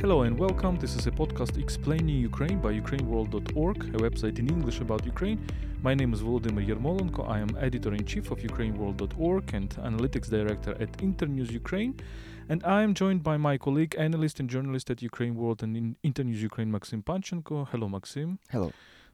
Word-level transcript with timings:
Hello 0.00 0.22
and 0.22 0.38
welcome. 0.38 0.76
This 0.76 0.96
is 0.96 1.06
a 1.06 1.10
podcast 1.10 1.58
explaining 1.58 2.16
Ukraine 2.20 2.58
by 2.58 2.72
ukraineworld.org, 2.72 3.76
a 3.94 3.98
website 3.98 4.38
in 4.38 4.48
English 4.48 4.80
about 4.80 5.04
Ukraine. 5.04 5.38
My 5.82 5.92
name 5.92 6.14
is 6.14 6.22
Volodymyr 6.22 6.66
Yermolenko. 6.66 7.28
I 7.28 7.38
am 7.38 7.50
editor 7.60 7.92
in 7.92 8.06
chief 8.06 8.30
of 8.30 8.38
ukraineworld.org 8.38 9.52
and 9.52 9.68
analytics 9.76 10.30
director 10.30 10.74
at 10.80 11.02
Internews 11.02 11.50
Ukraine. 11.52 12.00
And 12.48 12.64
I 12.64 12.80
am 12.80 12.94
joined 12.94 13.22
by 13.22 13.36
my 13.36 13.58
colleague, 13.58 13.94
analyst 13.98 14.40
and 14.40 14.48
journalist 14.48 14.88
at 14.88 15.02
Ukraine 15.02 15.34
World 15.34 15.62
and 15.62 15.76
in 15.76 15.96
Internews 16.02 16.42
Ukraine, 16.42 16.70
Maxim 16.72 17.02
Panchenko. 17.02 17.68
Hello, 17.68 17.86
Maxim. 17.86 18.38
Hello. 18.48 18.72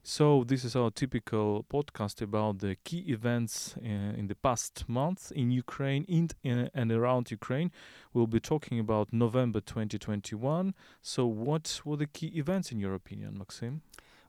So, 0.09 0.45
this 0.45 0.63
is 0.63 0.73
our 0.73 0.89
typical 0.89 1.65
podcast 1.69 2.21
about 2.21 2.59
the 2.59 2.77
key 2.85 2.99
events 3.09 3.75
uh, 3.77 4.15
in 4.17 4.27
the 4.27 4.35
past 4.35 4.87
month 4.87 5.33
in 5.35 5.51
Ukraine 5.51 6.05
in, 6.05 6.29
in, 6.45 6.69
and 6.73 6.93
around 6.93 7.29
Ukraine. 7.29 7.73
We'll 8.13 8.25
be 8.25 8.39
talking 8.39 8.79
about 8.79 9.11
November 9.11 9.59
2021. 9.59 10.73
So, 11.01 11.27
what 11.27 11.81
were 11.83 11.97
the 11.97 12.07
key 12.07 12.27
events 12.27 12.71
in 12.71 12.79
your 12.79 12.93
opinion, 12.93 13.37
Maxim? 13.37 13.81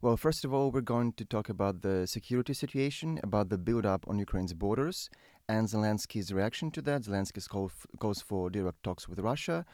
Well, 0.03 0.17
first 0.17 0.45
of 0.45 0.53
all, 0.53 0.73
we're 0.73 0.81
going 0.81 1.13
to 1.13 1.25
talk 1.25 1.49
about 1.49 1.83
the 1.83 2.09
security 2.09 2.55
situation, 2.55 3.21
about 3.23 3.49
the 3.49 3.57
build 3.57 3.87
up 3.87 4.05
on 4.09 4.19
Ukraine's 4.19 4.55
borders, 4.55 5.09
and 5.49 5.69
Zelensky's 5.69 6.33
reaction 6.33 6.73
to 6.73 6.83
that. 6.83 7.03
Zelensky 7.03 7.49
call 7.49 7.71
calls 8.01 8.21
for 8.21 8.51
direct 8.51 8.83
talks 8.83 9.09
with 9.09 9.21
Russia. 9.21 9.65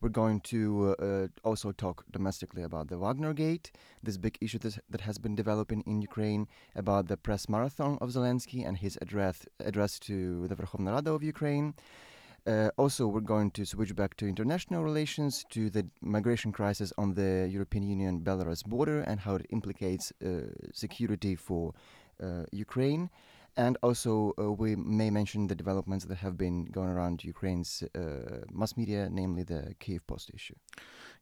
We're 0.00 0.10
going 0.10 0.40
to 0.40 0.94
uh, 0.98 1.26
also 1.48 1.72
talk 1.72 2.04
domestically 2.10 2.62
about 2.62 2.88
the 2.88 2.98
Wagner 2.98 3.32
Gate, 3.32 3.72
this 4.02 4.18
big 4.18 4.36
issue 4.40 4.58
that, 4.58 4.78
that 4.90 5.00
has 5.02 5.18
been 5.18 5.34
developing 5.34 5.82
in 5.86 6.02
Ukraine, 6.02 6.46
about 6.74 7.08
the 7.08 7.16
press 7.16 7.48
marathon 7.48 7.98
of 8.00 8.10
Zelensky 8.10 8.66
and 8.66 8.76
his 8.76 8.98
address, 9.00 9.46
address 9.60 9.98
to 10.00 10.46
the 10.48 10.54
Verkhovna 10.54 10.92
Rada 10.92 11.12
of 11.12 11.22
Ukraine. 11.22 11.74
Uh, 12.46 12.68
also, 12.76 13.06
we're 13.06 13.20
going 13.20 13.50
to 13.52 13.64
switch 13.64 13.96
back 13.96 14.14
to 14.18 14.28
international 14.28 14.84
relations, 14.84 15.46
to 15.48 15.70
the 15.70 15.86
migration 16.02 16.52
crisis 16.52 16.92
on 16.98 17.14
the 17.14 17.48
European 17.50 17.82
Union 17.82 18.20
Belarus 18.20 18.62
border 18.62 19.00
and 19.00 19.20
how 19.20 19.36
it 19.36 19.46
implicates 19.48 20.12
uh, 20.22 20.42
security 20.72 21.34
for 21.36 21.72
uh, 22.22 22.42
Ukraine. 22.52 23.08
And 23.56 23.78
also, 23.82 24.34
uh, 24.38 24.52
we 24.52 24.74
may 24.74 25.10
mention 25.10 25.46
the 25.46 25.54
developments 25.54 26.04
that 26.06 26.16
have 26.16 26.36
been 26.36 26.64
going 26.64 26.88
around 26.88 27.22
Ukraine's 27.22 27.84
uh, 27.94 28.44
mass 28.50 28.76
media, 28.76 29.08
namely 29.10 29.44
the 29.44 29.74
Kiev 29.78 30.06
Post 30.06 30.30
issue. 30.34 30.56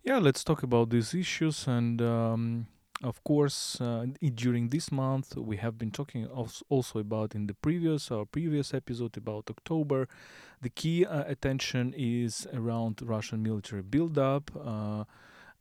Yeah, 0.02 0.18
let's 0.18 0.42
talk 0.42 0.62
about 0.62 0.90
these 0.90 1.14
issues. 1.14 1.66
And 1.66 2.00
um, 2.00 2.66
of 3.02 3.22
course, 3.24 3.80
uh, 3.80 4.06
during 4.34 4.68
this 4.68 4.90
month, 4.90 5.36
we 5.36 5.58
have 5.58 5.76
been 5.76 5.90
talking 5.90 6.26
also 6.26 6.98
about 6.98 7.34
in 7.34 7.46
the 7.48 7.54
previous 7.54 8.10
our 8.10 8.24
previous 8.24 8.72
episode 8.72 9.16
about 9.16 9.50
October. 9.50 10.08
The 10.62 10.70
key 10.70 11.04
uh, 11.04 11.24
attention 11.26 11.94
is 11.96 12.46
around 12.54 13.00
Russian 13.02 13.42
military 13.42 13.82
buildup. 13.82 14.50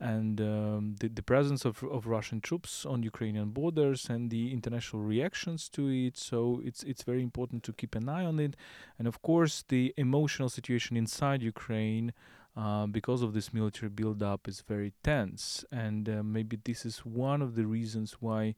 And 0.02 0.42
um, 0.42 0.96
the, 1.00 1.10
the 1.10 1.22
presence 1.22 1.64
of, 1.64 1.84
of 1.84 2.08
Russian 2.08 2.42
troops 2.42 2.86
on 2.88 3.04
Ukrainian 3.04 3.50
borders 3.52 4.10
and 4.10 4.32
the 4.32 4.52
international 4.52 5.04
reactions 5.04 5.70
to 5.70 5.88
it. 5.90 6.18
So 6.18 6.60
it's 6.66 6.82
it's 6.84 7.04
very 7.04 7.22
important 7.22 7.62
to 7.66 7.74
keep 7.74 7.94
an 7.96 8.10
eye 8.10 8.26
on 8.26 8.40
it, 8.40 8.56
and 8.98 9.08
of 9.08 9.22
course 9.22 9.64
the 9.68 9.94
emotional 9.98 10.50
situation 10.50 10.98
inside 10.98 11.42
Ukraine. 11.44 12.14
Uh, 12.54 12.86
because 12.86 13.22
of 13.22 13.34
this 13.34 13.54
military 13.54 13.90
buildup 13.90 14.46
is 14.46 14.60
very 14.74 14.92
tense, 15.04 15.64
and 15.72 16.10
uh, 16.10 16.22
maybe 16.22 16.60
this 16.66 16.86
is 16.86 16.98
one 17.06 17.42
of 17.42 17.56
the 17.56 17.66
reasons 17.66 18.18
why 18.20 18.56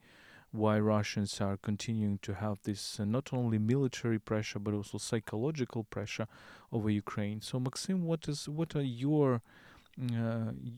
why 0.52 0.80
Russians 0.80 1.42
are 1.42 1.58
continuing 1.58 2.20
to 2.20 2.34
have 2.36 2.58
this 2.64 3.00
uh, 3.00 3.06
not 3.06 3.34
only 3.34 3.58
military 3.58 4.20
pressure 4.20 4.60
but 4.60 4.74
also 4.74 4.98
psychological 4.98 5.84
pressure 5.84 6.28
over 6.72 6.90
Ukraine. 6.90 7.42
So, 7.42 7.60
Maxim, 7.60 8.06
what 8.06 8.28
is 8.28 8.48
what 8.48 8.76
are 8.76 8.82
your 9.06 9.42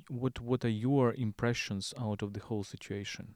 what 0.09 0.39
what 0.41 0.65
are 0.65 0.69
your 0.69 1.13
impressions 1.13 1.93
out 1.99 2.21
of 2.21 2.33
the 2.33 2.41
whole 2.41 2.63
situation? 2.63 3.35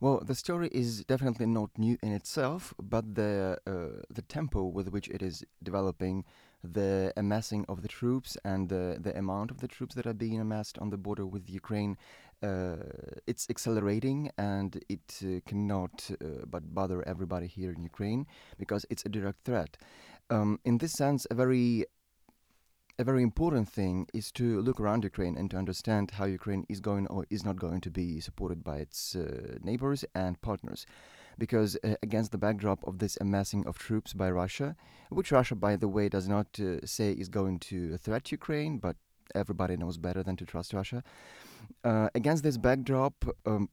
Well, 0.00 0.20
the 0.26 0.34
story 0.34 0.68
is 0.72 1.04
definitely 1.04 1.46
not 1.46 1.70
new 1.78 1.96
in 2.02 2.12
itself, 2.12 2.74
but 2.82 3.14
the 3.14 3.58
uh, 3.66 4.02
the 4.10 4.22
tempo 4.22 4.64
with 4.64 4.88
which 4.88 5.08
it 5.08 5.22
is 5.22 5.44
developing, 5.62 6.24
the 6.64 7.12
amassing 7.16 7.64
of 7.68 7.82
the 7.82 7.88
troops 7.88 8.36
and 8.44 8.68
the 8.68 8.98
the 9.00 9.16
amount 9.16 9.52
of 9.52 9.58
the 9.60 9.68
troops 9.68 9.94
that 9.94 10.06
are 10.06 10.12
being 10.12 10.40
amassed 10.40 10.76
on 10.78 10.90
the 10.90 10.96
border 10.96 11.24
with 11.24 11.48
Ukraine, 11.48 11.96
uh, 12.42 12.78
it's 13.28 13.48
accelerating 13.48 14.30
and 14.36 14.82
it 14.88 15.20
uh, 15.22 15.38
cannot 15.46 16.10
uh, 16.10 16.46
but 16.50 16.74
bother 16.74 17.06
everybody 17.06 17.46
here 17.46 17.70
in 17.70 17.82
Ukraine 17.82 18.26
because 18.58 18.84
it's 18.90 19.04
a 19.06 19.08
direct 19.08 19.44
threat. 19.44 19.78
Um, 20.30 20.58
in 20.64 20.78
this 20.78 20.92
sense, 20.92 21.26
a 21.30 21.34
very 21.34 21.84
a 22.98 23.04
very 23.04 23.22
important 23.22 23.68
thing 23.68 24.06
is 24.12 24.30
to 24.32 24.60
look 24.60 24.78
around 24.78 25.04
Ukraine 25.04 25.36
and 25.36 25.50
to 25.50 25.56
understand 25.56 26.12
how 26.12 26.24
Ukraine 26.26 26.64
is 26.68 26.80
going 26.80 27.06
or 27.08 27.26
is 27.30 27.44
not 27.44 27.56
going 27.56 27.80
to 27.82 27.90
be 27.90 28.20
supported 28.20 28.62
by 28.62 28.78
its 28.78 29.16
uh, 29.16 29.56
neighbors 29.62 30.04
and 30.14 30.40
partners. 30.42 30.86
Because 31.38 31.76
uh, 31.82 31.94
against 32.02 32.30
the 32.32 32.38
backdrop 32.38 32.86
of 32.86 32.98
this 32.98 33.16
amassing 33.20 33.66
of 33.66 33.78
troops 33.78 34.12
by 34.12 34.30
Russia, 34.30 34.76
which 35.08 35.32
Russia, 35.32 35.54
by 35.54 35.76
the 35.76 35.88
way, 35.88 36.08
does 36.08 36.28
not 36.28 36.48
uh, 36.60 36.84
say 36.84 37.12
is 37.12 37.28
going 37.28 37.58
to 37.60 37.96
threat 37.96 38.30
Ukraine, 38.30 38.78
but 38.78 38.96
everybody 39.34 39.76
knows 39.76 39.96
better 39.96 40.22
than 40.22 40.36
to 40.36 40.44
trust 40.44 40.74
Russia. 40.74 41.02
Uh, 41.82 42.10
against 42.14 42.42
this 42.42 42.58
backdrop, 42.58 43.14
um, 43.46 43.70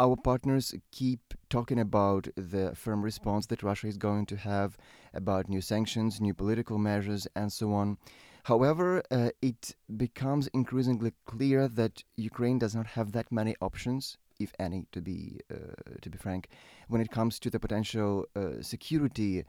our 0.00 0.16
partners 0.16 0.74
keep 0.90 1.34
talking 1.48 1.78
about 1.78 2.26
the 2.34 2.74
firm 2.74 3.02
response 3.02 3.46
that 3.46 3.62
Russia 3.62 3.86
is 3.86 3.96
going 3.96 4.26
to 4.26 4.36
have, 4.36 4.76
about 5.14 5.48
new 5.48 5.60
sanctions, 5.60 6.20
new 6.20 6.34
political 6.34 6.78
measures, 6.78 7.28
and 7.36 7.52
so 7.52 7.72
on. 7.72 7.98
However, 8.44 9.02
uh, 9.10 9.30
it 9.40 9.76
becomes 9.96 10.48
increasingly 10.48 11.12
clear 11.26 11.68
that 11.68 12.02
Ukraine 12.16 12.58
does 12.58 12.74
not 12.74 12.88
have 12.88 13.12
that 13.12 13.30
many 13.30 13.54
options, 13.60 14.18
if 14.40 14.52
any, 14.58 14.86
to 14.92 15.00
be 15.00 15.40
uh, 15.50 15.74
to 16.00 16.10
be 16.10 16.18
frank, 16.18 16.48
when 16.88 17.00
it 17.00 17.10
comes 17.10 17.38
to 17.38 17.50
the 17.50 17.60
potential 17.60 18.26
uh, 18.34 18.60
security 18.60 19.44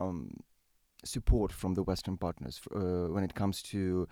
um, 0.00 0.40
support 1.04 1.52
from 1.52 1.74
the 1.74 1.82
Western 1.82 2.16
partners. 2.16 2.60
Uh, 2.74 3.08
when 3.14 3.24
it 3.24 3.34
comes 3.34 3.62
to 3.62 4.08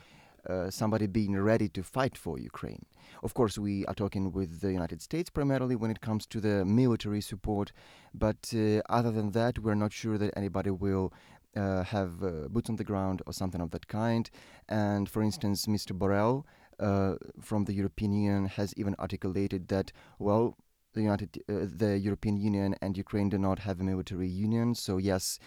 uh, 0.49 0.71
somebody 0.71 1.07
being 1.07 1.37
ready 1.37 1.69
to 1.69 1.83
fight 1.83 2.17
for 2.17 2.39
Ukraine. 2.39 2.87
Of 3.23 3.35
course, 3.35 3.59
we 3.59 3.85
are 3.87 3.95
talking 3.95 4.33
with 4.33 4.61
the 4.61 4.73
United 4.73 5.03
States 5.03 5.31
primarily 5.31 5.77
when 5.77 5.91
it 5.91 6.01
comes 6.01 6.27
to 6.27 6.41
the 6.41 6.65
military 6.65 7.21
support, 7.21 7.73
but 8.15 8.53
uh, 8.55 8.81
other 8.89 9.11
than 9.11 9.33
that, 9.33 9.59
we're 9.59 9.75
not 9.75 9.93
sure 9.93 10.17
that 10.17 10.33
anybody 10.37 10.71
will 10.71 11.13
uh, 11.59 11.83
have 11.83 12.23
uh, 12.23 12.49
boots 12.49 12.71
on 12.71 12.77
the 12.77 12.85
ground 12.85 13.23
or 13.27 13.33
something 13.33 13.61
of 13.61 13.71
that 13.73 13.89
kind. 13.89 14.31
And 14.69 15.09
for 15.09 15.23
instance, 15.23 15.67
Mr. 15.67 15.93
Borrell 16.01 16.45
uh, 16.79 17.17
from 17.41 17.65
the 17.65 17.73
European 17.73 18.13
Union 18.13 18.47
has 18.47 18.73
even 18.77 18.95
articulated 18.99 19.69
that, 19.69 19.93
well, 20.19 20.57
the 20.95 21.03
United, 21.03 21.43
uh, 21.49 21.67
the 21.83 21.99
European 21.99 22.37
Union 22.37 22.75
and 22.81 22.97
Ukraine 22.97 23.29
do 23.29 23.39
not 23.39 23.59
have 23.61 23.81
a 23.81 23.85
military 23.85 24.29
union. 24.29 24.75
So 24.75 24.99
yes, 24.99 25.39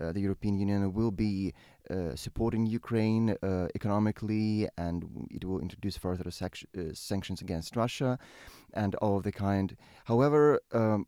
uh, 0.00 0.12
the 0.12 0.20
European 0.20 0.54
Union 0.56 0.92
will 0.92 1.10
be 1.10 1.52
uh, 1.90 2.14
supporting 2.14 2.66
Ukraine 2.66 3.36
economically, 3.74 4.68
and 4.76 5.04
it 5.30 5.44
will 5.44 5.60
introduce 5.60 5.96
further 5.96 6.30
sanctions 6.30 7.40
against 7.40 7.76
Russia, 7.76 8.18
and 8.74 8.94
all 8.96 9.16
of 9.18 9.22
the 9.24 9.32
kind. 9.32 9.76
However. 10.04 10.60
Um, 10.72 11.06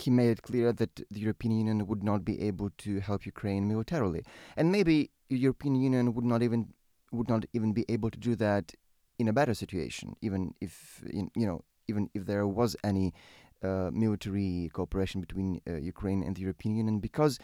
he 0.00 0.10
made 0.10 0.30
it 0.30 0.42
clear 0.42 0.72
that 0.72 0.96
the 0.96 1.20
European 1.20 1.52
Union 1.52 1.86
would 1.86 2.02
not 2.02 2.24
be 2.24 2.40
able 2.40 2.70
to 2.84 3.00
help 3.00 3.26
Ukraine 3.26 3.68
militarily, 3.68 4.22
and 4.56 4.72
maybe 4.72 5.10
the 5.28 5.38
European 5.38 5.74
Union 5.74 6.14
would 6.14 6.24
not 6.24 6.42
even 6.42 6.72
would 7.12 7.28
not 7.28 7.44
even 7.52 7.72
be 7.72 7.84
able 7.88 8.10
to 8.10 8.18
do 8.18 8.34
that 8.36 8.74
in 9.18 9.28
a 9.28 9.32
better 9.32 9.54
situation, 9.54 10.16
even 10.22 10.54
if 10.60 11.02
you 11.12 11.46
know 11.48 11.64
even 11.88 12.10
if 12.14 12.26
there 12.26 12.46
was 12.46 12.76
any 12.84 13.14
uh, 13.62 13.90
military 13.92 14.70
cooperation 14.72 15.20
between 15.20 15.60
uh, 15.66 15.74
Ukraine 15.74 16.22
and 16.22 16.36
the 16.36 16.42
European 16.42 16.76
Union, 16.76 16.98
because 17.00 17.38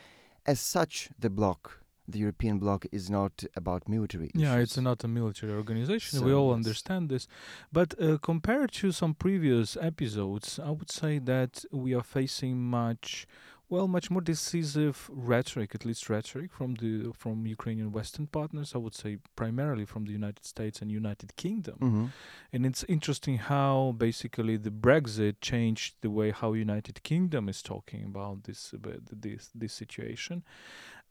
as 0.47 0.61
such 0.61 1.09
the 1.19 1.31
bloc 1.31 1.84
the 2.07 2.19
European 2.19 2.59
bloc 2.59 2.87
is 2.93 3.09
not 3.09 3.45
about 3.57 3.89
military 3.89 4.27
issues. 4.35 4.43
Yeah, 4.43 4.57
it's 4.57 4.77
not 4.77 5.05
a 5.05 5.09
military 5.09 5.53
organization. 5.53 6.19
So 6.19 6.25
we 6.25 6.33
all 6.35 6.53
understand 6.53 7.09
this. 7.09 7.27
But 7.73 8.01
uh, 8.01 8.19
compared 8.19 8.73
to 8.73 8.93
some 8.93 9.15
previous 9.15 9.77
episodes, 9.81 10.59
I 10.59 10.71
would 10.71 10.91
say 10.91 11.19
that 11.21 11.65
we 11.73 11.95
are 11.95 12.03
facing 12.03 12.63
much, 12.63 13.27
well, 13.71 13.89
much 13.89 14.11
more 14.11 14.21
decisive 14.21 15.09
rhetoric, 15.11 15.75
at 15.75 15.87
least 15.87 16.11
rhetoric 16.11 16.53
from 16.53 16.75
the 16.75 17.13
from 17.17 17.47
Ukrainian 17.47 17.91
Western 17.91 18.27
partners. 18.27 18.73
I 18.75 18.79
would 18.79 18.95
say 18.95 19.19
primarily 19.35 19.87
from 19.87 20.05
the 20.05 20.13
United 20.13 20.45
States 20.45 20.83
and 20.83 20.93
United 20.93 21.37
Kingdom. 21.37 21.79
Mm-hmm. 21.81 22.07
And 22.53 22.67
it's 22.67 22.85
interesting 22.85 23.39
how 23.39 23.95
basically 23.97 24.59
the 24.59 24.71
Brexit 24.71 25.37
changed 25.41 25.95
the 26.03 26.11
way 26.11 26.33
how 26.33 26.53
United 26.53 27.03
Kingdom 27.03 27.49
is 27.49 27.63
talking 27.63 28.05
about 28.05 28.45
this 28.45 28.75
about 28.75 29.01
this 29.11 29.51
this 29.55 29.73
situation 29.73 30.45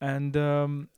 and 0.04 0.36
um, 0.38 0.90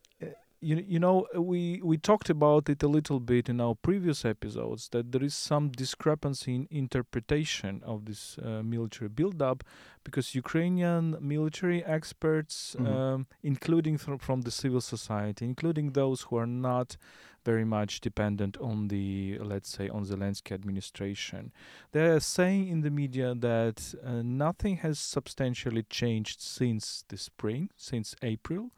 you 0.62 0.78
you 0.88 1.00
know 1.00 1.28
we 1.36 1.80
we 1.84 1.98
talked 1.98 2.30
about 2.30 2.70
it 2.70 2.82
a 2.84 2.88
little 2.88 3.20
bit 3.20 3.50
in 3.50 3.60
our 3.62 3.76
previous 3.76 4.26
episodes 4.26 4.90
that 4.90 5.12
there 5.12 5.24
is 5.24 5.36
some 5.36 5.70
discrepancy 5.70 6.56
in 6.56 6.68
interpretation 6.72 7.82
of 7.86 8.06
this 8.06 8.38
uh, 8.40 8.62
military 8.64 9.10
buildup 9.10 9.64
because 10.04 10.36
Ukrainian 10.36 11.18
military 11.20 11.84
experts, 11.84 12.76
Mhm. 12.80 12.88
um, 12.88 13.28
including 13.44 13.98
from 13.98 14.18
from 14.20 14.42
the 14.42 14.52
civil 14.52 14.82
society, 14.82 15.44
including 15.46 15.92
those 15.94 16.20
who 16.26 16.38
are 16.38 16.48
not 16.72 16.98
very 17.44 17.66
much 17.66 18.02
dependent 18.02 18.58
on 18.58 18.88
the 18.88 19.38
let's 19.52 19.70
say 19.70 19.88
on 19.90 20.04
Zelensky 20.06 20.52
administration, 20.52 21.52
they 21.92 22.06
are 22.16 22.20
saying 22.20 22.68
in 22.74 22.82
the 22.82 22.90
media 22.90 23.36
that 23.36 23.78
uh, 24.04 24.22
nothing 24.24 24.78
has 24.78 24.98
substantially 25.00 25.84
changed 25.84 26.40
since 26.42 27.04
the 27.10 27.18
spring, 27.18 27.70
since 27.78 28.16
April 28.24 28.72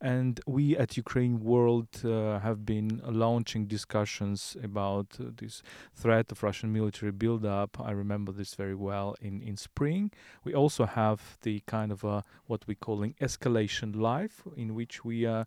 and 0.00 0.40
we 0.46 0.76
at 0.76 0.96
Ukraine 0.96 1.40
World 1.40 1.88
uh, 2.04 2.38
have 2.38 2.64
been 2.64 3.00
launching 3.04 3.66
discussions 3.66 4.56
about 4.62 5.06
uh, 5.20 5.24
this 5.36 5.62
threat 5.94 6.30
of 6.30 6.42
Russian 6.42 6.72
military 6.72 7.12
buildup. 7.12 7.80
I 7.80 7.90
remember 7.90 8.30
this 8.32 8.54
very 8.54 8.74
well 8.74 9.16
in, 9.20 9.42
in 9.42 9.56
spring. 9.56 10.12
We 10.44 10.54
also 10.54 10.86
have 10.86 11.38
the 11.42 11.60
kind 11.66 11.90
of 11.90 12.04
a, 12.04 12.22
what 12.46 12.64
we're 12.66 12.74
calling 12.74 13.14
escalation 13.20 13.96
live, 13.96 14.42
in 14.56 14.74
which 14.74 15.04
we 15.04 15.26
are 15.26 15.46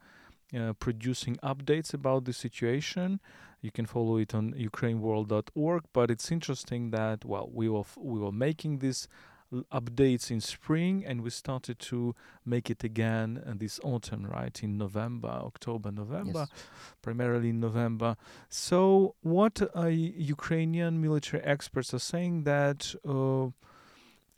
uh, 0.53 0.73
producing 0.73 1.37
updates 1.37 1.93
about 1.93 2.25
the 2.25 2.33
situation. 2.33 3.21
You 3.61 3.71
can 3.71 3.85
follow 3.85 4.17
it 4.17 4.35
on 4.35 4.53
ukraineworld.org. 4.53 5.83
But 5.93 6.11
it's 6.11 6.31
interesting 6.31 6.91
that 6.91 7.23
well, 7.23 7.49
we 7.53 7.69
were 7.69 7.81
f- 7.81 7.97
we 7.97 8.19
were 8.19 8.31
making 8.31 8.79
these 8.79 9.07
l- 9.07 9.30
updates 9.71 10.31
in 10.31 10.39
spring, 10.41 11.03
and 11.05 11.21
we 11.21 11.29
started 11.29 11.77
to 11.79 12.15
make 12.45 12.69
it 12.69 12.83
again 12.83 13.43
uh, 13.45 13.53
this 13.55 13.79
autumn, 13.83 14.25
right 14.25 14.61
in 14.63 14.77
November, 14.77 15.27
October, 15.29 15.91
November, 15.91 16.47
Yes. 16.49 16.63
primarily 17.01 17.49
in 17.49 17.59
November. 17.59 18.15
So, 18.49 19.15
what 19.21 19.61
uh, 19.75 19.87
Ukrainian 19.87 21.01
military 21.01 21.43
experts 21.43 21.93
are 21.93 21.99
saying 21.99 22.43
that 22.43 22.95
uh, 23.07 23.47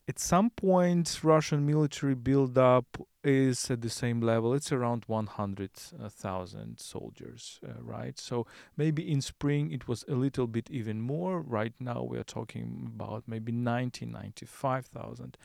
at 0.07 0.19
some 0.19 0.49
point 0.49 1.19
Russian 1.23 1.65
military 1.65 2.15
buildup 2.15 2.97
is 3.23 3.71
at 3.71 3.79
the 3.81 3.89
same 3.89 4.19
level. 4.19 4.53
It's 4.53 4.69
around 4.71 5.03
100,000 5.07 6.79
soldiers, 6.79 7.59
uh, 7.65 7.81
right? 7.81 8.19
So 8.19 8.45
maybe 8.75 9.09
in 9.09 9.21
spring 9.21 9.71
it 9.71 9.87
was 9.87 10.03
a 10.09 10.15
little 10.15 10.47
bit 10.47 10.69
even 10.69 10.99
more. 10.99 11.39
Right 11.39 11.73
now 11.79 12.03
we 12.03 12.17
are 12.17 12.23
talking 12.23 12.91
about 12.93 13.23
maybe 13.27 13.53
90, 13.53 14.07
95,000, 14.07 15.37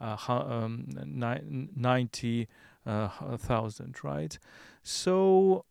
uh, 0.00 0.16
um, 0.28 0.86
ni- 1.04 1.68
90,000, 1.76 3.96
right? 4.02 4.38
So 4.82 5.66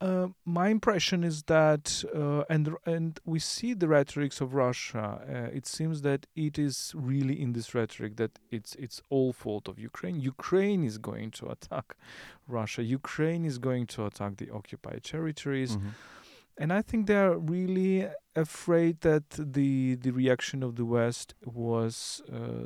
uh, 0.00 0.28
my 0.44 0.68
impression 0.68 1.24
is 1.24 1.44
that, 1.44 2.04
uh, 2.14 2.42
and 2.50 2.64
and 2.84 3.18
we 3.24 3.38
see 3.38 3.72
the 3.74 3.88
rhetorics 3.88 4.40
of 4.40 4.52
Russia. 4.54 5.20
Uh, 5.28 5.56
it 5.56 5.66
seems 5.66 6.02
that 6.02 6.26
it 6.36 6.58
is 6.58 6.92
really 6.94 7.40
in 7.40 7.52
this 7.52 7.74
rhetoric 7.74 8.16
that 8.16 8.38
it's 8.50 8.74
it's 8.74 9.00
all 9.08 9.32
fault 9.32 9.68
of 9.68 9.78
Ukraine. 9.78 10.20
Ukraine 10.20 10.84
is 10.84 10.98
going 10.98 11.30
to 11.32 11.46
attack 11.48 11.96
Russia. 12.46 12.82
Ukraine 12.82 13.44
is 13.46 13.58
going 13.58 13.86
to 13.94 14.04
attack 14.06 14.36
the 14.36 14.50
occupied 14.50 15.02
territories. 15.04 15.76
Mhm. 15.76 15.90
And 16.58 16.72
I 16.72 16.82
think 16.82 17.06
they 17.06 17.16
are 17.16 17.38
really 17.38 18.08
afraid 18.34 19.00
that 19.02 19.30
the 19.30 19.96
the 19.96 20.10
reaction 20.10 20.62
of 20.62 20.76
the 20.76 20.84
West 20.84 21.34
was 21.44 22.22
uh, 22.32 22.64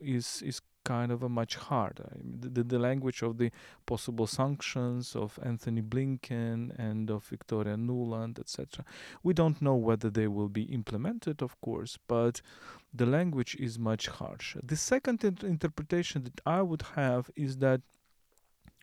is 0.00 0.42
is 0.42 0.60
kind 0.84 1.12
of 1.12 1.22
a 1.22 1.28
much 1.28 1.56
harder. 1.56 2.10
The, 2.40 2.48
the, 2.48 2.64
the 2.64 2.78
language 2.78 3.22
of 3.22 3.36
the 3.36 3.50
possible 3.86 4.26
sanctions 4.26 5.14
of 5.14 5.38
Anthony 5.42 5.82
Blinken 5.82 6.72
and 6.78 7.10
of 7.10 7.24
Victoria 7.24 7.76
Nuland, 7.76 8.38
etc. 8.38 8.84
We 9.22 9.34
don't 9.34 9.60
know 9.60 9.76
whether 9.76 10.10
they 10.10 10.26
will 10.26 10.48
be 10.48 10.62
implemented, 10.62 11.42
of 11.42 11.60
course, 11.60 11.98
but 12.08 12.40
the 12.94 13.06
language 13.06 13.54
is 13.56 13.78
much 13.78 14.06
harsher. 14.06 14.60
The 14.62 14.76
second 14.76 15.22
int- 15.24 15.44
interpretation 15.44 16.24
that 16.24 16.40
I 16.46 16.62
would 16.62 16.82
have 16.94 17.30
is 17.36 17.58
that 17.58 17.82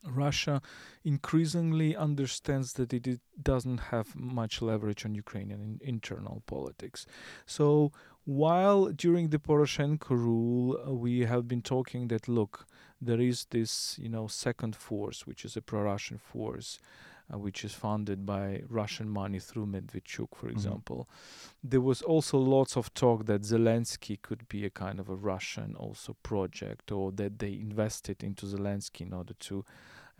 Russia 0.06 0.62
increasingly 1.04 1.96
understands 1.96 2.74
that 2.74 2.94
it, 2.94 3.08
it 3.08 3.20
doesn't 3.42 3.80
have 3.92 4.16
much 4.16 4.62
leverage 4.62 5.06
on 5.06 5.16
Ukrainian 5.16 5.62
in, 5.62 5.80
internal 5.82 6.44
politics. 6.46 7.06
So 7.46 7.92
while 8.26 8.88
during 8.88 9.30
the 9.30 9.40
Poroshenko 9.40 10.10
rule 10.10 10.78
uh, 10.86 10.94
we 10.94 11.22
have 11.22 11.48
been 11.48 11.62
talking 11.62 12.08
that 12.10 12.28
look, 12.28 12.68
there 13.02 13.22
is 13.22 13.46
this 13.52 13.98
you 14.00 14.10
know 14.10 14.28
second 14.28 14.76
force 14.76 15.26
which 15.26 15.46
is 15.46 15.56
a 15.58 15.62
pro-Russian 15.62 16.18
force. 16.18 16.80
Uh, 17.30 17.38
which 17.38 17.66
is 17.66 17.74
funded 17.74 18.26
by 18.26 18.64
Russian 18.70 19.10
money 19.10 19.38
through 19.40 19.66
Medvedchuk, 19.66 20.34
for 20.34 20.48
Mhm. 20.48 20.52
example. 20.54 21.10
There 21.62 21.82
was 21.82 22.02
also 22.02 22.38
lots 22.38 22.78
of 22.78 22.94
talk 22.94 23.26
that 23.26 23.42
Zelensky 23.42 24.16
could 24.22 24.48
be 24.48 24.64
a 24.66 24.70
kind 24.70 24.98
of 24.98 25.10
a 25.10 25.16
Russian 25.16 25.76
also 25.76 26.14
project, 26.24 26.90
or 26.90 27.12
that 27.12 27.40
they 27.40 27.54
invested 27.54 28.24
into 28.24 28.46
Zelensky 28.46 29.02
in 29.02 29.12
order 29.14 29.34
to 29.40 29.66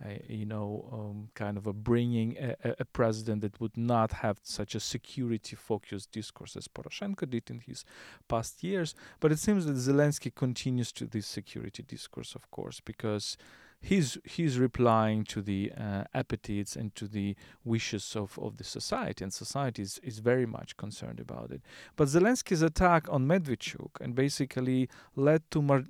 uh, 0.00 0.10
you 0.28 0.46
know, 0.46 0.88
um, 0.92 1.28
kind 1.34 1.56
of 1.58 1.66
a 1.66 1.72
bringing 1.72 2.36
a, 2.38 2.54
a- 2.62 2.76
a 2.80 2.84
president 2.84 3.40
that 3.40 3.58
would 3.60 3.76
not 3.76 4.12
have 4.12 4.38
such 4.44 4.76
a 4.76 4.80
security-focused 4.80 6.12
discourse 6.12 6.56
as 6.56 6.68
Poroshenko 6.68 7.28
did 7.28 7.50
in 7.50 7.58
his 7.60 7.84
past 8.28 8.62
years. 8.62 8.94
But 9.18 9.32
it 9.32 9.38
seems 9.40 9.64
that 9.66 9.74
Zelensky 9.76 10.32
continues 10.32 10.92
to 10.92 11.04
this 11.06 11.26
security 11.26 11.82
discourse, 11.82 12.36
of 12.36 12.48
course, 12.52 12.80
because 12.80 13.36
he's 13.80 14.18
he's 14.24 14.58
replying 14.58 15.24
to 15.24 15.40
the 15.42 15.72
uh, 15.76 16.04
appetites 16.14 16.76
and 16.76 16.94
to 16.96 17.06
the 17.06 17.36
wishes 17.64 18.16
of, 18.16 18.38
of 18.38 18.56
the 18.56 18.64
society, 18.64 19.22
and 19.24 19.32
society 19.32 19.82
is, 19.82 20.00
is 20.02 20.18
very 20.18 20.46
much 20.46 20.76
concerned 20.76 21.20
about 21.20 21.50
it. 21.52 21.62
But 21.96 22.08
Zelensky's 22.08 22.62
attack 22.62 23.06
on 23.08 23.26
Medvedchuk 23.26 24.00
and 24.00 24.14
basically 24.14 24.88
led 25.16 25.42
to 25.50 25.62
mar- 25.62 25.84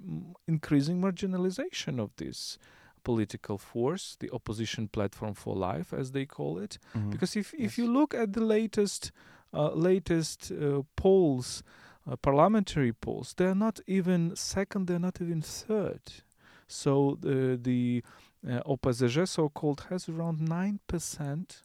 increasing 0.46 1.00
marginalization 1.00 1.98
of 1.98 2.10
this 2.16 2.58
political 3.04 3.56
force, 3.58 4.16
the 4.20 4.30
opposition 4.32 4.88
platform 4.88 5.32
for 5.34 5.54
life, 5.56 5.92
as 5.94 6.12
they 6.12 6.26
call 6.26 6.58
it. 6.58 6.78
Mhm. 6.94 7.10
Because 7.10 7.36
if, 7.36 7.54
if 7.54 7.60
Yes. 7.60 7.78
you 7.78 7.86
look 7.92 8.14
at 8.14 8.32
the 8.32 8.44
latest 8.44 9.12
uh, 9.54 9.72
latest 9.72 10.52
uh, 10.52 10.82
polls, 10.94 11.62
uh, 12.06 12.16
parliamentary 12.16 12.92
polls, 12.92 13.32
they 13.38 13.46
are 13.46 13.54
not 13.54 13.80
even 13.86 14.36
second, 14.36 14.86
they're 14.88 14.98
not 14.98 15.22
even 15.22 15.40
third. 15.40 16.02
So 16.68 17.18
the 17.20 17.58
the 17.60 18.02
uh, 18.48 18.62
OPZZ 18.62 19.26
so-called 19.26 19.86
has 19.90 20.08
around 20.08 20.40
nine 20.40 20.80
percent, 20.86 21.62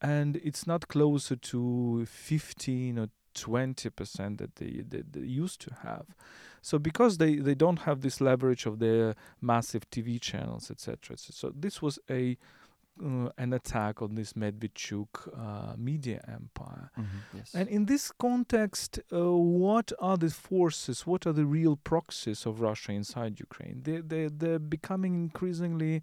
and 0.00 0.36
it's 0.36 0.66
not 0.66 0.88
closer 0.88 1.36
to 1.36 2.06
fifteen 2.06 2.98
or 2.98 3.08
twenty 3.34 3.90
percent 3.90 4.38
that 4.38 4.56
they, 4.56 4.82
they 4.88 5.20
used 5.20 5.60
to 5.62 5.74
have. 5.82 6.06
So 6.62 6.78
because 6.80 7.18
they, 7.18 7.36
they 7.36 7.54
don't 7.54 7.80
have 7.80 8.00
this 8.00 8.20
leverage 8.20 8.66
of 8.66 8.80
their 8.80 9.14
massive 9.40 9.88
TV 9.90 10.20
channels, 10.20 10.68
etc. 10.70 11.16
So 11.16 11.52
this 11.54 11.80
was 11.80 11.98
a 12.10 12.36
uh, 13.02 13.28
an 13.38 13.52
attack 13.52 14.00
on 14.02 14.14
this 14.14 14.32
Medvedchuk 14.32 15.08
uh, 15.38 15.74
media 15.76 16.24
empire. 16.28 16.90
Mhm. 16.98 17.06
Yes. 17.34 17.54
And 17.54 17.68
in 17.68 17.86
this 17.86 18.10
context, 18.12 19.00
uh, 19.12 19.32
what 19.32 19.92
are 19.98 20.16
the 20.16 20.30
forces, 20.30 21.06
what 21.06 21.26
are 21.26 21.32
the 21.32 21.44
real 21.44 21.76
proxies 21.76 22.46
of 22.46 22.60
Russia 22.60 22.92
inside 22.92 23.38
Ukraine? 23.38 23.82
They, 23.82 24.00
they, 24.00 24.28
they're 24.28 24.58
becoming 24.58 25.14
increasingly 25.14 26.02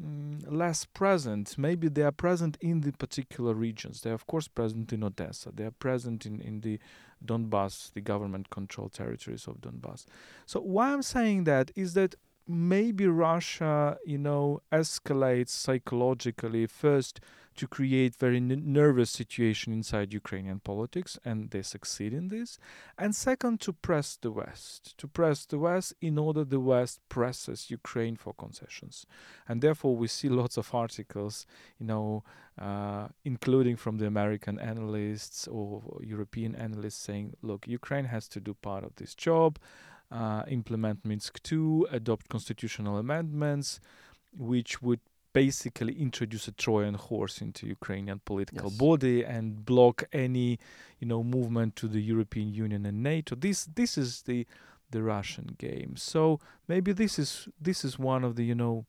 mm, 0.00 0.42
less 0.50 0.84
present. 0.84 1.56
Maybe 1.56 1.88
they 1.88 2.02
are 2.02 2.12
present 2.12 2.56
in 2.60 2.80
the 2.80 2.92
particular 2.92 3.54
regions. 3.54 4.00
They 4.00 4.10
are, 4.10 4.14
of 4.14 4.26
course, 4.26 4.48
present 4.48 4.92
in 4.92 5.04
Odessa. 5.04 5.50
They 5.54 5.64
are 5.64 5.70
present 5.70 6.26
in, 6.26 6.40
in 6.40 6.60
the 6.60 6.78
Donbass, 7.24 7.92
the 7.92 8.00
government 8.00 8.50
controlled 8.50 8.92
territories 8.92 9.46
of 9.46 9.60
Donbass. 9.60 10.06
So, 10.46 10.60
why 10.60 10.92
I'm 10.92 11.02
saying 11.02 11.44
that 11.44 11.70
is 11.76 11.94
that 11.94 12.16
maybe 12.46 13.06
Russia, 13.06 13.98
you 14.04 14.18
know, 14.18 14.60
escalates 14.72 15.50
psychologically 15.50 16.66
first 16.66 17.20
to 17.56 17.66
create 17.66 18.16
very 18.16 18.38
n- 18.38 18.62
nervous 18.64 19.10
situation 19.10 19.72
inside 19.72 20.12
Ukrainian 20.12 20.60
politics, 20.60 21.18
and 21.24 21.50
they 21.50 21.62
succeed 21.62 22.12
in 22.12 22.28
this. 22.28 22.58
And 22.98 23.14
second, 23.14 23.60
to 23.62 23.72
press 23.72 24.16
the 24.16 24.30
West, 24.30 24.96
to 24.98 25.06
press 25.06 25.44
the 25.44 25.58
West 25.58 25.94
in 26.00 26.18
order 26.18 26.44
the 26.44 26.60
West 26.60 27.00
presses 27.08 27.70
Ukraine 27.70 28.16
for 28.16 28.32
concessions, 28.32 29.06
and 29.48 29.60
therefore 29.60 29.96
we 29.96 30.08
see 30.08 30.28
lots 30.42 30.56
of 30.56 30.74
articles, 30.74 31.46
you 31.78 31.86
know, 31.86 32.24
uh, 32.58 33.08
including 33.24 33.76
from 33.76 33.98
the 33.98 34.06
American 34.06 34.58
analysts 34.58 35.46
or 35.48 35.82
European 36.02 36.54
analysts 36.54 36.96
saying, 36.96 37.34
look, 37.42 37.66
Ukraine 37.66 38.04
has 38.06 38.28
to 38.28 38.40
do 38.40 38.54
part 38.54 38.84
of 38.84 38.94
this 38.96 39.14
job. 39.14 39.58
Uh, 40.12 40.42
implement 40.48 40.98
Minsk 41.04 41.40
II, 41.50 41.84
adopt 41.90 42.28
constitutional 42.28 42.98
amendments, 42.98 43.80
which 44.36 44.72
would 44.82 45.00
basically 45.32 45.94
introduce 46.06 46.46
a 46.48 46.52
Trojan 46.52 46.94
horse 47.08 47.40
into 47.40 47.66
Ukrainian 47.66 48.18
political 48.30 48.68
Yes. 48.70 48.78
body 48.86 49.18
and 49.24 49.44
block 49.64 49.96
any, 50.12 50.58
you 51.00 51.06
know, 51.10 51.22
movement 51.36 51.70
to 51.76 51.86
the 51.88 52.02
European 52.12 52.48
Union 52.64 52.84
and 52.90 53.02
NATO. 53.02 53.32
This 53.46 53.58
this 53.80 53.92
is 53.96 54.10
the 54.28 54.40
the 54.94 55.02
Russian 55.14 55.46
game. 55.66 55.92
So 55.96 56.20
maybe 56.72 56.90
this 57.02 57.18
is 57.18 57.30
this 57.68 57.80
is 57.88 57.92
one 57.98 58.22
of 58.28 58.32
the 58.38 58.44
you 58.50 58.54
know 58.62 58.84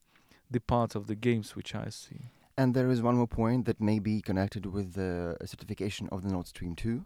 the 0.51 0.59
part 0.73 0.91
of 0.99 1.03
the 1.07 1.15
games 1.15 1.47
which 1.57 1.71
I 1.73 1.87
see. 2.03 2.21
And 2.57 2.73
there 2.75 2.89
is 2.95 3.01
one 3.01 3.15
more 3.21 3.31
point 3.41 3.61
that 3.65 3.79
may 3.79 3.99
be 3.99 4.15
connected 4.29 4.65
with 4.65 4.87
the 4.93 5.37
certification 5.51 6.05
of 6.11 6.21
the 6.23 6.29
Nord 6.35 6.47
Stream 6.47 6.75
2. 6.75 7.05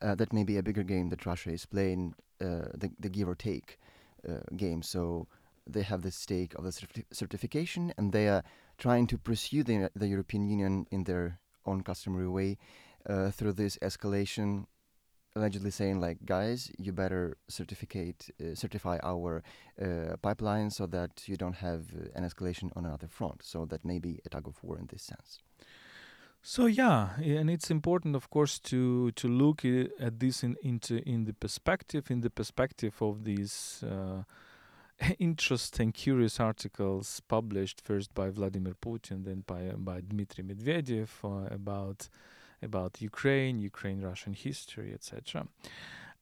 Uh, 0.00 0.14
that 0.20 0.32
may 0.32 0.44
be 0.44 0.56
a 0.58 0.62
bigger 0.62 0.84
game 0.94 1.08
that 1.08 1.26
Russia 1.26 1.50
is 1.50 1.66
playing, 1.66 2.14
the, 2.40 2.90
the 2.98 3.08
give 3.08 3.28
or 3.28 3.34
take 3.34 3.78
uh, 4.28 4.40
game. 4.56 4.82
So 4.82 5.26
they 5.66 5.82
have 5.82 6.02
the 6.02 6.10
stake 6.10 6.54
of 6.54 6.64
the 6.64 6.70
certi- 6.70 7.04
certification 7.12 7.92
and 7.96 8.12
they 8.12 8.28
are 8.28 8.42
trying 8.78 9.06
to 9.08 9.18
pursue 9.18 9.62
the, 9.62 9.90
the 9.94 10.08
European 10.08 10.48
Union 10.48 10.86
in 10.90 11.04
their 11.04 11.38
own 11.66 11.82
customary 11.82 12.28
way 12.28 12.58
uh, 13.08 13.30
through 13.30 13.52
this 13.52 13.76
escalation 13.78 14.66
allegedly 15.36 15.70
saying 15.70 16.00
like 16.00 16.18
guys 16.24 16.70
you 16.78 16.92
better 16.92 17.36
certificate 17.48 18.30
uh, 18.40 18.54
certify 18.54 18.98
our 19.02 19.42
uh, 19.80 20.16
pipeline 20.22 20.70
so 20.70 20.86
that 20.86 21.28
you 21.28 21.36
don't 21.36 21.56
have 21.56 21.82
uh, 21.94 22.08
an 22.14 22.24
escalation 22.24 22.74
on 22.76 22.84
another 22.84 23.06
front 23.06 23.42
so 23.44 23.64
that 23.64 23.84
may 23.84 23.98
be 23.98 24.18
a 24.24 24.28
tug 24.28 24.48
of 24.48 24.62
war 24.64 24.78
in 24.78 24.86
this 24.90 25.02
sense 25.02 25.38
so 26.42 26.66
yeah 26.66 27.10
and 27.20 27.50
it's 27.50 27.70
important 27.70 28.16
of 28.16 28.30
course 28.30 28.58
to 28.58 29.10
to 29.12 29.28
look 29.28 29.64
at 29.64 30.20
this 30.20 30.42
in 30.42 30.56
into 30.62 31.02
in 31.08 31.24
the 31.24 31.32
perspective 31.34 32.10
in 32.10 32.20
the 32.20 32.30
perspective 32.30 32.94
of 33.00 33.24
these 33.24 33.84
uh, 33.84 34.22
interesting 35.18 35.92
curious 35.92 36.40
articles 36.40 37.20
published 37.28 37.80
first 37.80 38.14
by 38.14 38.30
Vladimir 38.30 38.74
Putin 38.74 39.24
then 39.24 39.44
by 39.46 39.72
by 39.76 40.00
Dmitry 40.00 40.44
Medvedev 40.44 41.08
uh, 41.24 41.54
about 41.54 42.08
about 42.62 43.00
Ukraine, 43.00 43.58
Ukraine 43.58 44.00
Russian 44.00 44.32
history, 44.32 44.92
etc. 44.92 45.46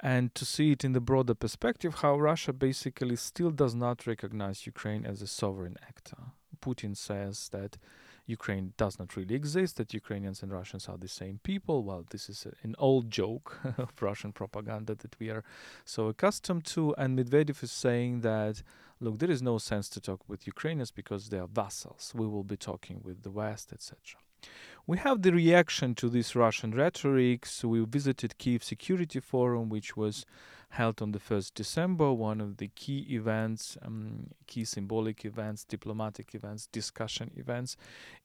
And 0.01 0.35
to 0.35 0.45
see 0.45 0.73
it 0.73 0.85
in 0.85 0.93
the 0.93 1.01
broader 1.01 1.35
perspective, 1.35 1.97
how 1.97 2.19
Russia 2.19 2.53
basically 2.53 3.17
still 3.17 3.51
does 3.51 3.75
not 3.75 4.07
recognize 4.07 4.67
Ukraine 4.67 5.07
as 5.07 5.23
a 5.23 5.27
sovereign 5.27 5.77
actor. 5.83 6.19
Putin 6.61 6.95
says 6.97 7.49
that 7.53 7.79
Ukraine 8.27 8.73
does 8.77 8.99
not 8.99 9.17
really 9.17 9.35
exist, 9.35 9.77
that 9.77 9.95
Ukrainians 9.95 10.43
and 10.43 10.53
Russians 10.53 10.89
are 10.89 10.99
the 10.99 11.09
same 11.09 11.39
people. 11.43 11.85
Well, 11.85 12.05
this 12.11 12.29
is 12.29 12.47
an 12.63 12.75
old 12.79 13.11
joke 13.11 13.59
of 13.79 13.93
Russian 14.01 14.33
propaganda 14.33 14.95
that 14.97 15.19
we 15.21 15.31
are 15.31 15.45
so 15.85 16.09
accustomed 16.09 16.65
to. 16.67 16.95
And 16.99 17.17
Medvedev 17.17 17.63
is 17.63 17.73
saying 17.73 18.21
that, 18.23 18.63
look, 19.01 19.19
there 19.19 19.31
is 19.31 19.43
no 19.43 19.59
sense 19.59 19.89
to 19.91 20.01
talk 20.01 20.21
with 20.29 20.47
Ukrainians 20.47 20.91
because 20.91 21.29
they 21.29 21.39
are 21.39 21.47
vassals. 21.47 22.13
We 22.15 22.27
will 22.27 22.45
be 22.45 22.57
talking 22.57 23.01
with 23.05 23.23
the 23.23 23.31
West, 23.31 23.73
etc. 23.73 24.21
We 24.87 24.99
have 24.99 25.23
the 25.23 25.33
reaction 25.33 25.95
to 25.97 26.09
this 26.09 26.37
Russian 26.37 26.73
rhetoric. 26.73 27.47
So 27.47 27.69
we 27.69 27.85
visited 27.85 28.39
Kiev 28.39 28.63
Security 28.63 29.21
Forum, 29.21 29.69
which 29.69 29.97
was 29.97 30.27
held 30.71 31.01
on 31.01 31.13
the 31.13 31.19
1st 31.19 31.55
December, 31.55 32.13
one 32.13 32.41
of 32.41 32.59
the 32.59 32.69
key 32.69 33.07
events, 33.11 33.79
um, 33.83 34.29
key 34.47 34.65
symbolic 34.65 35.25
events, 35.25 35.65
diplomatic 35.65 36.35
events, 36.35 36.67
discussion 36.67 37.31
events 37.37 37.77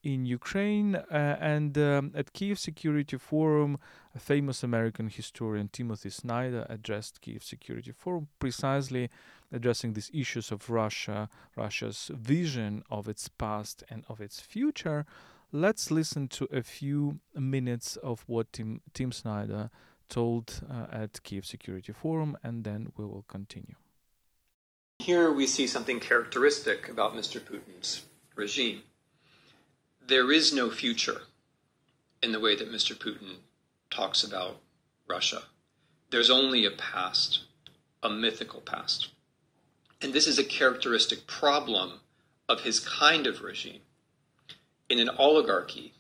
in 0.03 0.25
Ukraine. 0.25 0.95
Uh, 0.95 1.37
and 1.39 1.77
um, 1.77 2.11
at 2.15 2.33
Kiev 2.33 2.59
Security 2.59 3.17
Forum, 3.17 3.77
a 4.15 4.19
famous 4.19 4.63
American 4.63 5.09
historian 5.09 5.69
Timothy 5.71 6.09
Snyder 6.09 6.65
addressed 6.69 7.21
Kiev 7.21 7.43
Security 7.43 7.91
Forum 7.91 8.27
precisely 8.39 9.09
addressing 9.51 9.93
these 9.93 10.09
issues 10.13 10.51
of 10.51 10.69
Russia, 10.69 11.29
Russia's 11.55 12.09
vision 12.13 12.83
of 12.89 13.07
its 13.07 13.27
past 13.27 13.83
and 13.89 14.03
of 14.09 14.21
its 14.21 14.39
future. 14.39 15.05
Let's 15.51 15.91
listen 15.91 16.29
to 16.29 16.45
a 16.45 16.63
few 16.63 17.19
minutes 17.35 17.97
of 17.97 18.23
what 18.27 18.53
Tim, 18.53 18.81
Tim 18.93 19.11
Snyder 19.11 19.69
told 20.11 20.61
uh, 20.69 20.85
at 20.91 21.23
Kiev 21.23 21.45
Security 21.45 21.93
Forum, 21.93 22.37
and 22.43 22.63
then 22.63 22.91
we 22.97 23.05
will 23.05 23.25
continue. 23.27 23.75
Here 24.99 25.31
we 25.31 25.47
see 25.47 25.65
something 25.65 25.99
characteristic 25.99 26.87
about 26.89 27.15
Mr. 27.15 27.39
Putin's 27.39 28.05
regime. 28.35 28.83
There 30.05 30.31
is 30.31 30.53
no 30.53 30.69
future 30.69 31.21
in 32.21 32.33
the 32.33 32.39
way 32.39 32.55
that 32.55 32.71
Mr. 32.71 32.95
Putin 32.95 33.37
talks 33.89 34.23
about 34.23 34.57
Russia. 35.07 35.43
There's 36.11 36.29
only 36.29 36.65
a 36.65 36.71
past, 36.71 37.41
a 38.03 38.09
mythical 38.09 38.61
past. 38.61 39.09
And 40.01 40.13
this 40.13 40.27
is 40.27 40.37
a 40.37 40.43
characteristic 40.43 41.25
problem 41.25 42.01
of 42.49 42.61
his 42.61 42.79
kind 42.79 43.25
of 43.27 43.41
regime 43.41 43.81
in 44.89 44.99
an 44.99 45.09
oligarchy 45.17 45.93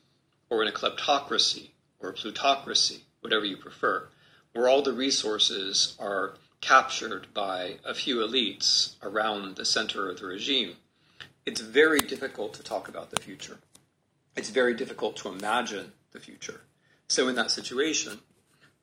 or 0.49 0.61
in 0.61 0.67
a 0.67 0.71
kleptocracy 0.71 1.69
or 1.99 2.09
a 2.09 2.13
plutocracy, 2.13 3.05
whatever 3.21 3.45
you 3.45 3.57
prefer, 3.57 4.07
where 4.53 4.67
all 4.67 4.81
the 4.81 4.93
resources 4.93 5.95
are 5.99 6.33
captured 6.59 7.27
by 7.33 7.77
a 7.85 7.93
few 7.93 8.17
elites 8.17 8.95
around 9.01 9.55
the 9.55 9.65
center 9.65 10.09
of 10.09 10.19
the 10.19 10.25
regime, 10.25 10.75
it's 11.45 11.61
very 11.61 12.01
difficult 12.01 12.53
to 12.53 12.63
talk 12.63 12.87
about 12.87 13.09
the 13.09 13.21
future. 13.21 13.57
It's 14.35 14.49
very 14.49 14.75
difficult 14.75 15.15
to 15.17 15.29
imagine 15.29 15.93
the 16.11 16.19
future. 16.19 16.61
So, 17.07 17.27
in 17.27 17.35
that 17.35 17.51
situation, 17.51 18.19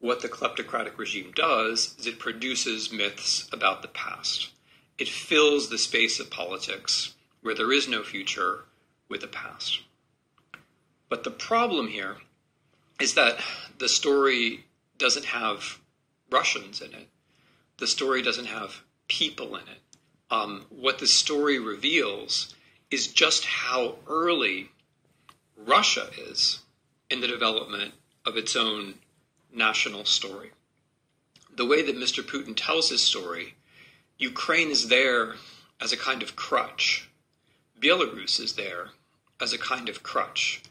what 0.01 0.23
the 0.23 0.29
kleptocratic 0.29 0.99
regime 0.99 1.33
does 1.35 1.95
is 1.99 2.07
it 2.07 2.19
produces 2.19 2.93
myths 2.93 3.49
about 3.53 3.83
the 3.83 3.89
past. 3.89 4.51
It 4.99 5.09
fills 5.09 5.69
the 5.69 5.79
space 5.79 6.21
of 6.21 6.31
politics 6.31 7.15
where 7.43 7.55
there 7.55 7.73
is 7.73 7.89
no 7.89 8.03
future 8.03 8.65
with 9.09 9.23
a 9.23 9.29
past. 9.29 9.81
But 11.09 11.25
the 11.25 11.31
problem 11.31 11.89
here 11.89 12.19
is 13.01 13.15
that 13.15 13.39
the 13.79 13.89
story 13.89 14.65
doesn't 14.99 15.27
have 15.27 15.79
Russians 16.31 16.81
in 16.81 16.93
it. 16.95 17.09
The 17.79 17.87
story 17.87 18.23
doesn't 18.23 18.47
have 18.47 18.83
people 19.07 19.55
in 19.57 19.63
it. 19.63 19.81
Um, 20.31 20.67
what 20.69 20.99
the 20.99 21.07
story 21.07 21.59
reveals 21.59 22.55
is 22.91 23.07
just 23.07 23.45
how 23.45 23.97
early 24.07 24.71
Russia 25.57 26.11
is 26.19 26.61
in 27.11 27.21
the 27.21 27.27
development 27.27 27.95
of 28.27 28.37
its 28.37 28.57
own 28.57 28.95
national 29.53 30.05
story. 30.05 30.51
The 31.55 31.67
way 31.67 31.83
that 31.83 31.97
Mr. 31.97 32.23
Putin 32.23 32.55
tells 32.55 32.91
his 32.91 33.03
story, 33.03 33.55
Ukraine 34.19 34.71
is 34.71 34.89
there 34.89 35.37
as 35.81 35.93
a 35.93 35.97
kind 35.97 36.23
of 36.23 36.37
crutch. 36.37 37.09
Belarus 37.81 38.41
is 38.41 38.55
there 38.55 38.91
as 39.41 39.53
a 39.53 39.59
kind 39.59 39.89
of 39.89 40.03
crutch. 40.03 40.63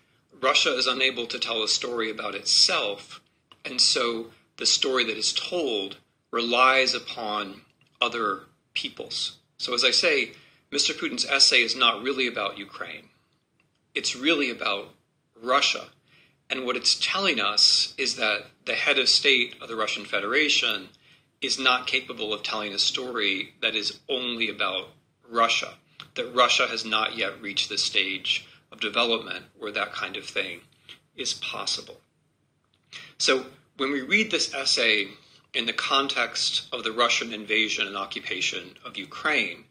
Russia 0.42 0.76
is 0.76 0.88
unable 0.88 1.26
to 1.28 1.40
tell 1.40 1.64
a 1.64 1.68
story 1.68 2.10
about 2.10 2.36
itself, 2.36 3.22
and 3.66 3.82
so 3.82 4.28
the 4.58 4.66
story 4.66 5.04
that 5.06 5.18
is 5.18 5.34
told 5.34 5.98
relies 6.32 6.94
upon 6.94 7.62
other 8.02 8.42
peoples. 8.74 9.38
So, 9.58 9.74
as 9.74 9.84
I 9.84 9.92
say, 9.92 10.34
Mr. 10.72 10.94
Putin's 10.94 11.26
essay 11.26 11.62
is 11.62 11.76
not 11.76 12.04
really 12.04 12.28
about 12.28 12.58
Ukraine, 12.58 13.10
it's 13.96 14.16
really 14.16 14.50
about 14.50 14.90
Russia. 15.42 15.88
And 16.50 16.66
what 16.66 16.78
it's 16.78 16.96
telling 16.96 17.42
us 17.42 17.94
is 17.98 18.16
that 18.16 18.46
the 18.66 18.76
head 18.76 18.98
of 18.98 19.10
state 19.10 19.56
of 19.60 19.68
the 19.68 19.76
Russian 19.76 20.06
Federation 20.06 20.88
is 21.42 21.60
not 21.60 21.88
capable 21.88 22.34
of 22.34 22.42
telling 22.42 22.74
a 22.74 22.80
story 22.80 23.54
that 23.62 23.76
is 23.76 24.00
only 24.08 24.50
about 24.50 24.88
Russia, 25.30 25.74
that 26.16 26.34
Russia 26.34 26.68
has 26.68 26.86
not 26.86 27.18
yet 27.18 27.42
reached 27.42 27.68
the 27.68 27.78
stage 27.78 28.48
of 28.72 28.80
development 28.80 29.46
where 29.58 29.72
that 29.72 29.94
kind 29.94 30.18
of 30.18 30.26
thing 30.26 30.62
is 31.16 31.34
possible. 31.34 32.02
So 33.18 33.46
when 33.78 33.92
we 33.92 34.02
read 34.02 34.32
this 34.32 34.54
essay 34.54 35.08
in 35.54 35.66
the 35.66 35.74
context 35.74 36.68
of 36.72 36.84
the 36.84 36.92
Russian 36.92 37.34
invasion 37.34 37.88
and 37.88 37.98
occupation 37.98 38.76
of 38.86 38.98
Ukraine, 38.98 39.66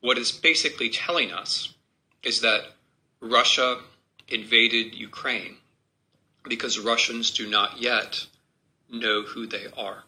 what 0.00 0.18
it's 0.18 0.32
basically 0.32 0.90
telling 0.90 1.32
us 1.32 1.74
is 2.22 2.40
that 2.40 2.62
Russia 3.20 3.78
invaded 4.28 4.94
Ukraine 4.94 5.56
because 6.48 6.78
Russians 6.78 7.30
do 7.30 7.48
not 7.48 7.80
yet 7.80 8.26
know 8.90 9.22
who 9.22 9.46
they 9.46 9.66
are. 9.76 10.04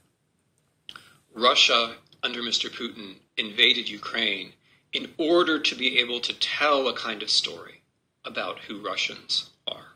Russia, 1.35 1.97
under 2.23 2.41
Mr. 2.41 2.71
Putin, 2.71 3.17
invaded 3.37 3.89
Ukraine 3.89 4.53
in 4.93 5.13
order 5.19 5.59
to 5.59 5.75
be 5.75 5.99
able 5.99 6.21
to 6.21 6.33
tell 6.35 6.89
a 6.89 6.95
kind 6.95 7.23
of 7.23 7.31
story 7.31 7.82
about 8.25 8.61
who 8.61 8.85
Russians 8.85 9.51
are. 9.67 9.93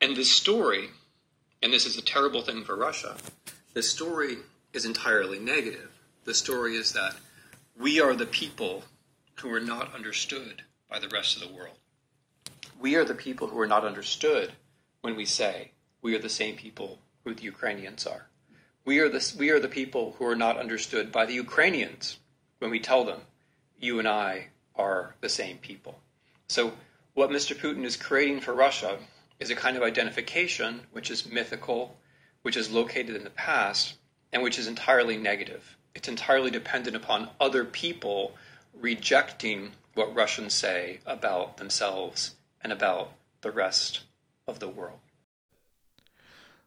And 0.00 0.16
this 0.16 0.32
story, 0.32 0.90
and 1.62 1.72
this 1.72 1.86
is 1.86 1.96
a 1.96 2.02
terrible 2.02 2.42
thing 2.42 2.64
for 2.64 2.76
Russia, 2.76 3.16
this 3.74 3.90
story 3.90 4.38
is 4.72 4.84
entirely 4.84 5.38
negative. 5.38 5.90
The 6.24 6.34
story 6.34 6.76
is 6.76 6.92
that 6.92 7.14
we 7.78 8.00
are 8.00 8.14
the 8.14 8.26
people 8.26 8.84
who 9.36 9.52
are 9.52 9.60
not 9.60 9.94
understood 9.94 10.62
by 10.88 10.98
the 10.98 11.08
rest 11.08 11.36
of 11.36 11.48
the 11.48 11.54
world. 11.54 11.76
We 12.80 12.96
are 12.96 13.04
the 13.04 13.14
people 13.14 13.48
who 13.48 13.60
are 13.60 13.66
not 13.66 13.84
understood 13.84 14.52
when 15.00 15.16
we 15.16 15.24
say 15.24 15.70
we 16.02 16.14
are 16.14 16.20
the 16.20 16.28
same 16.28 16.56
people 16.56 16.98
who 17.24 17.34
the 17.34 17.42
Ukrainians 17.42 18.06
are. 18.06 18.26
We 18.84 18.98
are 18.98 19.08
the, 19.08 19.34
we 19.38 19.50
are 19.50 19.60
the 19.60 19.68
people 19.68 20.14
who 20.18 20.26
are 20.26 20.36
not 20.36 20.58
understood 20.58 21.10
by 21.10 21.24
the 21.24 21.34
Ukrainians 21.34 22.18
when 22.58 22.70
we 22.70 22.80
tell 22.80 23.04
them 23.04 23.20
you 23.78 23.98
and 23.98 24.06
I 24.06 24.48
are 24.76 25.14
the 25.20 25.28
same 25.28 25.58
people. 25.58 26.00
So 26.48 26.72
what 27.14 27.30
Mr. 27.30 27.56
Putin 27.56 27.84
is 27.84 27.96
creating 27.96 28.40
for 28.40 28.52
Russia 28.52 28.98
is 29.38 29.50
a 29.50 29.56
kind 29.56 29.76
of 29.76 29.82
identification 29.82 30.80
which 30.92 31.10
is 31.10 31.30
mythical, 31.30 31.96
which 32.42 32.56
is 32.56 32.70
located 32.70 33.14
in 33.16 33.24
the 33.24 33.30
past, 33.30 33.94
and 34.32 34.42
which 34.42 34.58
is 34.58 34.66
entirely 34.66 35.16
negative. 35.16 35.76
It's 35.94 36.08
entirely 36.08 36.50
dependent 36.50 36.96
upon 36.96 37.30
other 37.40 37.64
people 37.64 38.34
rejecting 38.74 39.72
what 39.94 40.14
Russians 40.14 40.54
say 40.54 40.98
about 41.06 41.56
themselves 41.56 42.34
and 42.60 42.72
about 42.72 43.12
the 43.42 43.52
rest 43.52 44.00
of 44.48 44.58
the 44.58 44.68
world. 44.68 44.98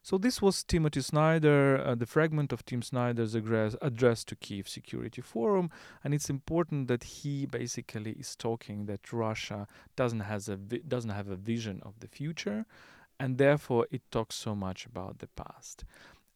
So 0.07 0.17
this 0.17 0.41
was 0.41 0.63
Timothy 0.63 1.01
Snyder, 1.01 1.83
uh, 1.85 1.93
the 1.93 2.05
fragment 2.05 2.53
of 2.53 2.63
Tim 2.63 2.81
Snyder's 2.81 3.35
address, 3.35 3.75
address 3.81 4.23
to 4.23 4.37
Kiev 4.37 4.69
Security 4.69 5.21
Forum, 5.21 5.69
and 6.01 6.13
it's 6.13 6.29
important 6.29 6.87
that 6.87 7.03
he 7.03 7.45
basically 7.45 8.11
is 8.11 8.33
talking 8.33 8.85
that 8.85 9.11
Russia 9.11 9.67
doesn't 9.97 10.21
has 10.21 10.47
a 10.47 10.55
vi- 10.55 10.83
doesn't 10.87 11.09
have 11.09 11.27
a 11.27 11.35
vision 11.35 11.81
of 11.83 11.99
the 11.99 12.07
future, 12.07 12.65
and 13.19 13.37
therefore 13.37 13.85
it 13.91 14.01
talks 14.09 14.35
so 14.35 14.55
much 14.55 14.85
about 14.85 15.19
the 15.19 15.27
past. 15.27 15.83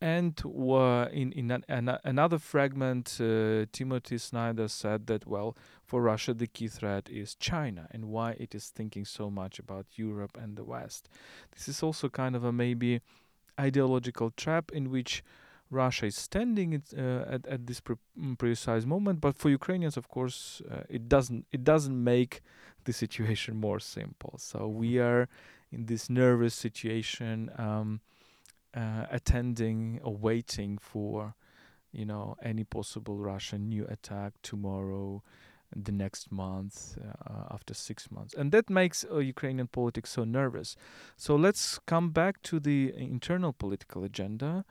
And 0.02 0.38
uh, 0.44 1.08
in 1.14 1.32
in 1.32 1.50
an, 1.50 1.64
an, 1.70 1.98
another 2.04 2.40
fragment, 2.40 3.22
uh, 3.22 3.68
Timothy 3.72 4.18
Snyder 4.18 4.68
said 4.68 5.08
that 5.08 5.26
well, 5.26 5.56
for 5.86 6.02
Russia 6.02 6.34
the 6.34 6.48
key 6.48 6.68
threat 6.68 7.08
is 7.10 7.36
China 7.36 7.88
and 7.92 8.06
why 8.06 8.32
it 8.32 8.54
is 8.54 8.68
thinking 8.68 9.06
so 9.06 9.30
much 9.30 9.60
about 9.60 9.86
Europe 9.96 10.38
and 10.38 10.58
the 10.58 10.66
West. 10.66 11.08
This 11.52 11.70
is 11.70 11.82
also 11.82 12.10
kind 12.10 12.36
of 12.36 12.44
a 12.44 12.52
maybe 12.52 13.00
ideological 13.68 14.30
trap 14.44 14.72
in 14.74 14.90
which 14.96 15.24
Russia 15.70 16.06
is 16.08 16.18
standing 16.18 16.70
uh, 16.98 17.36
at, 17.36 17.48
at 17.48 17.62
this 17.68 17.80
pre- 17.80 17.96
mm, 18.20 18.38
precise 18.38 18.86
moment. 18.86 19.22
But 19.22 19.38
for 19.38 19.50
Ukrainians, 19.50 19.98
of 19.98 20.08
course, 20.16 20.62
uh, 20.70 20.84
it 20.98 21.04
doesn't 21.08 21.46
it 21.52 21.64
doesn't 21.64 22.00
make 22.14 22.34
the 22.88 22.94
situation 22.94 23.54
more 23.68 23.80
simple. 23.98 24.34
So 24.38 24.68
we 24.68 25.00
are 25.00 25.24
in 25.72 25.86
this 25.86 26.10
nervous 26.10 26.54
situation, 26.54 27.36
um, 27.58 28.02
uh, 28.76 29.06
attending 29.10 30.00
or 30.04 30.16
waiting 30.30 30.78
for, 30.78 31.36
you 32.00 32.06
know, 32.06 32.36
any 32.52 32.64
possible 32.64 33.18
Russian 33.18 33.70
new 33.70 33.86
attack 33.96 34.34
tomorrow 34.42 35.24
the 35.76 35.92
next 35.92 36.32
month 36.32 36.98
uh, 37.00 37.54
after 37.54 37.74
six 37.74 38.12
months. 38.12 38.34
And 38.34 38.52
that 38.52 38.70
makes 38.70 39.06
uh, 39.12 39.18
ukrainian 39.18 39.68
politics 39.68 40.12
so 40.12 40.24
nervous. 40.24 40.76
So 41.18 41.36
let's 41.36 41.80
come 41.86 42.12
back 42.12 42.42
to 42.44 42.60
the 42.60 42.94
internal 42.96 43.54
political 43.54 44.04
agenda. 44.04 44.66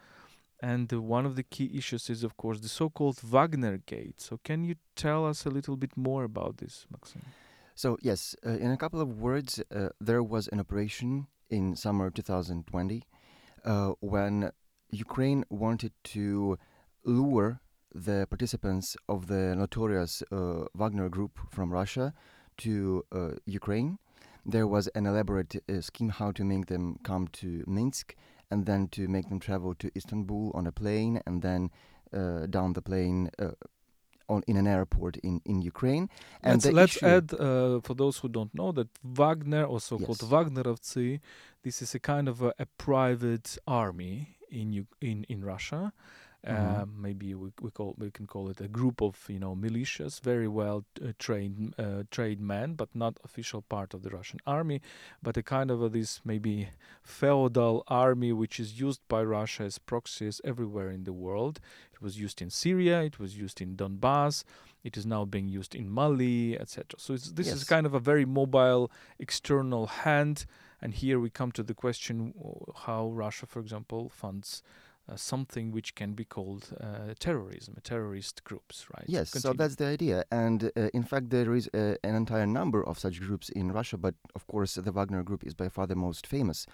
And 0.62 0.92
one 0.92 1.24
of 1.24 1.36
the 1.36 1.42
key 1.42 1.70
issues 1.74 2.10
is 2.10 2.22
of 2.22 2.36
course 2.36 2.60
the 2.60 2.68
so-called 2.68 3.20
wagner 3.22 3.78
gate. 3.78 4.20
So 4.20 4.38
can 4.44 4.64
you 4.64 4.74
tell 4.94 5.26
us 5.26 5.46
a 5.46 5.50
little 5.50 5.76
bit 5.76 5.96
more 5.96 6.24
about 6.24 6.58
this 6.58 6.86
maxim? 6.90 7.22
So 7.74 7.96
yes 8.02 8.36
uh, 8.46 8.50
in 8.50 8.70
a 8.70 8.76
couple 8.76 9.00
of 9.00 9.20
words 9.20 9.62
uh, 9.74 9.88
there 10.00 10.22
was 10.22 10.48
an 10.48 10.60
operation 10.60 11.26
in 11.48 11.74
summer 11.74 12.10
2020 12.10 13.02
uh, 13.64 13.92
when 14.00 14.50
ukraine 14.90 15.44
wanted 15.50 15.92
to 16.02 16.58
lure 17.04 17.60
the 17.94 18.26
participants 18.28 18.96
of 19.08 19.26
the 19.26 19.54
notorious 19.56 20.22
uh, 20.30 20.64
Wagner 20.74 21.08
group 21.08 21.38
from 21.50 21.72
Russia 21.72 22.12
to 22.58 23.04
uh, 23.12 23.30
Ukraine. 23.46 23.98
There 24.46 24.66
was 24.66 24.88
an 24.88 25.06
elaborate 25.06 25.56
uh, 25.68 25.80
scheme 25.80 26.08
how 26.08 26.32
to 26.32 26.44
make 26.44 26.66
them 26.66 26.98
come 27.02 27.28
to 27.28 27.64
Minsk 27.66 28.14
and 28.50 28.66
then 28.66 28.88
to 28.88 29.08
make 29.08 29.28
them 29.28 29.38
travel 29.38 29.74
to 29.76 29.90
Istanbul 29.96 30.50
on 30.54 30.66
a 30.66 30.72
plane 30.72 31.20
and 31.26 31.42
then 31.42 31.70
uh, 32.12 32.46
down 32.46 32.72
the 32.72 32.82
plane 32.82 33.30
uh, 33.38 33.50
on 34.28 34.42
in 34.46 34.56
an 34.56 34.66
airport 34.66 35.16
in, 35.18 35.40
in 35.44 35.60
Ukraine. 35.60 36.08
And 36.42 36.64
let's, 36.64 36.74
let's 36.74 37.02
add, 37.02 37.34
uh, 37.34 37.80
for 37.80 37.94
those 37.94 38.18
who 38.18 38.28
don't 38.28 38.54
know, 38.54 38.72
that 38.72 38.88
Wagner, 39.02 39.64
also 39.64 39.98
yes. 39.98 40.06
called 40.06 40.20
Wagnerovцы, 40.30 41.20
this 41.62 41.82
is 41.82 41.94
a 41.94 41.98
kind 41.98 42.28
of 42.28 42.42
a, 42.42 42.54
a 42.58 42.66
private 42.78 43.58
army 43.66 44.36
in, 44.50 44.86
in, 45.00 45.24
in 45.28 45.44
Russia 45.44 45.92
Mm-hmm. 46.46 46.82
Um, 46.82 46.94
maybe 46.98 47.34
we, 47.34 47.50
we 47.60 47.70
call 47.70 47.94
we 47.98 48.10
can 48.10 48.26
call 48.26 48.48
it 48.48 48.60
a 48.62 48.68
group 48.68 49.02
of 49.02 49.14
you 49.28 49.38
know 49.38 49.54
militias, 49.54 50.20
very 50.20 50.48
well 50.48 50.84
uh, 51.04 51.12
trained 51.18 51.74
uh, 51.78 52.04
trained 52.10 52.40
men, 52.40 52.74
but 52.74 52.88
not 52.94 53.18
official 53.24 53.60
part 53.60 53.92
of 53.92 54.02
the 54.02 54.08
Russian 54.08 54.40
army, 54.46 54.80
but 55.22 55.36
a 55.36 55.42
kind 55.42 55.70
of 55.70 55.82
a, 55.82 55.90
this 55.90 56.20
maybe 56.24 56.70
feudal 57.02 57.84
army 57.88 58.32
which 58.32 58.58
is 58.58 58.80
used 58.80 59.02
by 59.06 59.22
Russia 59.22 59.64
as 59.64 59.78
proxies 59.78 60.40
everywhere 60.42 60.88
in 60.88 61.04
the 61.04 61.12
world. 61.12 61.60
It 61.92 62.00
was 62.00 62.18
used 62.18 62.40
in 62.40 62.48
Syria, 62.48 63.02
it 63.02 63.18
was 63.18 63.36
used 63.36 63.60
in 63.60 63.76
Donbass, 63.76 64.44
it 64.82 64.96
is 64.96 65.04
now 65.04 65.26
being 65.26 65.48
used 65.48 65.74
in 65.74 65.90
Mali, 65.90 66.58
etc. 66.58 66.98
So 66.98 67.12
this 67.12 67.48
yes. 67.48 67.56
is 67.56 67.64
kind 67.64 67.84
of 67.84 67.92
a 67.92 68.00
very 68.00 68.24
mobile 68.24 68.90
external 69.18 69.86
hand. 69.86 70.46
And 70.82 70.94
here 70.94 71.20
we 71.20 71.28
come 71.28 71.52
to 71.52 71.62
the 71.62 71.74
question 71.74 72.32
how 72.74 73.08
Russia, 73.08 73.44
for 73.44 73.60
example, 73.60 74.08
funds 74.08 74.62
uh, 74.64 74.89
something 75.16 75.72
which 75.72 75.94
can 75.94 76.14
be 76.14 76.24
called 76.24 76.68
uh, 76.80 77.14
terrorism, 77.18 77.76
terrorist 77.82 78.44
groups, 78.44 78.86
right? 78.94 79.04
Yes, 79.06 79.30
so, 79.30 79.38
so 79.38 79.52
that's 79.52 79.76
the 79.76 79.86
idea. 79.86 80.24
And 80.30 80.70
uh, 80.76 80.88
in 80.94 81.02
fact, 81.02 81.30
there 81.30 81.54
is 81.54 81.68
uh, 81.74 81.94
an 82.04 82.14
entire 82.14 82.46
number 82.46 82.86
of 82.86 82.98
such 82.98 83.20
groups 83.20 83.48
in 83.48 83.72
Russia, 83.72 83.96
but 83.96 84.14
of 84.34 84.46
course, 84.46 84.74
the 84.74 84.92
Wagner 84.92 85.22
group 85.22 85.44
is 85.44 85.54
by 85.54 85.68
far 85.68 85.86
the 85.86 85.96
most 85.96 86.26
famous, 86.26 86.66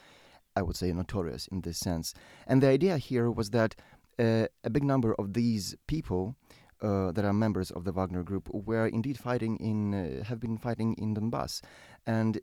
I 0.55 0.63
would 0.63 0.77
say 0.77 0.93
notorious 0.93 1.47
in 1.49 1.61
this 1.63 1.79
sense. 1.79 2.15
And 2.47 2.63
the 2.63 2.69
idea 2.69 2.99
here 2.99 3.31
was 3.31 3.51
that 3.51 3.75
uh, 4.19 4.47
a 4.65 4.71
big 4.71 4.85
number 4.85 5.15
of 5.15 5.33
these 5.33 5.77
people. 5.87 6.37
Uh, 6.83 7.11
that 7.11 7.25
are 7.25 7.33
members 7.33 7.71
of 7.71 7.85
the 7.85 7.91
Wagner 7.91 8.23
Group 8.23 8.51
were 8.53 8.87
indeed 8.87 9.17
fighting 9.19 9.57
in, 9.57 9.95
uh, 9.95 10.23
have 10.25 10.39
been 10.39 10.59
fighting 10.59 10.95
in 10.99 11.15
Donbass, 11.15 11.63
and 12.07 12.37
uh, 12.37 12.41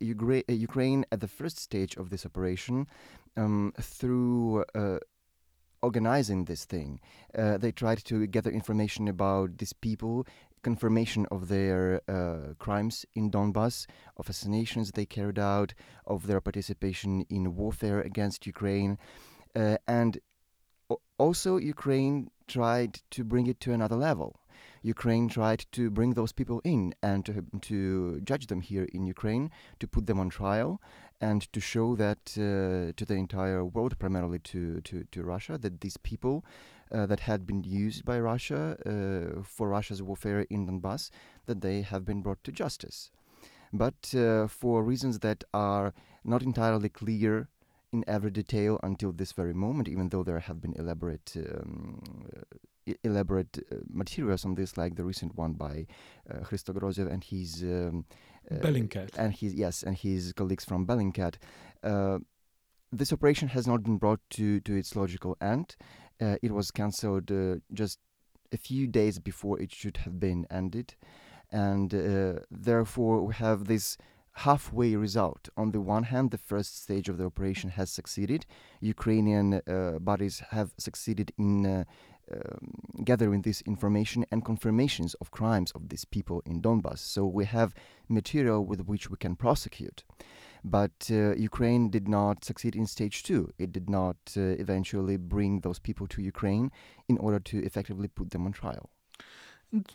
Ukraine 0.50 1.06
at 1.12 1.20
the 1.20 1.28
first 1.28 1.60
stage 1.60 1.96
of 1.98 2.10
this 2.10 2.26
operation, 2.26 2.88
um, 3.38 3.74
through 3.80 4.66
organizing 5.84 6.46
this 6.46 6.66
thing. 6.66 7.00
Uh, 7.38 7.58
they 7.58 7.72
tried 7.72 8.04
to 8.06 8.26
gather 8.26 8.50
information 8.50 9.08
about 9.08 9.58
these 9.60 9.74
people, 9.74 10.26
confirmation 10.64 11.28
of 11.30 11.50
their 11.50 12.02
uh, 12.08 12.54
crimes 12.58 13.06
in 13.14 13.30
Donbass, 13.30 13.86
of 14.18 14.30
assassinations 14.30 14.92
they 14.92 15.06
carried 15.06 15.38
out, 15.38 15.74
of 16.08 16.26
their 16.26 16.42
participation 16.42 17.26
in 17.30 17.56
warfare 17.56 18.02
against 18.02 18.48
Ukraine. 18.48 18.98
Uh, 19.56 19.78
and 19.88 20.20
also, 21.18 21.58
Ukraine 21.58 22.32
tried 22.48 23.02
to 23.12 23.24
bring 23.24 23.48
it 23.48 23.60
to 23.62 23.74
another 23.74 23.96
level. 23.96 24.40
Ukraine 24.82 25.30
tried 25.30 25.66
to 25.72 25.90
bring 25.90 26.14
those 26.14 26.34
people 26.34 26.62
in 26.64 26.94
and 27.02 27.26
to, 27.26 27.46
to 27.62 28.22
judge 28.22 28.48
them 28.48 28.62
here 28.62 28.88
in 28.94 29.06
Ukraine, 29.06 29.50
to 29.80 29.88
put 29.88 30.08
them 30.08 30.20
on 30.20 30.30
trial, 30.30 30.82
and 31.30 31.42
to 31.54 31.60
show 31.74 31.96
that 31.96 32.24
uh, 32.38 32.92
to 33.00 33.06
the 33.06 33.18
entire 33.26 33.64
world, 33.64 33.98
primarily 33.98 34.40
to, 34.40 34.82
to, 34.82 34.96
to 35.14 35.24
Russia, 35.24 35.58
that 35.58 35.82
these 35.82 35.98
people 35.98 36.44
uh, 36.92 37.06
that 37.06 37.22
had 37.22 37.46
been 37.46 37.64
used 37.64 38.04
by 38.04 38.20
Russia 38.20 38.62
uh, 38.86 39.42
for 39.44 39.70
Russia's 39.70 40.02
warfare 40.02 40.42
in 40.50 40.68
Donbass, 40.68 41.10
that 41.46 41.62
they 41.62 41.82
have 41.82 42.04
been 42.06 42.22
brought 42.22 42.44
to 42.44 42.52
justice. 42.52 43.10
But 43.72 44.14
for 44.50 44.84
reasons 44.84 45.20
that 45.20 45.44
are 45.52 45.94
not 46.24 46.44
entirely 46.44 46.90
clear 46.90 47.48
in 47.92 48.04
every 48.08 48.32
detail 48.32 48.80
until 48.84 49.12
this 49.12 49.32
very 49.32 49.54
moment, 49.54 49.88
even 49.88 50.10
though 50.10 50.24
there 50.24 50.40
have 50.40 50.62
been 50.62 50.76
elaborate 50.78 51.34
um, 51.38 52.02
elaborate 53.04 53.58
uh, 53.72 53.76
materials 53.92 54.46
on 54.46 54.56
this, 54.56 54.78
like 54.78 54.96
the 54.96 55.04
recent 55.04 55.36
one 55.36 55.54
by 55.54 55.86
uh, 56.30 56.40
Hristo 56.40 56.74
Grozev 56.74 57.12
and 57.12 57.24
his 57.24 57.64
um, 57.64 58.06
uh, 58.52 58.56
Bellingcat 58.56 59.18
and 59.18 59.34
his 59.34 59.54
yes 59.54 59.84
and 59.84 59.98
his 59.98 60.34
colleagues 60.34 60.66
from 60.66 60.86
Bellingcat. 60.86 61.36
Uh, 61.84 62.20
this 62.92 63.12
operation 63.12 63.48
has 63.50 63.66
not 63.68 63.84
been 63.84 63.98
brought 63.98 64.22
to 64.32 64.60
to 64.62 64.76
its 64.76 64.96
logical 64.96 65.38
end. 65.42 65.76
Uh, 66.22 66.36
it 66.42 66.52
was 66.52 66.72
cancelled 66.72 67.32
uh, 67.32 67.56
just 67.74 68.00
a 68.52 68.58
few 68.58 68.88
days 68.88 69.20
before 69.20 69.60
it 69.60 69.74
should 69.74 69.98
have 69.98 70.20
been 70.20 70.46
ended, 70.52 70.94
and 71.52 71.90
therefore 72.52 73.24
we 73.24 73.34
have 73.34 73.66
this 73.66 73.98
halfway 74.34 74.96
result. 74.96 75.50
On 75.56 75.72
the 75.72 75.82
one 75.82 76.04
hand, 76.04 76.32
the 76.32 76.38
first 76.38 76.82
stage 76.82 77.10
of 77.10 77.18
the 77.18 77.26
operation 77.26 77.70
has 77.72 77.92
succeeded. 77.92 78.46
Ukrainian 78.82 79.54
uh, 79.54 80.00
bodies 80.00 80.42
have 80.50 80.74
succeeded 80.78 81.32
in 81.38 81.66
uh, 81.66 81.84
um, 82.32 83.04
gathering 83.04 83.42
this 83.42 83.62
information 83.62 84.26
and 84.32 84.46
confirmations 84.46 85.14
of 85.16 85.32
crimes 85.32 85.72
of 85.72 85.90
these 85.90 86.06
people 86.06 86.42
in 86.46 86.62
Donbass. 86.62 87.00
So 87.00 87.26
we 87.26 87.46
have 87.46 87.74
material 88.08 88.66
with 88.66 88.86
which 88.86 89.10
we 89.10 89.18
can 89.18 89.36
prosecute. 89.36 90.04
But 90.64 91.10
uh, 91.12 91.36
Ukraine 91.36 91.90
did 91.90 92.08
not 92.08 92.46
succeed 92.46 92.76
in 92.76 92.88
stage 92.88 93.24
two. 93.24 93.52
It 93.58 93.72
did 93.74 93.90
not 93.90 94.16
uh, 94.38 94.42
eventually 94.42 95.18
bring 95.18 95.60
those 95.60 95.80
people 95.80 96.08
to 96.08 96.22
Ukraine 96.22 96.72
in 97.10 97.18
order 97.18 97.40
to 97.40 97.64
effectively 97.64 98.08
put 98.08 98.32
them 98.32 98.46
on 98.46 98.54
trial 98.54 98.90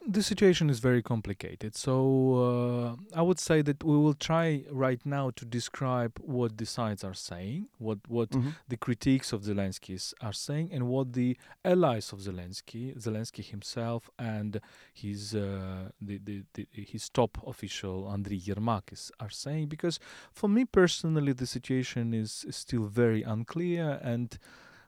the 0.06 0.22
situation 0.22 0.68
is 0.70 0.80
very 0.80 1.02
complicated. 1.02 1.76
So 1.76 2.96
uh, 3.14 3.18
I 3.18 3.22
would 3.22 3.38
say 3.38 3.62
that 3.62 3.84
we 3.84 3.96
will 3.96 4.14
try 4.14 4.64
right 4.70 5.00
now 5.04 5.30
to 5.36 5.44
describe 5.44 6.18
what 6.20 6.58
the 6.58 6.66
sides 6.66 7.04
are 7.04 7.14
saying, 7.14 7.68
what 7.78 7.98
what 8.08 8.30
mm-hmm. 8.30 8.50
the 8.66 8.76
critiques 8.76 9.32
of 9.32 9.42
Zelensky 9.42 10.14
are 10.20 10.32
saying, 10.32 10.70
and 10.72 10.88
what 10.88 11.12
the 11.12 11.36
allies 11.64 12.12
of 12.12 12.18
Zelensky, 12.18 12.96
Zelensky 12.98 13.44
himself, 13.44 14.10
and 14.18 14.60
his 14.92 15.34
uh, 15.34 15.90
the, 16.00 16.18
the, 16.24 16.42
the, 16.54 16.66
his 16.72 17.08
top 17.08 17.38
official 17.46 18.04
Andriy 18.12 18.42
Yermak 18.42 18.92
is, 18.92 19.12
are 19.20 19.30
saying. 19.30 19.68
Because 19.68 20.00
for 20.32 20.48
me 20.48 20.64
personally, 20.64 21.32
the 21.32 21.46
situation 21.46 22.14
is, 22.14 22.44
is 22.48 22.56
still 22.56 22.84
very 22.84 23.22
unclear, 23.22 24.00
and 24.02 24.38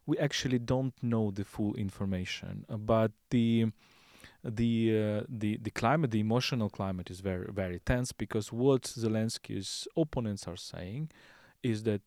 we 0.05 0.18
actually 0.18 0.59
don't 0.59 0.94
know 1.00 1.31
the 1.31 1.44
full 1.44 1.76
information. 1.76 2.64
But 2.68 3.12
the 3.31 3.66
the 4.44 5.20
uh, 5.20 5.24
the 5.29 5.59
the 5.59 5.70
climate, 5.70 6.11
the 6.11 6.20
emotional 6.20 6.70
climate, 6.70 7.11
is 7.11 7.20
very 7.20 7.46
very 7.53 7.81
tense 7.81 8.12
because 8.12 8.53
what 8.53 8.83
Zelensky's 8.83 9.87
opponents 9.96 10.46
are 10.48 10.57
saying 10.57 11.11
is 11.62 11.83
that 11.85 12.00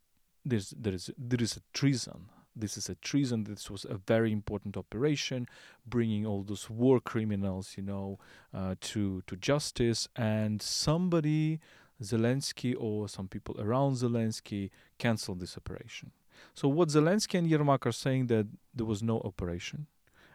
there's, 0.45 0.71
there 0.71 0.93
is 0.93 1.11
there 1.17 1.41
is 1.41 1.57
a 1.57 1.61
treason. 1.73 2.29
This 2.55 2.77
is 2.77 2.87
a 2.87 2.95
treason. 2.95 3.45
This 3.45 3.71
was 3.71 3.85
a 3.89 3.97
very 3.97 4.31
important 4.31 4.77
operation, 4.77 5.47
bringing 5.87 6.25
all 6.25 6.43
those 6.43 6.69
war 6.69 6.99
criminals, 6.99 7.73
you 7.77 7.83
know, 7.83 8.19
uh, 8.53 8.75
to 8.81 9.21
to 9.25 9.35
justice. 9.35 10.07
And 10.15 10.61
somebody, 10.61 11.59
Zelensky 12.01 12.75
or 12.77 13.07
some 13.07 13.27
people 13.27 13.59
around 13.59 13.93
Zelensky, 13.93 14.69
canceled 14.99 15.39
this 15.39 15.57
operation. 15.57 16.11
So 16.53 16.67
what 16.67 16.89
Zelensky 16.89 17.39
and 17.39 17.49
Yermak 17.49 17.85
are 17.85 17.91
saying 17.91 18.27
that 18.27 18.47
there 18.73 18.85
was 18.85 19.01
no 19.01 19.19
operation, 19.21 19.87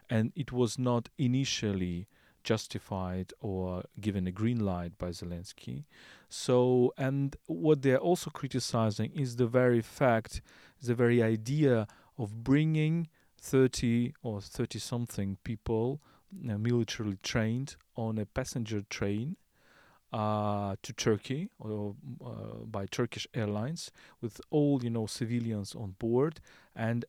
and 0.09 0.31
it 0.35 0.51
was 0.51 0.79
not 0.79 1.09
initially 1.17 2.07
justified 2.43 3.33
or 3.41 3.83
given 3.99 4.25
a 4.27 4.31
green 4.31 4.59
light 4.59 4.97
by 4.97 5.09
Zelensky. 5.09 5.83
So, 6.29 6.93
and 6.97 7.35
what 7.47 7.81
they're 7.81 7.97
also 7.97 8.29
criticizing 8.29 9.11
is 9.13 9.35
the 9.35 9.47
very 9.47 9.81
fact, 9.81 10.41
the 10.81 10.95
very 10.95 11.21
idea 11.21 11.87
of 12.17 12.43
bringing 12.43 13.07
30 13.41 14.13
or 14.23 14.41
30 14.41 14.79
something 14.79 15.37
people, 15.43 16.01
uh, 16.49 16.57
militarily 16.57 17.17
trained, 17.23 17.75
on 17.95 18.17
a 18.17 18.25
passenger 18.25 18.81
train 18.89 19.35
uh, 20.13 20.75
to 20.81 20.93
Turkey 20.93 21.49
or 21.59 21.95
uh, 22.25 22.63
by 22.65 22.85
Turkish 22.85 23.27
Airlines 23.33 23.91
with 24.21 24.41
all 24.49 24.83
you 24.83 24.89
know 24.89 25.05
civilians 25.05 25.75
on 25.75 25.95
board 25.99 26.39
and 26.75 27.05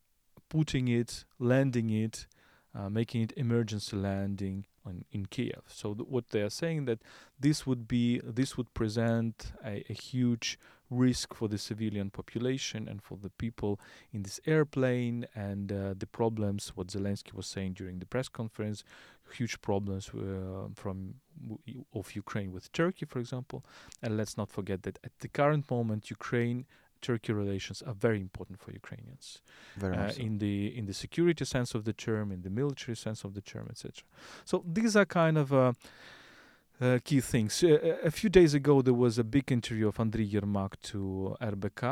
putting 0.49 0.89
it, 0.89 1.25
landing 1.39 1.91
it, 1.91 2.27
uh, 2.75 2.89
making 2.89 3.23
it 3.23 3.33
emergency 3.37 3.97
landing 3.97 4.67
on, 4.87 5.05
in 5.11 5.27
Kiev. 5.27 5.63
So 5.67 5.95
th- 5.95 6.09
what 6.09 6.29
they 6.31 6.43
are 6.43 6.51
saying 6.51 6.85
that 6.87 7.01
this 7.39 7.67
would 7.67 7.89
be 7.89 8.21
this 8.25 8.57
would 8.57 8.73
present 8.75 9.53
a, 9.65 9.85
a 9.89 9.93
huge 9.93 10.59
risk 10.91 11.35
for 11.35 11.49
the 11.49 11.59
civilian 11.59 12.11
population 12.11 12.89
and 12.89 13.01
for 13.01 13.17
the 13.17 13.31
people 13.31 13.81
in 14.13 14.23
this 14.25 14.41
airplane 14.45 15.25
and 15.35 15.73
uh, 15.73 15.95
the 15.97 16.07
problems 16.07 16.73
what 16.75 16.89
Zelensky 16.89 17.33
was 17.33 17.47
saying 17.47 17.75
during 17.75 18.01
the 18.01 18.07
press 18.07 18.29
conference 18.29 18.83
huge 19.33 19.63
problems 19.63 20.11
uh, 20.11 20.67
from 20.75 21.15
of 21.95 22.17
Ukraine 22.17 22.51
with 22.53 22.73
Turkey 22.73 23.07
for 23.07 23.21
example 23.21 23.65
and 24.03 24.17
let's 24.17 24.37
not 24.37 24.51
forget 24.51 24.83
that 24.83 24.99
at 25.05 25.13
the 25.21 25.29
current 25.29 25.71
moment 25.71 26.11
Ukraine 26.11 26.67
Turkey 27.01 27.33
relations 27.33 27.83
are 27.83 27.95
very 27.95 28.21
important 28.21 28.61
for 28.61 28.71
Ukrainians 28.73 29.43
Very 29.77 29.97
uh, 29.97 30.11
so. 30.11 30.21
in 30.21 30.39
the 30.39 30.57
in 30.79 30.87
the 30.87 30.95
security 30.95 31.45
sense 31.45 31.75
of 31.75 31.85
the 31.85 31.93
term, 31.93 32.33
in 32.33 32.43
the 32.43 32.51
military 32.51 32.97
sense 32.97 33.25
of 33.25 33.35
the 33.35 33.41
term, 33.41 33.67
etc. 33.71 34.05
So 34.45 34.65
these 34.67 34.97
are 34.97 35.07
kind 35.07 35.37
of 35.39 35.53
uh, 35.53 35.73
uh, 36.81 36.99
key 37.05 37.21
things. 37.21 37.63
Uh, 37.63 37.97
a 38.03 38.11
few 38.11 38.31
days 38.31 38.55
ago, 38.55 38.81
there 38.83 38.95
was 38.95 39.19
a 39.19 39.25
big 39.25 39.53
interview 39.53 39.89
of 39.89 39.97
Andriy 39.99 40.31
Yermak 40.33 40.73
to 40.83 41.37
RBK, 41.41 41.83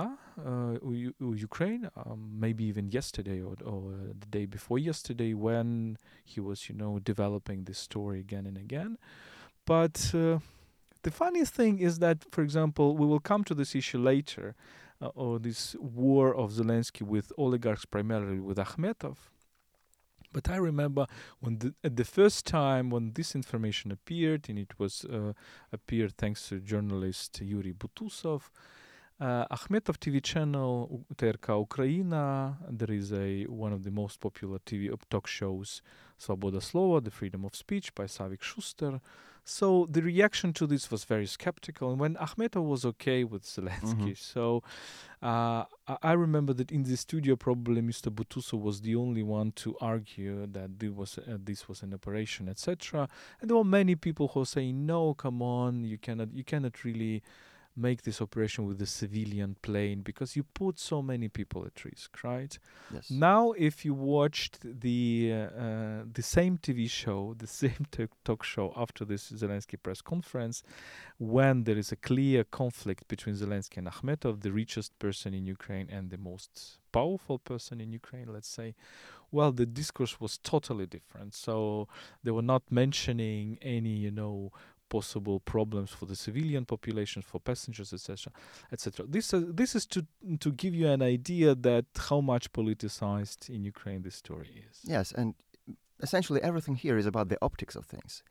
uh, 0.47 0.79
U- 0.83 1.15
Ukraine, 1.21 1.91
um, 1.97 2.31
maybe 2.39 2.65
even 2.65 2.89
yesterday 2.91 3.41
or, 3.43 3.57
or 3.65 3.93
uh, 3.93 3.97
the 4.19 4.27
day 4.31 4.47
before 4.47 4.79
yesterday, 4.79 5.35
when 5.35 5.99
he 6.25 6.41
was, 6.41 6.69
you 6.69 6.75
know, 6.75 6.99
developing 6.99 7.65
this 7.65 7.79
story 7.79 8.21
again 8.21 8.47
and 8.47 8.57
again. 8.57 8.97
But 9.67 10.13
uh, 10.15 10.39
the 11.03 11.11
funniest 11.11 11.53
thing 11.55 11.79
is 11.79 11.99
that, 11.99 12.25
for 12.31 12.43
example, 12.43 12.97
we 12.97 13.07
will 13.07 13.21
come 13.21 13.45
to 13.45 13.55
this 13.55 13.75
issue 13.75 13.99
later, 13.99 14.55
uh, 14.57 14.88
or 15.01 15.39
this 15.39 15.77
war 15.79 16.35
of 16.35 16.53
Zelensky 16.53 17.03
with 17.03 17.33
oligarchs, 17.39 17.85
primarily 17.85 18.41
with 18.41 18.59
Akhmetov. 18.59 19.17
But 20.33 20.51
I 20.51 20.57
remember 20.57 21.07
when 21.41 21.59
the, 21.59 21.75
the 21.89 22.05
first 22.05 22.47
time 22.47 22.91
when 22.91 23.13
this 23.15 23.35
information 23.35 23.91
appeared, 23.91 24.49
and 24.49 24.59
it 24.59 24.79
was 24.79 25.05
uh, 25.05 25.33
appeared 25.73 26.17
thanks 26.19 26.49
to 26.49 26.61
journalist 26.61 27.41
Yuri 27.41 27.73
Butusov, 27.73 28.51
uh, 29.21 29.47
Akhmetov 29.57 29.99
TV 29.99 30.23
channel 30.23 31.05
TRK 31.17 31.67
Ukraina. 31.67 32.57
There 32.71 32.95
is 32.95 33.13
a 33.13 33.45
one 33.45 33.73
of 33.73 33.83
the 33.85 33.91
most 33.91 34.21
popular 34.21 34.59
TV 34.61 34.93
talk 35.11 35.27
shows, 35.27 35.83
Svoboda 36.19 36.61
Slova, 36.61 37.03
the 37.03 37.11
freedom 37.11 37.45
of 37.45 37.55
speech 37.55 37.95
by 37.95 38.05
Savik 38.05 38.43
Schuster. 38.43 39.01
So 39.45 39.87
the 39.91 40.03
reaction 40.03 40.53
to 40.55 40.67
this 40.67 40.91
was 40.91 41.05
very 41.05 41.25
skeptical. 41.27 41.91
And 41.91 41.99
when 41.99 42.17
Akhmetov 42.17 42.65
was 42.69 42.85
okay 42.85 43.25
with 43.25 43.45
Zelensky, 43.45 44.13
Mhm. 44.13 44.19
so 44.19 44.63
uh, 45.23 45.65
I 46.03 46.13
remember 46.13 46.53
that 46.53 46.71
in 46.71 46.83
the 46.83 46.97
studio, 46.97 47.35
probably 47.35 47.81
Mr. 47.81 48.13
Butusov 48.15 48.61
was 48.61 48.83
the 48.83 48.95
only 48.95 49.23
one 49.23 49.53
to 49.53 49.75
argue 49.81 50.47
that 50.47 50.79
this 50.79 50.91
was 50.91 51.19
uh, 51.19 51.39
this 51.43 51.67
was 51.67 51.83
an 51.83 51.95
operation, 51.95 52.47
etc. 52.49 53.09
And 53.41 53.49
there 53.49 53.57
were 53.57 53.65
many 53.65 53.97
people 53.97 54.29
who 54.29 54.41
were 54.41 54.47
saying, 54.47 54.85
"No, 54.87 55.15
come 55.15 55.41
on, 55.41 55.83
you 55.85 55.97
cannot, 55.99 56.29
you 56.35 56.45
cannot 56.45 56.85
really 56.85 57.23
make 57.79 58.03
this 58.03 58.21
operation 58.21 58.67
with 58.67 58.81
a 58.83 58.87
civilian 58.87 59.57
plane 59.63 60.03
because 60.03 60.37
you 60.37 60.43
put 60.43 60.79
so 60.79 61.01
many 61.03 61.29
people 61.29 61.65
at 61.65 61.85
risk, 61.85 62.23
right?" 62.25 62.59
yes. 62.93 63.11
Now, 63.11 63.53
if 63.53 63.85
you 63.85 63.95
watched 63.95 64.59
the 64.63 65.33
uh, 65.33 65.37
uh, 65.37 66.03
the 66.13 66.23
same 66.23 66.59
TV 66.59 66.91
show, 66.91 67.35
the 67.45 67.47
same 67.47 67.87
talk 67.91 68.11
talk 68.25 68.45
show 68.45 68.73
after 68.77 69.05
this 69.05 69.31
Zelensky 69.33 69.77
press 69.83 70.01
conference, 70.03 70.63
when 71.19 71.65
there 71.65 71.79
is 71.79 71.93
a 71.93 71.97
clear 71.97 72.45
conflict 72.45 73.09
between 73.09 73.35
Zelensky 73.37 73.79
and 73.79 73.87
Akhmetov, 73.89 74.43
the 74.43 74.53
richest 74.53 74.99
person 74.99 75.35
in 75.35 75.47
Ukraine 75.47 75.89
and 75.91 76.11
the 76.11 76.19
most 76.19 76.79
powerful 76.93 77.39
person 77.39 77.81
in 77.81 77.93
Ukraine, 77.93 78.29
let's 78.33 78.49
say, 78.49 78.75
well, 79.31 79.53
the 79.53 79.67
discourse 79.67 80.21
was 80.21 80.39
totally 80.39 80.87
different. 80.87 81.35
So 81.35 81.89
they 82.23 82.31
were 82.31 82.43
not 82.43 82.63
mentioning 82.71 83.59
any, 83.61 83.91
you 83.91 84.11
know, 84.11 84.53
possible 84.89 85.41
problems 85.41 85.91
for 85.91 86.07
the 86.07 86.17
civilian 86.17 86.65
population, 86.65 87.23
for 87.23 87.41
passengers, 87.41 87.93
etc., 87.93 88.33
etc. 88.73 89.07
This 89.09 89.33
is 89.33 89.45
this 89.53 89.75
is 89.75 89.87
to 89.87 90.07
to 90.41 90.53
give 90.53 90.75
you 90.75 90.89
an 90.89 91.03
idea 91.03 91.55
that 91.55 91.87
how 92.09 92.21
much 92.21 92.53
politicized 92.53 93.49
in 93.49 93.65
Ukraine 93.65 94.03
this 94.03 94.17
story 94.17 94.65
is. 94.69 94.81
Yes, 94.85 95.13
and 95.13 95.35
essentially 96.01 96.43
everything 96.43 96.77
here 96.77 96.97
is 96.99 97.07
about 97.07 97.29
the 97.29 97.39
optics 97.43 97.77
of 97.77 97.85
things. 97.87 98.23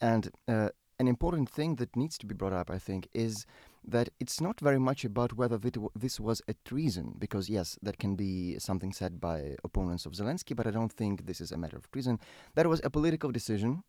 And 0.00 0.30
uh, 0.48 0.70
an 0.98 1.08
important 1.08 1.48
thing 1.48 1.76
that 1.76 1.96
needs 1.96 2.18
to 2.18 2.26
be 2.26 2.34
brought 2.34 2.52
up, 2.52 2.70
I 2.70 2.78
think, 2.78 3.08
is 3.12 3.46
that 3.84 4.08
it's 4.20 4.40
not 4.40 4.60
very 4.60 4.78
much 4.78 5.04
about 5.04 5.32
whether 5.32 5.58
this 5.96 6.20
was 6.20 6.40
a 6.46 6.54
treason, 6.64 7.16
because 7.18 7.48
yes, 7.48 7.78
that 7.82 7.98
can 7.98 8.14
be 8.14 8.58
something 8.58 8.92
said 8.92 9.20
by 9.20 9.56
opponents 9.64 10.06
of 10.06 10.12
Zelensky, 10.12 10.54
but 10.54 10.66
I 10.66 10.70
don't 10.70 10.92
think 10.92 11.26
this 11.26 11.40
is 11.40 11.50
a 11.50 11.56
matter 11.56 11.76
of 11.76 11.90
treason. 11.90 12.20
That 12.54 12.68
was 12.68 12.80
a 12.84 12.90
political 12.90 13.32
decision 13.32 13.82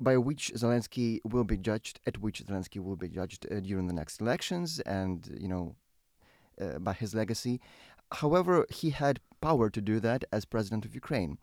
by 0.00 0.16
which 0.16 0.52
Zelensky 0.54 1.20
will 1.24 1.44
be 1.44 1.56
judged, 1.56 2.00
at 2.06 2.18
which 2.18 2.44
Zelensky 2.44 2.82
will 2.82 2.96
be 2.96 3.08
judged 3.08 3.46
uh, 3.50 3.60
during 3.60 3.86
the 3.86 3.94
next 3.94 4.20
elections, 4.20 4.80
and 4.80 5.36
you 5.40 5.48
know, 5.48 5.76
uh, 6.60 6.78
by 6.78 6.92
his 6.92 7.14
legacy. 7.14 7.60
However, 8.12 8.66
he 8.70 8.90
had 8.90 9.20
power 9.40 9.70
to 9.70 9.80
do 9.80 10.00
that 10.00 10.24
as 10.32 10.44
president 10.44 10.84
of 10.84 10.94
Ukraine. 10.94 11.38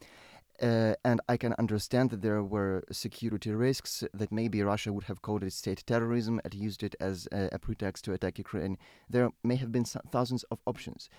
Uh, 0.62 0.94
and 1.04 1.20
I 1.28 1.38
can 1.38 1.54
understand 1.58 2.12
that 2.12 2.22
there 2.22 2.44
were 2.44 2.84
security 2.92 3.52
risks, 3.52 4.04
that 4.14 4.32
maybe 4.32 4.62
Russia 4.62 4.94
would 4.94 5.06
have 5.06 5.24
called 5.24 5.44
it 5.44 5.54
state 5.54 5.84
terrorism 5.88 6.40
and 6.44 6.54
used 6.54 6.84
it 6.84 6.96
as 7.00 7.28
a, 7.32 7.50
a 7.52 7.58
pretext 7.58 8.06
to 8.06 8.14
attack 8.14 8.38
Ukraine. 8.38 8.78
There 9.10 9.32
may 9.44 9.56
have 9.56 9.72
been 9.72 9.86
thousands 9.86 10.44
of 10.52 10.60
options. 10.68 11.10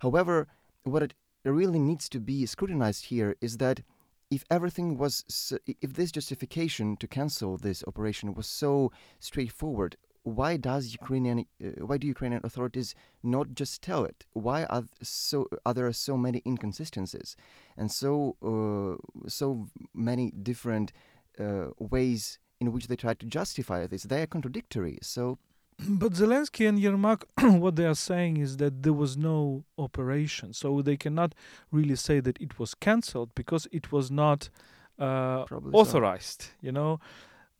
However, 0.00 0.48
what 0.84 1.02
it 1.02 1.14
really 1.44 1.78
needs 1.78 2.08
to 2.08 2.20
be 2.20 2.46
scrutinized 2.46 3.06
here 3.06 3.36
is 3.42 3.58
that 3.58 3.82
if 4.30 4.44
everything 4.50 4.98
was, 4.98 5.24
so, 5.28 5.58
if 5.66 5.94
this 5.94 6.12
justification 6.12 6.96
to 6.98 7.06
cancel 7.06 7.56
this 7.56 7.82
operation 7.86 8.34
was 8.34 8.46
so 8.46 8.92
straightforward, 9.20 9.96
why 10.22 10.56
does 10.56 10.92
Ukrainian, 10.92 11.46
uh, 11.64 11.86
why 11.86 11.96
do 11.96 12.06
Ukrainian 12.06 12.42
authorities 12.44 12.94
not 13.22 13.54
just 13.54 13.80
tell 13.82 14.04
it? 14.04 14.26
Why 14.34 14.64
are 14.64 14.84
so 15.02 15.48
are 15.64 15.72
there 15.72 15.90
so 15.92 16.16
many 16.16 16.42
inconsistencies, 16.44 17.36
and 17.76 17.90
so 17.90 18.36
uh, 18.42 19.28
so 19.28 19.68
many 19.94 20.30
different 20.30 20.92
uh, 21.40 21.68
ways 21.78 22.38
in 22.60 22.72
which 22.72 22.88
they 22.88 22.96
try 22.96 23.14
to 23.14 23.26
justify 23.26 23.86
this? 23.86 24.02
They 24.02 24.22
are 24.22 24.26
contradictory. 24.26 24.98
So 25.00 25.38
But 25.78 26.12
Zelensky 26.14 26.68
and 26.68 26.78
Yermak, 26.78 27.22
what 27.60 27.76
they 27.76 27.86
are 27.86 27.94
saying 27.94 28.36
is 28.38 28.56
that 28.56 28.82
there 28.82 28.92
was 28.92 29.16
no 29.16 29.64
operation, 29.78 30.52
so 30.52 30.82
they 30.82 30.96
cannot 30.96 31.34
really 31.70 31.94
say 31.96 32.18
that 32.20 32.36
it 32.40 32.58
was 32.58 32.74
cancelled 32.74 33.32
because 33.34 33.68
it 33.70 33.92
was 33.92 34.10
not 34.10 34.50
uh, 34.98 35.44
Probably 35.44 35.70
so. 35.72 35.78
authorized. 35.78 36.48
You 36.60 36.72
know, 36.72 36.98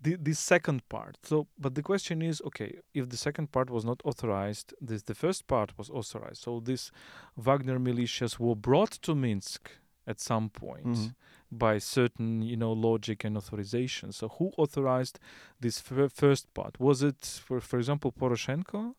the 0.03 0.17
the 0.17 0.35
second 0.35 0.81
part. 0.89 1.17
So, 1.23 1.47
but 1.59 1.75
the 1.77 1.83
question 1.83 2.21
is, 2.21 2.43
okay, 2.45 2.79
if 2.93 3.09
the 3.09 3.17
second 3.17 3.53
part 3.53 3.71
was 3.71 3.85
not 3.85 4.01
authorized, 4.05 4.75
this 4.81 5.03
the 5.05 5.15
first 5.15 5.47
part 5.47 5.79
was 5.79 5.89
authorized. 5.91 6.43
So 6.43 6.61
these 6.61 6.91
Wagner 7.37 7.79
militias 7.79 8.39
were 8.41 8.57
brought 8.57 8.91
to 9.03 9.15
Minsk 9.15 9.71
at 10.07 10.19
some 10.21 10.49
point 10.51 10.87
Mhm. 10.97 11.15
By 11.51 11.79
certain, 11.79 12.43
you 12.43 12.57
know, 12.57 12.73
logic 12.73 13.25
and 13.25 13.37
authorization. 13.37 14.13
So 14.13 14.29
who 14.29 14.53
authorized 14.57 15.19
this 15.61 15.81
fir- 15.81 16.09
first 16.09 16.53
part? 16.55 16.79
Was 16.79 17.03
it, 17.03 17.41
for 17.45 17.61
for 17.61 17.79
example, 17.79 18.13
Poroshenko? 18.13 18.95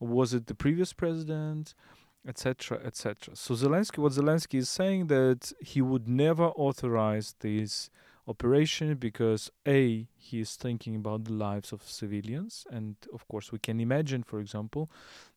Was 0.00 0.34
it 0.34 0.46
the 0.46 0.54
previous 0.54 0.92
president? 0.92 1.74
Etc. 2.26 2.80
Etc. 2.84 3.36
So 3.36 3.54
Zelensky, 3.54 3.98
what 3.98 4.12
Zelensky 4.12 4.58
is 4.58 4.68
saying 4.68 5.06
that 5.06 5.52
he 5.60 5.80
would 5.80 6.08
never 6.08 6.46
authorize 6.46 7.36
this 7.38 7.88
operation 8.26 8.96
because 8.96 9.50
a 9.66 10.08
he 10.16 10.40
is 10.40 10.56
thinking 10.56 10.96
about 10.96 11.24
the 11.24 11.32
lives 11.32 11.72
of 11.72 11.88
civilians, 11.88 12.66
and 12.70 12.96
of 13.12 13.26
course 13.28 13.52
we 13.52 13.58
can 13.60 13.78
imagine, 13.80 14.24
for 14.24 14.40
example, 14.40 14.90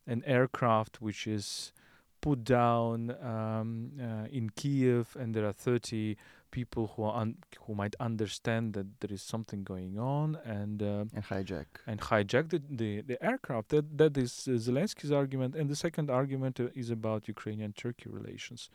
an 0.08 0.24
aircraft 0.26 1.00
which 1.00 1.28
is 1.28 1.72
put 2.22 2.44
down 2.44 3.16
um, 3.24 3.92
uh, 4.00 4.28
in 4.32 4.50
Kiev, 4.50 5.16
and 5.20 5.34
there 5.34 5.46
are 5.46 5.54
30 5.54 6.18
people 6.52 6.94
who 6.96 7.04
are 7.04 7.22
un- 7.22 7.38
who 7.66 7.76
might 7.76 7.96
understand 8.00 8.74
that 8.74 9.00
there 9.02 9.14
is 9.14 9.22
something 9.22 9.64
going 9.64 9.98
on 10.00 10.38
and 10.44 10.82
uh, 10.82 11.06
and 11.14 11.24
hijack 11.26 11.66
and 11.86 12.02
hijack 12.02 12.50
the, 12.50 12.62
the, 12.70 13.02
the 13.02 13.24
aircraft. 13.24 13.70
That 13.70 13.98
that 13.98 14.18
is 14.18 14.48
uh, 14.48 14.52
Zelensky's 14.52 15.12
argument, 15.12 15.56
and 15.56 15.70
the 15.70 15.76
second 15.76 16.10
argument 16.10 16.60
uh, 16.60 16.68
is 16.76 16.90
about 16.90 17.28
Ukrainian-Turkey 17.28 18.10
relations. 18.10 18.70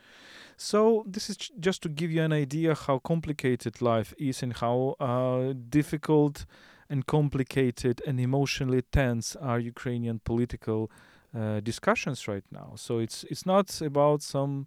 So 0.56 1.04
this 1.06 1.28
is 1.30 1.36
j- 1.36 1.54
just 1.58 1.82
to 1.82 1.88
give 1.88 2.10
you 2.10 2.22
an 2.22 2.32
idea 2.32 2.74
how 2.74 2.98
complicated 2.98 3.82
life 3.82 4.14
is 4.18 4.42
and 4.42 4.52
how 4.54 4.96
uh, 5.00 5.54
difficult 5.68 6.46
and 6.88 7.06
complicated 7.06 8.02
and 8.06 8.20
emotionally 8.20 8.82
tense 8.82 9.36
are 9.36 9.58
Ukrainian 9.58 10.20
political 10.20 10.90
uh, 11.34 11.60
discussions 11.60 12.28
right 12.28 12.44
now. 12.50 12.72
So 12.76 12.98
it's 12.98 13.24
it's 13.24 13.46
not 13.46 13.80
about 13.80 14.22
some 14.22 14.66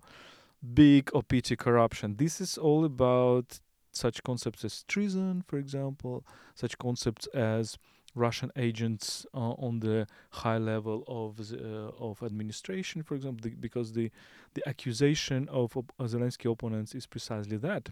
big 0.73 1.12
petty 1.27 1.56
corruption. 1.56 2.15
This 2.17 2.41
is 2.41 2.58
all 2.58 2.86
about 2.86 3.60
such 3.91 4.23
concepts 4.23 4.63
as 4.63 4.84
treason, 4.84 5.43
for 5.47 5.58
example, 5.58 6.25
such 6.56 6.77
concepts 6.77 7.27
as 7.27 7.77
Russian 8.15 8.51
agents 8.56 9.25
uh, 9.34 9.53
on 9.67 9.80
the 9.80 10.08
high 10.32 10.58
level 10.58 11.03
of 11.08 11.39
uh, 11.51 11.91
of 11.99 12.23
administration, 12.23 13.03
for 13.03 13.15
example, 13.15 13.49
the, 13.49 13.56
because 13.56 13.93
the 13.93 14.12
the 14.53 14.67
accusation 14.67 15.47
of 15.49 15.77
op- 15.77 15.93
Zelensky 16.01 16.51
opponents 16.51 16.95
is 16.95 17.06
precisely 17.06 17.58
that 17.58 17.89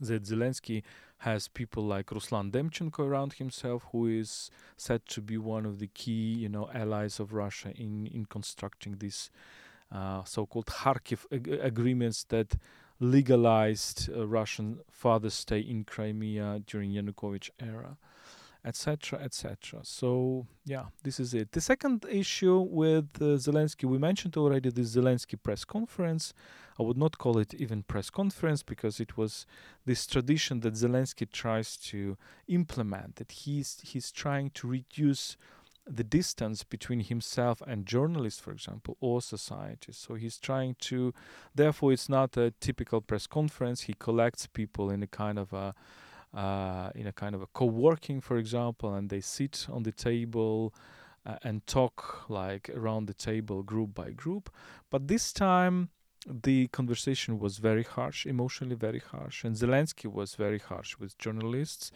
that 0.00 0.24
Zelensky 0.24 0.82
has 1.18 1.48
people 1.48 1.82
like 1.82 2.06
Ruslan 2.06 2.50
Demchenko 2.50 3.00
around 3.00 3.34
himself, 3.34 3.86
who 3.92 4.06
is 4.06 4.50
said 4.76 5.06
to 5.06 5.20
be 5.20 5.38
one 5.38 5.64
of 5.64 5.78
the 5.78 5.88
key, 5.88 6.34
you 6.34 6.48
know, 6.48 6.68
allies 6.74 7.20
of 7.20 7.32
Russia 7.32 7.72
in 7.76 8.06
in 8.06 8.26
constructing 8.26 8.96
these 8.98 9.30
uh, 9.92 10.24
so-called 10.24 10.66
Kharkiv 10.66 11.20
ag- 11.32 11.60
agreements 11.62 12.24
that 12.24 12.56
legalized 13.00 14.10
uh, 14.10 14.26
Russian 14.26 14.80
father 14.90 15.30
stay 15.30 15.60
in 15.60 15.84
Crimea 15.84 16.60
during 16.66 16.92
Yanukovych 16.92 17.50
era, 17.60 17.96
etc., 18.64 19.20
etc. 19.20 19.80
So 19.82 20.46
yeah, 20.64 20.86
this 21.02 21.20
is 21.20 21.34
it. 21.34 21.52
The 21.52 21.60
second 21.60 22.06
issue 22.10 22.60
with 22.60 23.08
uh, 23.20 23.36
Zelensky, 23.36 23.84
we 23.84 23.98
mentioned 23.98 24.36
already 24.36 24.70
the 24.70 24.82
Zelensky 24.82 25.40
press 25.40 25.64
conference. 25.64 26.32
I 26.78 26.82
would 26.82 26.96
not 26.96 27.18
call 27.18 27.38
it 27.38 27.54
even 27.54 27.82
press 27.84 28.10
conference 28.10 28.62
because 28.62 29.00
it 29.00 29.16
was 29.16 29.46
this 29.84 30.06
tradition 30.06 30.60
that 30.60 30.74
Zelensky 30.74 31.30
tries 31.30 31.76
to 31.76 32.16
implement. 32.48 33.16
That 33.16 33.32
he's 33.32 33.80
he's 33.84 34.10
trying 34.10 34.50
to 34.50 34.66
reduce 34.66 35.36
the 35.86 36.04
distance 36.04 36.64
between 36.64 37.00
himself 37.00 37.62
and 37.66 37.86
journalists, 37.86 38.40
for 38.40 38.52
example, 38.52 38.96
or 39.00 39.20
society. 39.20 39.92
So 39.92 40.14
he's 40.14 40.38
trying 40.38 40.76
to, 40.80 41.12
therefore, 41.54 41.92
it's 41.92 42.08
not 42.08 42.36
a 42.36 42.52
typical 42.60 43.00
press 43.00 43.26
conference. 43.26 43.82
He 43.82 43.94
collects 43.98 44.46
people 44.46 44.90
in 44.90 45.02
a 45.02 45.06
kind 45.06 45.38
of 45.38 45.52
a, 45.52 45.74
uh, 46.34 46.90
in 46.94 47.06
a 47.06 47.12
kind 47.12 47.34
of 47.34 47.42
a 47.42 47.46
co-working, 47.48 48.20
for 48.22 48.38
example, 48.38 48.94
and 48.94 49.10
they 49.10 49.20
sit 49.20 49.66
on 49.70 49.82
the 49.82 49.92
table 49.92 50.74
uh, 51.26 51.36
and 51.42 51.66
talk 51.66 52.30
like 52.30 52.70
around 52.70 53.06
the 53.06 53.14
table, 53.14 53.62
group 53.62 53.94
by 53.94 54.10
group. 54.10 54.50
But 54.90 55.08
this 55.08 55.32
time, 55.32 55.90
the 56.26 56.68
conversation 56.68 57.38
was 57.38 57.58
very 57.58 57.82
harsh, 57.82 58.26
emotionally 58.26 58.76
very 58.76 59.00
harsh, 59.00 59.44
and 59.44 59.54
Zelensky 59.54 60.10
was 60.10 60.34
very 60.34 60.58
harsh 60.58 60.98
with 60.98 61.16
journalists 61.18 61.90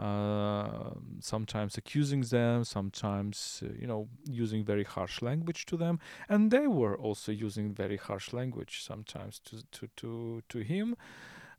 uh, 0.00 0.90
sometimes 1.20 1.76
accusing 1.76 2.22
them, 2.22 2.64
sometimes, 2.64 3.62
uh, 3.64 3.68
you 3.78 3.86
know, 3.86 4.08
using 4.24 4.64
very 4.64 4.84
harsh 4.84 5.20
language 5.20 5.66
to 5.66 5.76
them. 5.76 5.98
And 6.28 6.50
they 6.50 6.66
were 6.66 6.96
also 6.96 7.32
using 7.32 7.74
very 7.74 7.96
harsh 7.96 8.32
language 8.32 8.82
sometimes 8.82 9.40
to, 9.40 9.62
to, 9.72 9.88
to, 9.96 10.42
to 10.48 10.58
him. 10.60 10.96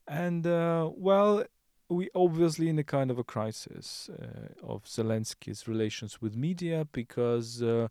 And, 0.08 0.47
uh, 0.47 0.89
well, 0.95 1.43
we 1.89 2.10
obviously 2.15 2.69
in 2.69 2.80
a 2.80 2.84
kind 2.84 3.12
of 3.12 3.19
a 3.19 3.24
crisis 3.24 4.10
uh, 4.10 4.65
of 4.65 4.86
Zelensky's 4.86 5.67
relations 5.67 6.21
with 6.21 6.36
media 6.36 6.88
because 6.91 7.62
uh, 7.62 7.89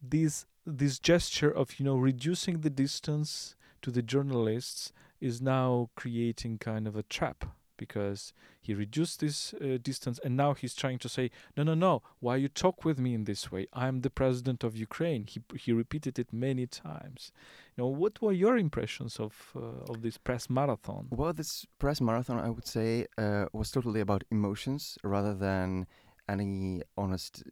this 0.00 0.46
this 0.66 0.98
gesture 0.98 1.50
of 1.50 1.78
you 1.78 1.84
know 1.84 1.96
reducing 1.96 2.60
the 2.60 2.70
distance 2.70 3.54
to 3.82 3.90
the 3.90 4.02
journalists 4.02 4.92
is 5.20 5.40
now 5.40 5.88
creating 5.94 6.58
kind 6.58 6.86
of 6.86 6.96
a 6.96 7.04
trap 7.04 7.44
because 7.76 8.32
he 8.60 8.74
reduced 8.74 9.20
this 9.20 9.54
uh, 9.54 9.78
distance 9.80 10.18
and 10.24 10.36
now 10.36 10.54
he's 10.54 10.74
trying 10.74 10.98
to 10.98 11.08
say 11.08 11.30
no 11.56 11.62
no 11.62 11.74
no 11.74 12.02
why 12.20 12.34
you 12.36 12.48
talk 12.48 12.84
with 12.84 12.98
me 12.98 13.14
in 13.14 13.24
this 13.24 13.52
way? 13.52 13.66
I'm 13.72 14.00
the 14.00 14.10
president 14.10 14.64
of 14.64 14.76
ukraine. 14.76 15.26
He 15.26 15.40
he 15.54 15.72
repeated 15.72 16.18
it 16.18 16.32
many 16.32 16.66
times. 16.66 17.30
You 17.76 17.84
know 17.84 17.88
what 17.88 18.20
were 18.20 18.32
your 18.32 18.56
impressions 18.56 19.20
of 19.20 19.52
uh, 19.54 19.92
of 19.92 20.02
this 20.02 20.18
press 20.18 20.50
marathon? 20.50 21.06
Well 21.10 21.32
this 21.32 21.66
press 21.78 22.00
marathon 22.00 22.38
i 22.38 22.50
would 22.50 22.66
say 22.66 23.06
uh, 23.18 23.46
was 23.52 23.70
totally 23.70 24.00
about 24.00 24.24
emotions 24.30 24.98
rather 25.04 25.34
than 25.34 25.86
any 26.28 26.82
honest 26.96 27.44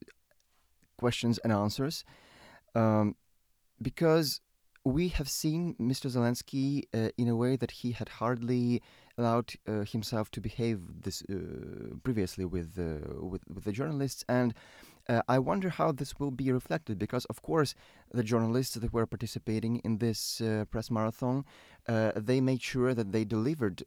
questions 0.96 1.38
and 1.44 1.52
answers 1.52 2.04
um, 2.74 3.16
because 3.80 4.40
we 4.84 5.08
have 5.08 5.28
seen 5.28 5.74
Mr. 5.80 6.10
Zelensky 6.10 6.84
uh, 6.92 7.08
in 7.16 7.28
a 7.28 7.36
way 7.36 7.56
that 7.56 7.70
he 7.70 7.92
had 7.92 8.08
hardly 8.08 8.82
allowed 9.16 9.54
uh, 9.66 9.84
himself 9.84 10.30
to 10.32 10.40
behave 10.40 11.02
this 11.02 11.22
uh, 11.22 11.94
previously 12.02 12.44
with, 12.44 12.78
uh, 12.78 13.24
with 13.24 13.42
with 13.48 13.64
the 13.64 13.72
journalists, 13.72 14.24
and 14.28 14.52
uh, 15.08 15.22
I 15.26 15.38
wonder 15.38 15.70
how 15.70 15.92
this 15.92 16.18
will 16.18 16.30
be 16.30 16.52
reflected. 16.52 16.98
Because 16.98 17.24
of 17.26 17.40
course, 17.40 17.74
the 18.12 18.22
journalists 18.22 18.74
that 18.74 18.92
were 18.92 19.06
participating 19.06 19.76
in 19.84 19.98
this 19.98 20.40
uh, 20.40 20.64
press 20.70 20.90
marathon, 20.90 21.44
they 22.16 22.40
made 22.40 22.62
sure 22.62 22.92
that 22.94 23.12
they 23.12 23.24
delivered 23.24 23.84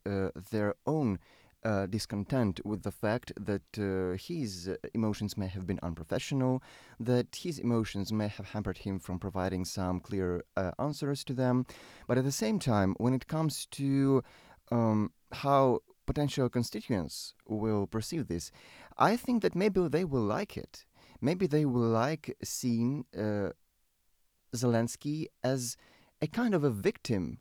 their 0.52 0.76
own. 0.86 1.19
Uh, 1.63 1.88
discontent 1.88 2.62
with 2.63 2.84
the 2.84 2.91
fact 2.91 3.34
that 3.36 3.67
uh, 3.80 4.15
his 4.15 4.70
emotions 4.93 5.36
may 5.36 5.48
have 5.48 5.65
been 5.65 5.80
unprofessional, 5.82 6.62
that 7.00 7.36
his 7.36 7.58
emotions 7.60 8.13
may 8.13 8.28
have 8.28 8.46
hampered 8.54 8.78
him 8.78 9.00
from 9.00 9.20
providing 9.20 9.65
some 9.65 10.00
clear 10.00 10.43
uh, 10.56 10.72
answers 10.80 11.24
to 11.24 11.34
them. 11.34 11.65
But 12.08 12.17
at 12.17 12.24
the 12.24 12.32
same 12.32 12.60
time, 12.60 12.96
when 13.00 13.13
it 13.13 13.28
comes 13.28 13.65
to 13.72 14.24
um, 14.72 15.12
how 15.32 15.80
potential 16.06 16.48
constituents 16.48 17.34
will 17.48 17.88
perceive 17.88 18.28
this, 18.28 18.52
I 18.98 19.17
think 19.17 19.41
that 19.41 19.56
maybe 19.56 19.88
they 19.89 20.06
will 20.06 20.22
like 20.22 20.58
it. 20.58 20.86
Maybe 21.22 21.48
they 21.48 21.65
will 21.65 21.89
like 21.89 22.38
seeing 22.43 23.06
uh, 23.17 23.50
Zelensky 24.56 25.26
as 25.43 25.76
a 26.22 26.28
kind 26.28 26.54
of 26.54 26.63
a 26.63 26.70
victim 26.70 27.39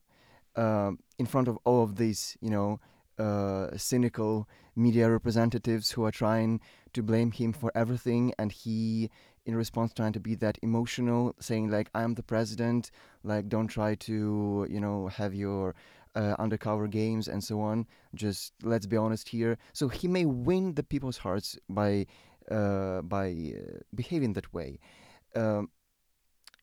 uh, 0.56 0.92
in 1.18 1.26
front 1.26 1.48
of 1.48 1.58
all 1.64 1.82
of 1.82 1.96
these, 1.96 2.36
you 2.40 2.50
know, 2.50 2.80
uh, 3.18 3.76
cynical 3.76 4.48
media 4.74 5.10
representatives 5.10 5.92
who 5.92 6.04
are 6.04 6.10
trying 6.10 6.60
to 6.92 7.02
blame 7.02 7.30
him 7.30 7.52
for 7.52 7.72
everything, 7.74 8.32
and 8.38 8.52
he, 8.52 9.10
in 9.44 9.54
response, 9.54 9.92
trying 9.92 10.12
to 10.12 10.20
be 10.20 10.34
that 10.36 10.58
emotional, 10.62 11.34
saying 11.40 11.70
like, 11.70 11.90
"I'm 11.94 12.14
the 12.14 12.22
president," 12.22 12.90
like, 13.24 13.48
"Don't 13.48 13.68
try 13.68 13.94
to, 13.94 14.66
you 14.68 14.80
know, 14.80 15.08
have 15.08 15.34
your 15.34 15.74
uh, 16.16 16.34
undercover 16.38 16.88
games 16.88 17.28
and 17.28 17.44
so 17.44 17.60
on. 17.60 17.86
Just 18.14 18.54
let's 18.62 18.86
be 18.86 18.96
honest 18.96 19.28
here. 19.28 19.58
So 19.72 19.88
he 19.88 20.08
may 20.08 20.24
win 20.24 20.74
the 20.74 20.82
people's 20.82 21.18
hearts 21.18 21.58
by 21.68 22.06
uh, 22.50 23.02
by 23.02 23.28
uh, 23.28 23.80
behaving 23.94 24.32
that 24.32 24.52
way. 24.52 24.80
Um, 25.34 25.68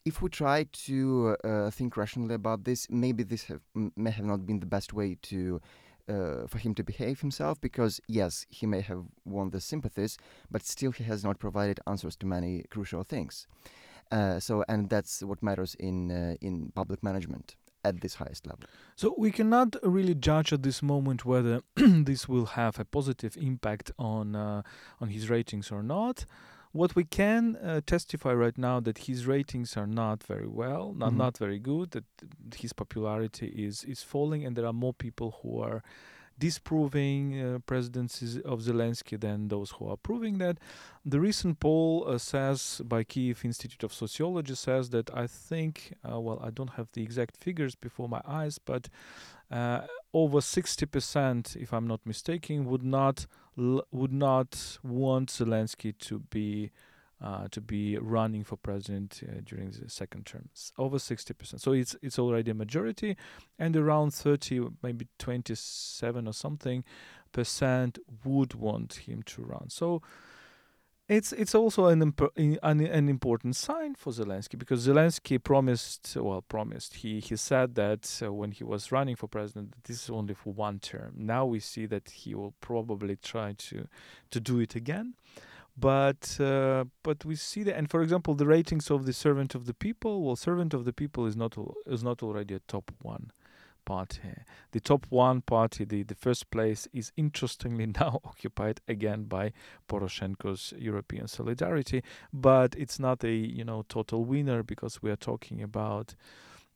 if 0.05 0.21
we 0.21 0.29
try 0.29 0.65
to 0.85 1.37
uh, 1.43 1.69
think 1.69 1.95
rationally 1.95 2.35
about 2.35 2.65
this, 2.65 2.89
maybe 2.89 3.23
this 3.23 3.43
have, 3.45 3.61
may 3.95 4.11
have 4.11 4.25
not 4.25 4.45
been 4.45 4.59
the 4.59 4.65
best 4.65 4.91
way 4.91 5.17
to 5.23 5.61
uh, 6.09 6.47
for 6.47 6.57
him 6.57 6.73
to 6.75 6.83
behave 6.83 7.21
himself 7.21 7.59
because 7.61 7.99
yes 8.07 8.45
he 8.49 8.65
may 8.65 8.81
have 8.81 9.03
won 9.25 9.49
the 9.51 9.61
sympathies 9.61 10.17
but 10.51 10.63
still 10.63 10.91
he 10.91 11.03
has 11.03 11.23
not 11.23 11.39
provided 11.39 11.79
answers 11.87 12.15
to 12.15 12.25
many 12.25 12.63
crucial 12.69 13.03
things 13.03 13.47
uh, 14.11 14.39
so 14.39 14.63
and 14.67 14.89
that's 14.89 15.23
what 15.23 15.41
matters 15.41 15.75
in 15.75 16.11
uh, 16.11 16.35
in 16.41 16.71
public 16.75 17.01
management 17.03 17.55
at 17.85 18.01
this 18.01 18.15
highest 18.15 18.47
level. 18.47 18.65
So 18.95 19.13
we 19.17 19.31
cannot 19.31 19.75
really 19.83 20.15
judge 20.15 20.53
at 20.53 20.63
this 20.63 20.81
moment 20.81 21.25
whether 21.25 21.61
this 21.75 22.29
will 22.29 22.45
have 22.45 22.79
a 22.79 22.85
positive 22.85 23.35
impact 23.37 23.91
on 23.99 24.35
uh, 24.35 24.61
on 25.01 25.09
his 25.09 25.29
ratings 25.29 25.71
or 25.71 25.83
not. 25.83 26.25
What 26.73 26.95
we 26.95 27.03
can 27.05 27.55
uh, 27.55 27.81
testify 27.85 28.33
right 28.33 28.57
now 28.57 28.79
that 28.81 28.97
his 29.07 29.27
ratings 29.27 29.77
are 29.77 29.87
not 29.87 30.23
very 30.23 30.47
well, 30.47 30.93
not 30.95 31.11
Mhm. 31.13 31.17
not 31.17 31.37
very 31.39 31.59
good. 31.59 31.91
That 31.91 32.05
his 32.55 32.73
popularity 32.73 33.47
is 33.67 33.83
is 33.83 34.03
falling, 34.03 34.45
and 34.45 34.55
there 34.55 34.65
are 34.67 34.73
more 34.73 34.93
people 34.93 35.29
who 35.41 35.61
are 35.61 35.81
disproving 36.39 37.39
uh, 37.39 37.59
presidency 37.65 38.41
of 38.43 38.59
Zelensky 38.61 39.17
than 39.19 39.47
those 39.49 39.69
who 39.77 39.87
are 39.87 39.97
proving 39.97 40.39
that. 40.39 40.57
The 41.05 41.19
recent 41.19 41.59
poll 41.59 42.05
uh, 42.07 42.17
says 42.17 42.81
by 42.83 43.03
Kiev 43.03 43.45
Institute 43.45 43.83
of 43.85 43.93
Sociology 43.93 44.55
says 44.55 44.89
that 44.89 45.09
I 45.13 45.27
think, 45.27 45.93
uh, 46.03 46.19
well, 46.19 46.39
I 46.47 46.49
don't 46.49 46.71
have 46.71 46.87
the 46.93 47.03
exact 47.03 47.37
figures 47.37 47.75
before 47.75 48.09
my 48.09 48.21
eyes, 48.25 48.57
but 48.57 48.89
uh, 49.51 49.81
over 50.13 50.39
60%, 50.39 51.55
if 51.55 51.73
I'm 51.73 51.87
not 51.87 52.01
mistaken, 52.05 52.65
would 52.65 52.83
not 52.83 53.25
would 53.55 54.11
not 54.11 54.79
want 54.81 55.29
Zelensky 55.29 55.95
to 55.99 56.19
be 56.19 56.71
uh, 57.21 57.47
to 57.51 57.61
be 57.61 57.97
running 57.97 58.43
for 58.43 58.57
president 58.57 59.21
uh, 59.23 59.39
during 59.45 59.71
the 59.71 59.89
second 59.89 60.25
term. 60.25 60.49
It's 60.51 60.73
over 60.77 60.97
60%. 60.97 61.59
So 61.59 61.71
it's 61.71 61.95
it's 62.01 62.19
already 62.19 62.51
a 62.51 62.55
majority, 62.55 63.15
and 63.57 63.75
around 63.75 64.13
30, 64.13 64.67
maybe 64.81 65.07
27 65.19 66.27
or 66.27 66.33
something 66.33 66.83
percent 67.31 67.97
would 68.23 68.53
want 68.53 68.93
him 69.07 69.23
to 69.23 69.41
run. 69.41 69.69
So 69.69 70.01
it's 71.15 71.31
it's 71.33 71.55
also 71.55 71.87
an, 71.87 72.01
imp- 72.01 72.37
an 72.37 72.57
an 72.81 73.09
important 73.09 73.55
sign 73.55 73.95
for 73.95 74.11
Zelensky 74.11 74.57
because 74.57 74.87
Zelensky 74.87 75.41
promised 75.41 76.17
well 76.19 76.41
promised 76.41 76.95
he 76.95 77.19
he 77.19 77.35
said 77.35 77.75
that 77.75 78.21
uh, 78.23 78.33
when 78.33 78.51
he 78.51 78.63
was 78.63 78.91
running 78.91 79.15
for 79.15 79.27
president 79.27 79.71
that 79.71 79.83
this 79.85 80.03
is 80.03 80.09
only 80.09 80.33
for 80.33 80.53
one 80.53 80.79
term. 80.79 81.13
Now 81.15 81.45
we 81.45 81.59
see 81.59 81.85
that 81.87 82.09
he 82.09 82.35
will 82.35 82.53
probably 82.61 83.15
try 83.15 83.53
to 83.67 83.87
to 84.31 84.39
do 84.39 84.59
it 84.59 84.75
again. 84.75 85.13
But 85.75 86.39
uh, 86.39 86.85
but 87.01 87.25
we 87.25 87.35
see 87.35 87.63
that, 87.63 87.75
and 87.75 87.89
for 87.89 88.03
example, 88.03 88.35
the 88.35 88.45
ratings 88.45 88.91
of 88.91 89.07
the 89.07 89.13
servant 89.13 89.55
of 89.55 89.65
the 89.65 89.73
people. 89.73 90.23
Well, 90.23 90.35
servant 90.35 90.73
of 90.73 90.85
the 90.85 90.93
people 90.93 91.25
is 91.25 91.35
not 91.35 91.57
is 91.87 92.03
not 92.03 92.21
already 92.21 92.53
a 92.53 92.59
top 92.59 92.91
one 93.01 93.31
party. 93.85 94.19
The 94.71 94.79
top 94.79 95.05
one 95.09 95.41
party, 95.41 95.85
the, 95.85 96.03
the 96.03 96.15
first 96.15 96.49
place, 96.51 96.87
is 96.93 97.11
interestingly 97.17 97.85
now 97.99 98.19
occupied 98.23 98.81
again 98.87 99.23
by 99.23 99.53
Poroshenko's 99.87 100.73
European 100.77 101.27
Solidarity, 101.27 102.03
but 102.31 102.75
it's 102.75 102.99
not 102.99 103.23
a 103.23 103.31
you 103.31 103.63
know 103.63 103.83
total 103.89 104.25
winner 104.25 104.63
because 104.63 105.01
we 105.01 105.11
are 105.11 105.15
talking 105.15 105.61
about 105.61 106.15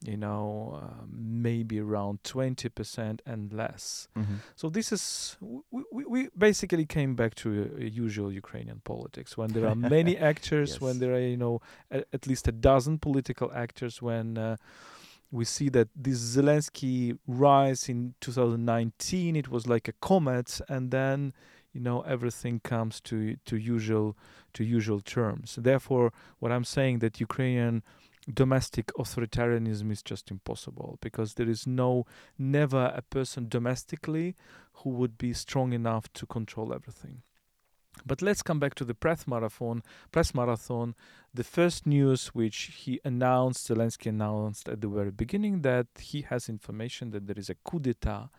you 0.05 0.17
know 0.17 0.79
uh, 0.81 1.03
maybe 1.09 1.79
around 1.79 2.21
20% 2.23 3.19
and 3.25 3.53
less 3.53 4.07
Mm-hmm. 4.17 4.35
so 4.55 4.69
this 4.69 4.91
is 4.91 5.37
we, 5.39 5.83
we, 5.91 6.05
we 6.05 6.29
basically 6.37 6.85
came 6.85 7.15
back 7.15 7.35
to 7.35 7.71
uh, 7.75 7.83
usual 7.83 8.31
ukrainian 8.31 8.81
politics 8.83 9.37
when 9.37 9.51
there 9.53 9.67
are 9.67 9.75
many 9.75 10.17
actors 10.31 10.79
when 10.81 10.99
there 10.99 11.13
are 11.13 11.19
you 11.19 11.37
know 11.37 11.61
a, 11.91 12.03
at 12.13 12.27
least 12.27 12.47
a 12.47 12.51
dozen 12.51 12.97
political 12.99 13.51
actors 13.53 14.01
when 14.01 14.37
uh, 14.37 14.57
we 15.31 15.45
see 15.45 15.69
that 15.69 15.89
this 15.95 16.19
Zelensky 16.19 17.17
rise 17.27 17.89
in 17.89 18.15
2019 18.21 19.35
it 19.35 19.49
was 19.49 19.67
like 19.67 19.87
a 19.87 19.93
comet 19.93 20.61
and 20.69 20.91
then 20.91 21.33
you 21.73 21.81
know 21.81 22.01
everything 22.01 22.59
comes 22.59 23.01
to 23.01 23.35
to 23.45 23.57
usual 23.57 24.17
to 24.53 24.63
usual 24.63 25.01
terms. 25.01 25.57
Therefore 25.61 26.13
what 26.39 26.51
i'm 26.51 26.63
saying 26.63 26.99
that 26.99 27.19
ukrainian 27.19 27.83
domestic 28.33 28.87
authoritarianism 28.97 29.91
is 29.91 30.03
just 30.03 30.29
impossible 30.31 30.97
because 31.01 31.35
there 31.35 31.49
is 31.49 31.65
no 31.65 32.05
never 32.37 32.91
a 32.95 33.01
person 33.01 33.47
domestically 33.47 34.35
who 34.73 34.89
would 34.89 35.17
be 35.17 35.33
strong 35.33 35.71
enough 35.71 36.11
to 36.13 36.25
control 36.25 36.73
everything 36.73 37.21
but 38.05 38.21
let's 38.21 38.41
come 38.41 38.59
back 38.59 38.75
to 38.75 38.85
the 38.85 38.93
press 38.93 39.27
marathon 39.27 39.81
press 40.11 40.33
marathon 40.33 40.95
the 41.33 41.43
first 41.43 41.85
news 41.85 42.27
which 42.27 42.71
he 42.77 42.99
announced 43.03 43.67
zelensky 43.67 44.07
announced 44.07 44.67
at 44.69 44.81
the 44.81 44.87
very 44.87 45.11
beginning 45.11 45.61
that 45.61 45.87
he 45.99 46.21
has 46.23 46.49
information 46.49 47.11
that 47.11 47.27
there 47.27 47.37
is 47.37 47.49
a 47.49 47.55
coup 47.55 47.79
d'etat 47.79 48.29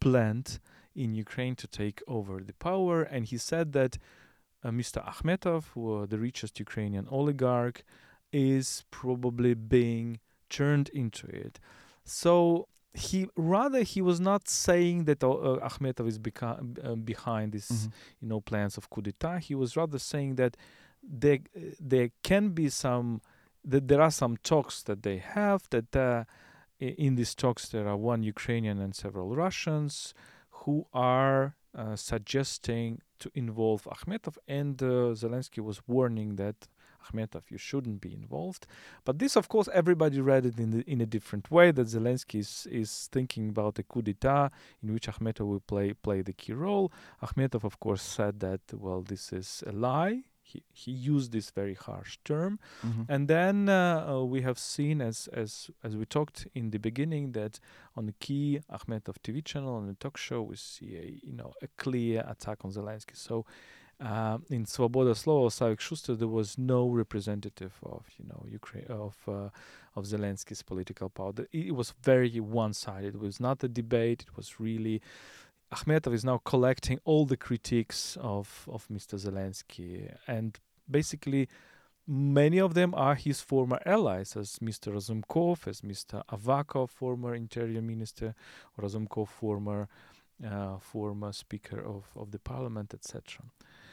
planned 0.00 0.58
in 0.94 1.14
ukraine 1.14 1.56
to 1.56 1.66
take 1.66 2.02
over 2.06 2.40
the 2.40 2.52
power. 2.54 3.02
And 3.02 3.24
he 3.26 3.38
said 3.38 3.72
that 3.72 3.98
uh, 4.64 4.70
mr 4.70 5.04
akhmetov 5.04 5.64
who, 5.74 6.06
the 6.06 6.18
richest 6.18 6.58
ukrainian 6.58 7.06
oligarch 7.10 7.84
is 8.32 8.84
probably 8.90 9.54
being 9.54 10.20
turned 10.48 10.88
into 10.90 11.26
it. 11.26 11.58
So 12.04 12.68
he 12.94 13.26
rather 13.36 13.82
he 13.82 14.02
was 14.02 14.20
not 14.20 14.48
saying 14.48 15.04
that 15.04 15.24
uh, 15.24 15.30
uh, 15.30 15.68
Akhmetov 15.68 16.06
is 16.08 16.18
beca- 16.18 16.60
uh, 16.84 16.94
behind 16.94 17.52
this 17.52 17.68
Mm-hmm. 17.70 17.88
you 18.20 18.28
know 18.28 18.40
plans 18.40 18.76
of 18.76 18.90
coup 18.90 19.02
d'état 19.02 19.38
he 19.40 19.54
was 19.54 19.76
rather 19.76 19.98
saying 19.98 20.36
that 20.36 20.56
there 21.02 21.38
there 21.80 22.10
can 22.22 22.50
be 22.50 22.68
some 22.68 23.20
that 23.64 23.88
there 23.88 24.02
are 24.02 24.10
some 24.10 24.36
talks 24.42 24.82
that 24.82 25.02
they 25.02 25.18
have 25.18 25.60
that 25.70 25.94
uh, 25.96 26.24
in 26.78 27.14
these 27.14 27.34
talks 27.34 27.68
there 27.68 27.86
are 27.88 27.96
one 27.96 28.22
Ukrainian 28.22 28.78
and 28.84 28.94
several 28.94 29.34
Russians 29.34 30.14
who 30.60 30.86
are 30.92 31.56
uh, 31.74 31.96
suggesting 31.96 33.00
to 33.18 33.30
involve 33.34 33.82
Akhmetov 33.84 34.36
and 34.48 34.82
uh, 34.82 35.14
Zelensky 35.22 35.60
was 35.62 35.80
warning 35.86 36.36
that 36.36 36.58
Akhmetov 37.02 37.42
you 37.50 37.58
shouldn't 37.58 38.00
be 38.00 38.12
involved 38.14 38.66
but 39.04 39.18
this 39.18 39.36
of 39.36 39.48
course 39.48 39.68
everybody 39.72 40.20
read 40.20 40.46
it 40.46 40.58
in 40.58 40.70
the, 40.70 40.90
in 40.90 41.00
a 41.00 41.06
different 41.06 41.50
way 41.50 41.70
that 41.72 41.86
Zelensky 41.86 42.40
is, 42.40 42.66
is 42.70 43.08
thinking 43.12 43.48
about 43.48 43.78
a 43.78 43.82
coup 43.82 44.02
d'état 44.02 44.50
in 44.82 44.92
which 44.92 45.06
Akhmetov 45.08 45.46
will 45.46 45.60
play 45.60 45.92
play 45.92 46.22
the 46.22 46.32
key 46.32 46.52
role 46.52 46.92
Akhmetov 47.22 47.64
of 47.64 47.78
course 47.80 48.02
said 48.02 48.40
that 48.40 48.60
well 48.72 49.02
this 49.02 49.32
is 49.32 49.62
a 49.66 49.72
lie 49.72 50.22
he, 50.44 50.62
he 50.72 50.90
used 50.90 51.32
this 51.32 51.50
very 51.50 51.74
harsh 51.74 52.18
term 52.24 52.58
Mm-hmm. 52.84 53.02
and 53.08 53.28
then 53.28 53.68
uh, 53.68 54.06
uh, 54.08 54.24
we 54.24 54.42
have 54.42 54.58
seen, 54.58 55.00
as 55.00 55.28
as 55.32 55.70
as 55.82 55.96
we 55.96 56.04
talked 56.04 56.46
in 56.54 56.70
the 56.70 56.78
beginning, 56.78 57.32
that 57.32 57.60
on 57.96 58.06
the 58.06 58.12
key 58.12 58.60
Akhmetov 58.70 59.16
TV 59.24 59.44
channel 59.44 59.74
on 59.74 59.86
the 59.86 59.94
talk 59.94 60.16
show, 60.16 60.42
we 60.42 60.56
see 60.56 60.96
a 60.96 61.26
you 61.26 61.32
know 61.32 61.52
a 61.62 61.68
clear 61.76 62.24
attack 62.28 62.64
on 62.64 62.72
Zelensky. 62.72 63.16
So 63.16 63.46
uh, 64.02 64.38
in 64.50 64.64
Svoboda 64.64 65.14
Slova, 65.14 65.48
Savik 65.48 65.80
Schuster, 65.80 66.16
there 66.16 66.28
was 66.28 66.58
no 66.58 66.88
representative 66.88 67.74
of 67.84 68.04
you 68.18 68.24
know 68.28 68.44
Ukraine 68.50 68.86
of 68.88 69.16
uh, 69.28 69.48
of 69.94 70.04
Zelensky's 70.04 70.62
political 70.62 71.08
power. 71.08 71.32
It 71.52 71.74
was 71.74 71.94
very 72.02 72.40
one-sided. 72.40 73.14
It 73.14 73.20
was 73.20 73.38
not 73.38 73.62
a 73.62 73.68
debate. 73.68 74.24
It 74.28 74.36
was 74.36 74.58
really. 74.58 75.00
Akhmetov 75.72 76.12
is 76.12 76.24
now 76.24 76.38
collecting 76.44 76.98
all 77.04 77.24
the 77.24 77.36
critiques 77.36 78.18
of, 78.20 78.68
of 78.70 78.86
Mr. 78.88 79.18
Zelensky, 79.18 80.14
and 80.26 80.58
basically, 80.90 81.48
many 82.06 82.58
of 82.58 82.74
them 82.74 82.92
are 82.94 83.14
his 83.14 83.40
former 83.40 83.80
allies, 83.86 84.36
as 84.36 84.58
Mr. 84.58 84.92
Razumkov, 84.92 85.66
as 85.66 85.80
Mr. 85.80 86.22
Avakov, 86.30 86.90
former 86.90 87.34
interior 87.34 87.80
minister, 87.80 88.34
Razumkov, 88.78 89.28
former 89.28 89.88
uh, 90.44 90.78
former 90.78 91.32
speaker 91.32 91.80
of, 91.80 92.04
of 92.16 92.32
the 92.32 92.38
parliament, 92.38 92.92
etc. 92.92 93.44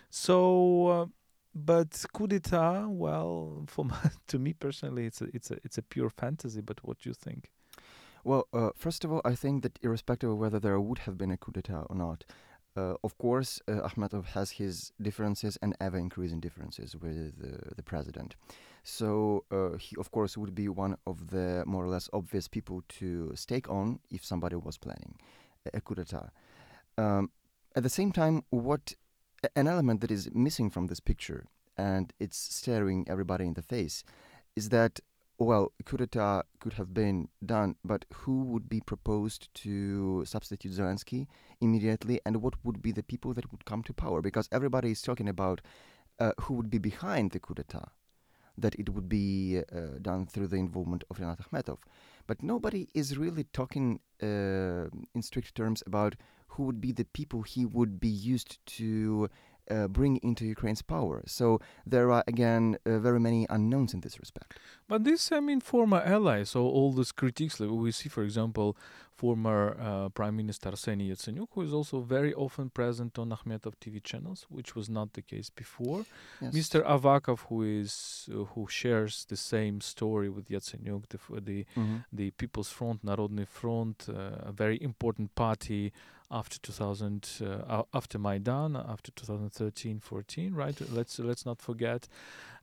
So, 0.10 0.88
uh, 0.88 1.06
but 1.54 2.06
coup 2.14 2.28
d'état, 2.28 2.88
well, 2.90 3.64
for 3.68 3.86
my, 3.86 3.98
to 4.28 4.40
me 4.40 4.54
personally, 4.54 5.06
it's 5.06 5.22
a, 5.22 5.28
it's 5.34 5.52
a 5.52 5.58
it's 5.64 5.78
a 5.78 5.84
pure 5.84 6.10
fantasy. 6.10 6.62
But 6.62 6.84
what 6.84 7.00
do 7.00 7.10
you 7.10 7.14
think? 7.14 7.52
Well, 8.24 8.48
uh, 8.54 8.72
first 8.76 9.06
of 9.06 9.12
all, 9.12 9.22
I 9.24 9.36
think 9.36 9.64
that 9.64 9.80
irrespective 9.82 10.30
of 10.30 10.38
whether 10.38 10.60
there 10.60 10.80
would 10.80 11.00
have 11.00 11.18
been 11.18 11.32
a 11.32 11.38
coup 11.38 11.54
d'etat 11.54 11.86
or 11.90 11.96
not, 11.96 12.26
uh, 12.76 12.96
of 13.04 13.18
course, 13.18 13.62
uh, 13.68 13.88
Akhmetov 13.88 14.26
has 14.26 14.52
his 14.52 14.92
differences 15.02 15.58
and 15.62 15.76
ever 15.80 15.98
increasing 15.98 16.40
differences 16.40 16.96
with 16.96 17.34
uh, 17.44 17.72
the 17.76 17.84
president. 17.84 18.36
So 18.84 19.46
uh, 19.52 19.78
he, 19.78 19.96
of 19.98 20.12
course, 20.12 20.38
would 20.38 20.54
be 20.54 20.70
one 20.70 20.96
of 21.06 21.30
the 21.30 21.64
more 21.66 21.84
or 21.84 21.90
less 21.90 22.10
obvious 22.14 22.48
people 22.48 22.84
to 23.00 23.32
stake 23.36 23.70
on 23.70 24.00
if 24.12 24.24
somebody 24.24 24.56
was 24.56 24.78
planning 24.78 25.16
a, 25.74 25.82
coup 25.82 25.96
d'etat. 25.96 26.30
Um, 26.98 27.32
at 27.76 27.84
the 27.84 27.90
same 27.90 28.12
time, 28.12 28.44
what 28.50 28.94
an 29.56 29.68
element 29.68 30.02
that 30.02 30.12
is 30.12 30.30
missing 30.34 30.70
from 30.70 30.88
this 30.88 31.00
picture, 31.00 31.46
and 31.78 32.14
it's 32.20 32.38
staring 32.38 33.06
everybody 33.10 33.46
in 33.46 33.54
the 33.54 33.62
face, 33.62 34.04
is 34.56 34.70
that 34.70 35.00
well, 35.40 35.72
coup 35.86 35.96
d'etat 35.96 36.44
could 36.60 36.74
have 36.74 36.94
been 36.94 37.30
done, 37.46 37.76
but 37.84 38.04
who 38.14 38.44
would 38.44 38.68
be 38.68 38.82
proposed 38.82 39.48
to 39.54 40.26
substitute 40.26 40.74
Zelensky 40.74 41.28
immediately, 41.62 42.20
and 42.26 42.42
what 42.42 42.56
would 42.66 42.82
be 42.82 42.92
the 42.92 43.04
people 43.04 43.34
that 43.34 43.50
would 43.52 43.64
come 43.64 43.82
to 43.84 43.94
power? 43.94 44.22
Because 44.22 44.50
everybody 44.52 44.92
is 44.92 45.02
talking 45.02 45.30
about 45.30 45.62
uh, 46.20 46.34
who 46.42 46.56
would 46.56 46.70
be 46.70 46.78
behind 46.78 47.32
the 47.32 47.40
coup 47.40 47.54
d'etat, 47.54 47.90
that 48.58 48.76
it 48.76 48.90
would 48.90 49.08
be 49.08 49.62
uh, 49.72 49.98
done 50.02 50.26
through 50.26 50.48
the 50.48 50.58
involvement 50.58 51.06
of 51.10 51.20
Rinat 51.20 51.40
Akhmetov. 51.40 51.78
But 52.28 52.44
nobody 52.44 52.90
is 52.94 53.18
really 53.18 53.46
talking 53.54 54.02
uh, 54.22 54.90
in 55.16 55.22
strict 55.22 55.56
terms 55.56 55.82
about 55.88 56.16
who 56.50 56.64
would 56.64 56.82
be 56.82 56.92
the 56.92 57.06
people 57.06 57.42
he 57.44 57.66
would 57.66 58.00
be 58.00 58.10
used 58.10 58.66
to 58.78 59.30
uh, 59.70 59.88
bring 59.88 60.18
into 60.18 60.46
Ukraine's 60.46 60.82
power. 60.82 61.24
So 61.28 61.60
there 61.86 62.12
are 62.12 62.24
again 62.28 62.78
uh, 62.86 63.00
very 63.00 63.20
many 63.20 63.46
unknowns 63.50 63.94
in 63.94 64.02
this 64.02 64.20
respect. 64.20 64.58
But 64.88 65.04
this, 65.04 65.32
I 65.32 65.40
mean, 65.40 65.62
former 65.62 66.02
allies, 66.02 66.52
so 66.52 66.62
all 66.64 66.92
these 66.92 67.12
critiques, 67.12 67.60
like 67.60 67.70
we 67.70 67.92
see, 67.92 68.10
for 68.10 68.24
example, 68.24 68.76
former 69.22 69.62
uh, 69.80 70.10
Prime 70.20 70.36
Minister 70.42 70.72
Arseniy 70.72 71.08
Yatsenyuk, 71.12 71.48
who 71.54 71.62
is 71.68 71.74
also 71.80 71.98
very 72.18 72.34
often 72.46 72.70
present 72.70 73.20
on 73.22 73.28
Akhmetov 73.38 73.74
TV 73.84 73.96
channels, 74.10 74.40
which 74.50 74.76
was 74.78 74.88
not 74.90 75.08
the 75.18 75.22
case 75.34 75.50
before. 75.64 76.02
Yes. 76.42 76.54
Mr. 76.60 76.80
Avakov, 76.96 77.40
who 77.50 77.60
is 77.82 77.94
uh, 78.32 78.46
who 78.54 78.68
shares 78.82 79.26
the 79.32 79.36
same 79.54 79.76
story 79.82 80.30
with 80.36 80.46
Yatsenyuk, 80.56 81.04
the 81.14 81.20
the, 81.50 81.66
Mhm. 81.76 81.98
the 82.20 82.28
People's 82.42 82.72
Front, 82.78 83.00
Narodny 83.04 83.46
Front, 83.60 83.98
uh, 84.10 84.52
a 84.52 84.54
very 84.64 84.78
important 84.90 85.28
party 85.36 85.92
after 86.32 86.58
2000, 86.60 87.42
uh, 87.42 87.84
after 88.00 88.20
Maidan, 88.20 88.76
after 88.94 89.12
2013-14, 89.70 90.54
right? 90.56 90.80
Let's 90.92 91.20
let's 91.20 91.46
not 91.46 91.62
forget. 91.62 92.08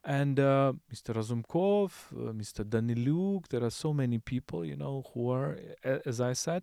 And 0.07 0.39
uh, 0.39 0.73
Mr. 0.95 1.13
Razumkov, 1.15 1.91
uh, 2.13 2.33
Mr. 2.33 2.65
Daniluk, 2.65 3.49
there 3.49 3.65
are 3.65 3.71
so 3.71 3.93
many 3.93 4.19
people, 4.19 4.65
you 4.65 4.77
know, 4.77 5.05
who 5.13 5.31
are, 5.33 5.59
as 5.83 6.21
I 6.21 6.33
said, 6.33 6.63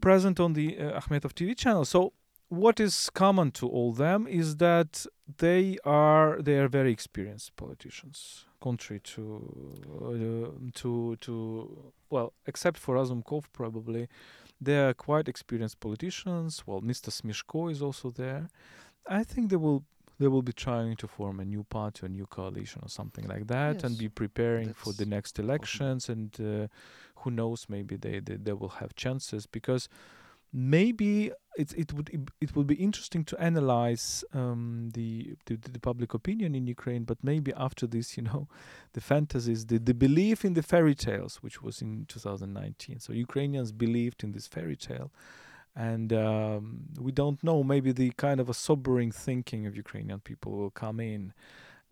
present 0.00 0.38
on 0.38 0.52
the 0.52 0.78
uh, 0.78 1.00
TV 1.00 1.56
channel. 1.56 1.84
So 1.84 2.12
what 2.48 2.78
is 2.78 3.10
common 3.10 3.50
to 3.50 3.68
all 3.68 3.92
them 3.92 4.28
is 4.28 4.56
that 4.58 5.06
they 5.38 5.76
are 5.84 6.40
they 6.40 6.58
are 6.58 6.68
very 6.68 6.92
experienced 6.92 7.56
politicians, 7.56 8.44
contrary 8.60 9.00
to 9.00 9.42
uh, 10.00 10.70
to 10.74 11.16
to 11.16 11.92
well, 12.10 12.32
except 12.46 12.78
for 12.78 12.94
Razumkov 12.94 13.46
probably, 13.52 14.08
they 14.60 14.78
are 14.78 14.94
quite 14.94 15.28
experienced 15.28 15.80
politicians. 15.80 16.62
Well, 16.64 16.80
Mr. 16.80 17.10
Smeshko 17.10 17.72
is 17.72 17.82
also 17.82 18.10
there. 18.10 18.48
I 19.08 19.24
think 19.24 19.50
they 19.50 19.56
will 19.56 19.82
they 20.18 20.28
will 20.28 20.42
be 20.42 20.52
trying 20.52 20.96
to 20.96 21.06
form 21.06 21.40
a 21.40 21.44
new 21.44 21.64
party, 21.64 22.06
a 22.06 22.08
new 22.08 22.26
coalition, 22.26 22.80
or 22.82 22.88
something 22.88 23.26
like 23.26 23.46
that, 23.48 23.84
and 23.84 23.98
be 23.98 24.08
preparing 24.08 24.72
for 24.72 24.92
the 24.92 25.06
next 25.06 25.38
elections. 25.38 26.08
And 26.08 26.34
uh, 26.40 26.68
who 27.16 27.30
knows, 27.30 27.66
maybe 27.68 27.96
they, 27.96 28.20
they 28.20 28.36
they 28.36 28.52
will 28.52 28.74
have 28.80 28.94
chances 28.94 29.46
because 29.46 29.88
maybe 30.52 31.32
it 31.58 31.72
it 31.76 31.92
would 31.92 32.30
it 32.40 32.56
would 32.56 32.66
be 32.66 32.76
interesting 32.76 33.24
to 33.24 33.38
analyze 33.40 34.24
um, 34.32 34.90
the, 34.94 35.36
the 35.46 35.56
the 35.56 35.78
public 35.78 36.14
opinion 36.14 36.54
in 36.54 36.66
Ukraine. 36.66 37.04
But 37.04 37.18
maybe 37.22 37.52
after 37.54 37.86
this, 37.86 38.16
you 38.16 38.22
know, 38.22 38.48
the 38.94 39.00
fantasies, 39.00 39.66
the 39.66 39.78
the 39.78 39.94
belief 39.94 40.44
in 40.44 40.54
the 40.54 40.62
fairy 40.62 40.94
tales, 40.94 41.36
which 41.42 41.62
was 41.62 41.82
in 41.82 42.06
2019. 42.06 43.00
So 43.00 43.12
Ukrainians 43.12 43.70
believed 43.72 44.24
in 44.24 44.32
this 44.32 44.46
fairy 44.46 44.76
tale 44.76 45.10
and 45.76 46.12
um, 46.12 46.80
we 46.98 47.12
don't 47.12 47.44
know 47.44 47.62
maybe 47.62 47.92
the 47.92 48.10
kind 48.16 48.40
of 48.40 48.48
a 48.48 48.54
sobering 48.54 49.12
thinking 49.12 49.66
of 49.66 49.76
ukrainian 49.76 50.20
people 50.20 50.52
will 50.52 50.70
come 50.70 50.98
in 51.00 51.32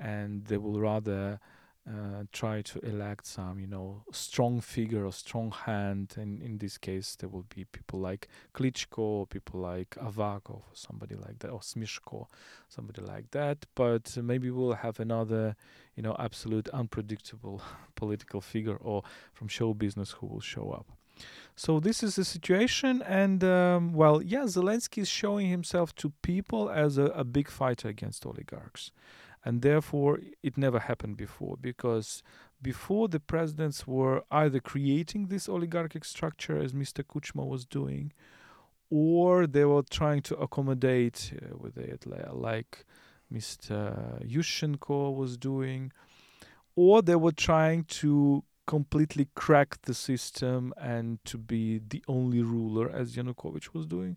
and 0.00 0.46
they 0.46 0.56
will 0.56 0.80
rather 0.80 1.38
uh, 1.86 2.24
try 2.32 2.62
to 2.62 2.78
elect 2.80 3.26
some 3.26 3.60
you 3.60 3.66
know 3.66 4.02
strong 4.10 4.60
figure 4.60 5.04
or 5.04 5.12
strong 5.12 5.50
hand. 5.50 6.14
And 6.16 6.42
in 6.42 6.58
this 6.58 6.78
case 6.78 7.14
there 7.16 7.28
will 7.28 7.44
be 7.54 7.64
people 7.64 8.00
like 8.00 8.28
klitschko 8.54 9.28
people 9.28 9.60
like 9.60 9.90
avakov 9.90 10.50
or 10.50 10.62
somebody 10.72 11.14
like 11.14 11.40
that 11.40 11.50
or 11.50 11.60
smeshko 11.60 12.26
somebody 12.68 13.02
like 13.02 13.30
that. 13.32 13.66
But 13.74 14.16
maybe 14.16 14.50
we'll 14.50 14.72
have 14.72 14.98
another 14.98 15.56
you 15.94 16.02
know 16.02 16.16
absolute 16.18 16.68
unpredictable 16.70 17.60
political 17.96 18.40
figure 18.40 18.76
or 18.76 19.02
from 19.34 19.48
show 19.48 19.74
business 19.74 20.12
who 20.12 20.26
will 20.26 20.40
show 20.40 20.70
up 20.70 20.86
so 21.56 21.78
this 21.78 22.02
is 22.02 22.16
the 22.16 22.24
situation, 22.24 23.00
and 23.02 23.44
um, 23.44 23.92
well, 23.92 24.20
yeah, 24.20 24.42
Zelensky 24.42 25.02
is 25.02 25.08
showing 25.08 25.48
himself 25.48 25.94
to 25.96 26.12
people 26.22 26.68
as 26.68 26.98
a, 26.98 27.04
a 27.06 27.22
big 27.22 27.48
fighter 27.48 27.88
against 27.88 28.26
oligarchs, 28.26 28.90
and 29.44 29.62
therefore 29.62 30.18
it 30.42 30.58
never 30.58 30.80
happened 30.80 31.16
before 31.16 31.56
because 31.60 32.22
before 32.60 33.06
the 33.08 33.20
presidents 33.20 33.86
were 33.86 34.22
either 34.32 34.58
creating 34.58 35.28
this 35.28 35.48
oligarchic 35.48 36.04
structure 36.04 36.58
as 36.58 36.72
Mr. 36.72 37.04
Kuchma 37.04 37.46
was 37.46 37.64
doing, 37.64 38.12
or 38.90 39.46
they 39.46 39.64
were 39.64 39.82
trying 39.82 40.22
to 40.22 40.34
accommodate 40.36 41.34
uh, 41.40 41.56
with 41.56 41.76
it, 41.76 42.04
like 42.32 42.84
Mr. 43.32 44.26
Yushchenko 44.26 45.14
was 45.14 45.36
doing, 45.36 45.92
or 46.74 47.00
they 47.00 47.16
were 47.16 47.32
trying 47.32 47.84
to 47.84 48.42
completely 48.66 49.28
crack 49.34 49.80
the 49.82 49.94
system 49.94 50.72
and 50.76 51.24
to 51.24 51.38
be 51.38 51.80
the 51.86 52.02
only 52.08 52.42
ruler 52.42 52.90
as 52.90 53.16
Yanukovych 53.16 53.74
was 53.74 53.86
doing. 53.86 54.16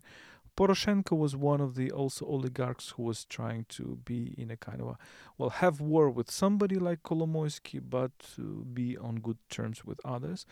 Poroshenko 0.56 1.16
was 1.16 1.36
one 1.36 1.60
of 1.60 1.76
the 1.76 1.92
also 1.92 2.26
oligarchs 2.26 2.88
who 2.90 3.04
was 3.04 3.24
trying 3.24 3.64
to 3.68 4.00
be 4.04 4.34
in 4.36 4.50
a 4.50 4.56
kind 4.56 4.80
of 4.80 4.88
a 4.88 4.98
well 5.36 5.50
have 5.50 5.80
war 5.80 6.10
with 6.10 6.28
somebody 6.32 6.74
like 6.74 7.04
Kolomoisky 7.04 7.80
but 7.80 8.10
to 8.34 8.66
be 8.74 8.96
on 8.96 9.20
good 9.20 9.38
terms 9.50 9.84
with 9.84 10.00
others. 10.04 10.46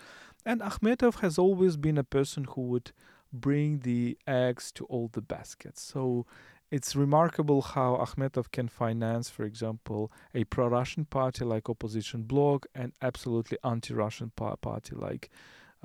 And 0.44 0.61
Akhmetov 0.61 1.16
has 1.22 1.38
always 1.38 1.76
been 1.76 1.99
a 1.99 2.05
person 2.05 2.44
who 2.44 2.62
would 2.62 2.92
bring 3.32 3.80
the 3.80 4.16
eggs 4.28 4.70
to 4.72 4.84
all 4.84 5.09
the 5.12 5.20
baskets. 5.20 5.82
So 5.82 6.24
it's 6.71 6.97
remarkable 6.97 7.62
how 7.62 7.97
Akhmetov 7.97 8.51
can 8.51 8.69
finance, 8.69 9.31
for 9.31 9.45
example, 9.45 10.11
a 10.35 10.45
pro-Russian 10.45 11.05
party 11.05 11.45
like 11.45 11.71
Opposition 11.71 12.23
Bloc 12.23 12.67
and 12.75 12.93
absolutely 13.01 13.59
anti-Russian 13.62 14.33
pa- 14.35 14.57
party 14.57 14.97
like 14.97 15.31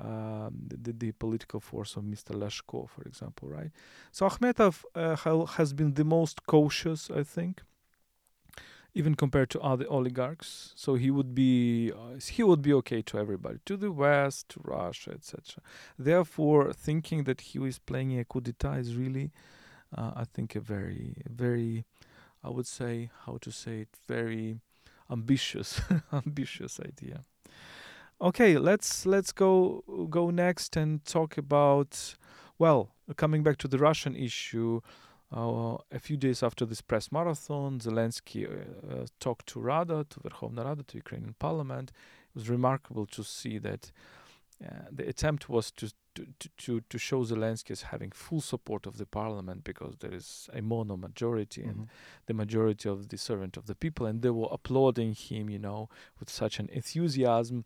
um, 0.00 0.68
the, 0.68 0.92
the 0.92 1.12
political 1.12 1.60
force 1.60 1.96
of 1.96 2.02
Mr. 2.02 2.34
Lyashko, 2.34 2.88
for 2.88 3.02
example, 3.02 3.48
right? 3.48 3.70
So 4.10 4.28
Akhmetov 4.28 4.84
uh, 4.94 5.46
has 5.46 5.72
been 5.72 5.94
the 5.94 6.04
most 6.04 6.46
cautious, 6.46 7.10
I 7.14 7.22
think, 7.22 7.62
even 8.94 9.14
compared 9.14 9.50
to 9.50 9.60
other 9.60 9.86
oligarchs. 9.88 10.72
So 10.74 10.94
he 10.96 11.10
would 11.10 11.34
be 11.34 11.92
uh, 11.92 12.18
he 12.18 12.42
would 12.42 12.62
be 12.62 12.72
okay 12.74 13.02
to 13.02 13.18
everybody, 13.18 13.58
to 13.66 13.76
the 13.76 13.92
West, 13.92 14.48
to 14.50 14.60
Russia, 14.64 15.12
etc. 15.12 15.62
Therefore, 15.98 16.72
thinking 16.72 17.24
that 17.24 17.40
he 17.40 17.60
is 17.64 17.78
playing 17.78 18.18
a 18.18 18.24
coup 18.24 18.40
d'état 18.40 18.80
is 18.80 18.96
really 18.96 19.30
uh, 19.96 20.12
I 20.16 20.24
think 20.24 20.56
a 20.56 20.60
very, 20.60 21.22
very, 21.28 21.84
I 22.42 22.50
would 22.50 22.66
say, 22.66 23.10
how 23.26 23.38
to 23.40 23.50
say 23.50 23.80
it, 23.80 23.88
very 24.08 24.60
ambitious, 25.10 25.80
ambitious 26.12 26.80
idea. 26.80 27.22
Okay, 28.20 28.56
let's 28.56 29.04
let's 29.04 29.32
go 29.32 29.82
go 30.08 30.30
next 30.30 30.76
and 30.76 31.04
talk 31.04 31.36
about, 31.36 32.14
well, 32.58 32.90
coming 33.16 33.42
back 33.42 33.58
to 33.58 33.68
the 33.68 33.78
Russian 33.78 34.14
issue. 34.14 34.80
Uh, 35.34 35.78
a 35.90 35.98
few 35.98 36.18
days 36.18 36.42
after 36.42 36.66
this 36.66 36.82
press 36.82 37.10
marathon, 37.10 37.80
Zelensky 37.80 38.46
uh, 38.46 39.06
talked 39.18 39.46
to 39.46 39.60
Rada, 39.60 40.04
to 40.10 40.20
Verkhovna 40.20 40.62
Rada, 40.62 40.82
to 40.82 40.96
Ukrainian 40.98 41.34
parliament. 41.38 41.90
It 41.90 42.34
was 42.34 42.50
remarkable 42.50 43.06
to 43.06 43.24
see 43.24 43.56
that 43.58 43.90
uh, 44.62 44.68
the 44.90 45.08
attempt 45.08 45.48
was 45.48 45.70
to, 45.72 45.90
to, 46.14 46.48
to, 46.58 46.80
to 46.90 46.98
show 46.98 47.24
Zelensky 47.24 47.70
as 47.70 47.82
having 47.82 48.10
full 48.10 48.40
support 48.40 48.86
of 48.86 48.98
the 48.98 49.06
parliament 49.06 49.64
because 49.64 49.96
there 50.00 50.12
is 50.12 50.48
a 50.52 50.60
mono 50.60 50.96
majority 50.96 51.62
and 51.62 51.76
Mhm. 51.82 51.88
the 52.26 52.34
majority 52.34 52.88
of 52.88 53.08
the 53.08 53.16
servant 53.18 53.56
of 53.56 53.64
the 53.66 53.74
people, 53.74 54.06
and 54.06 54.22
they 54.22 54.30
were 54.30 54.48
applauding 54.50 55.14
him, 55.14 55.48
you 55.50 55.58
know, 55.58 55.88
with 56.18 56.28
such 56.30 56.58
an 56.60 56.68
enthusiasm, 56.72 57.64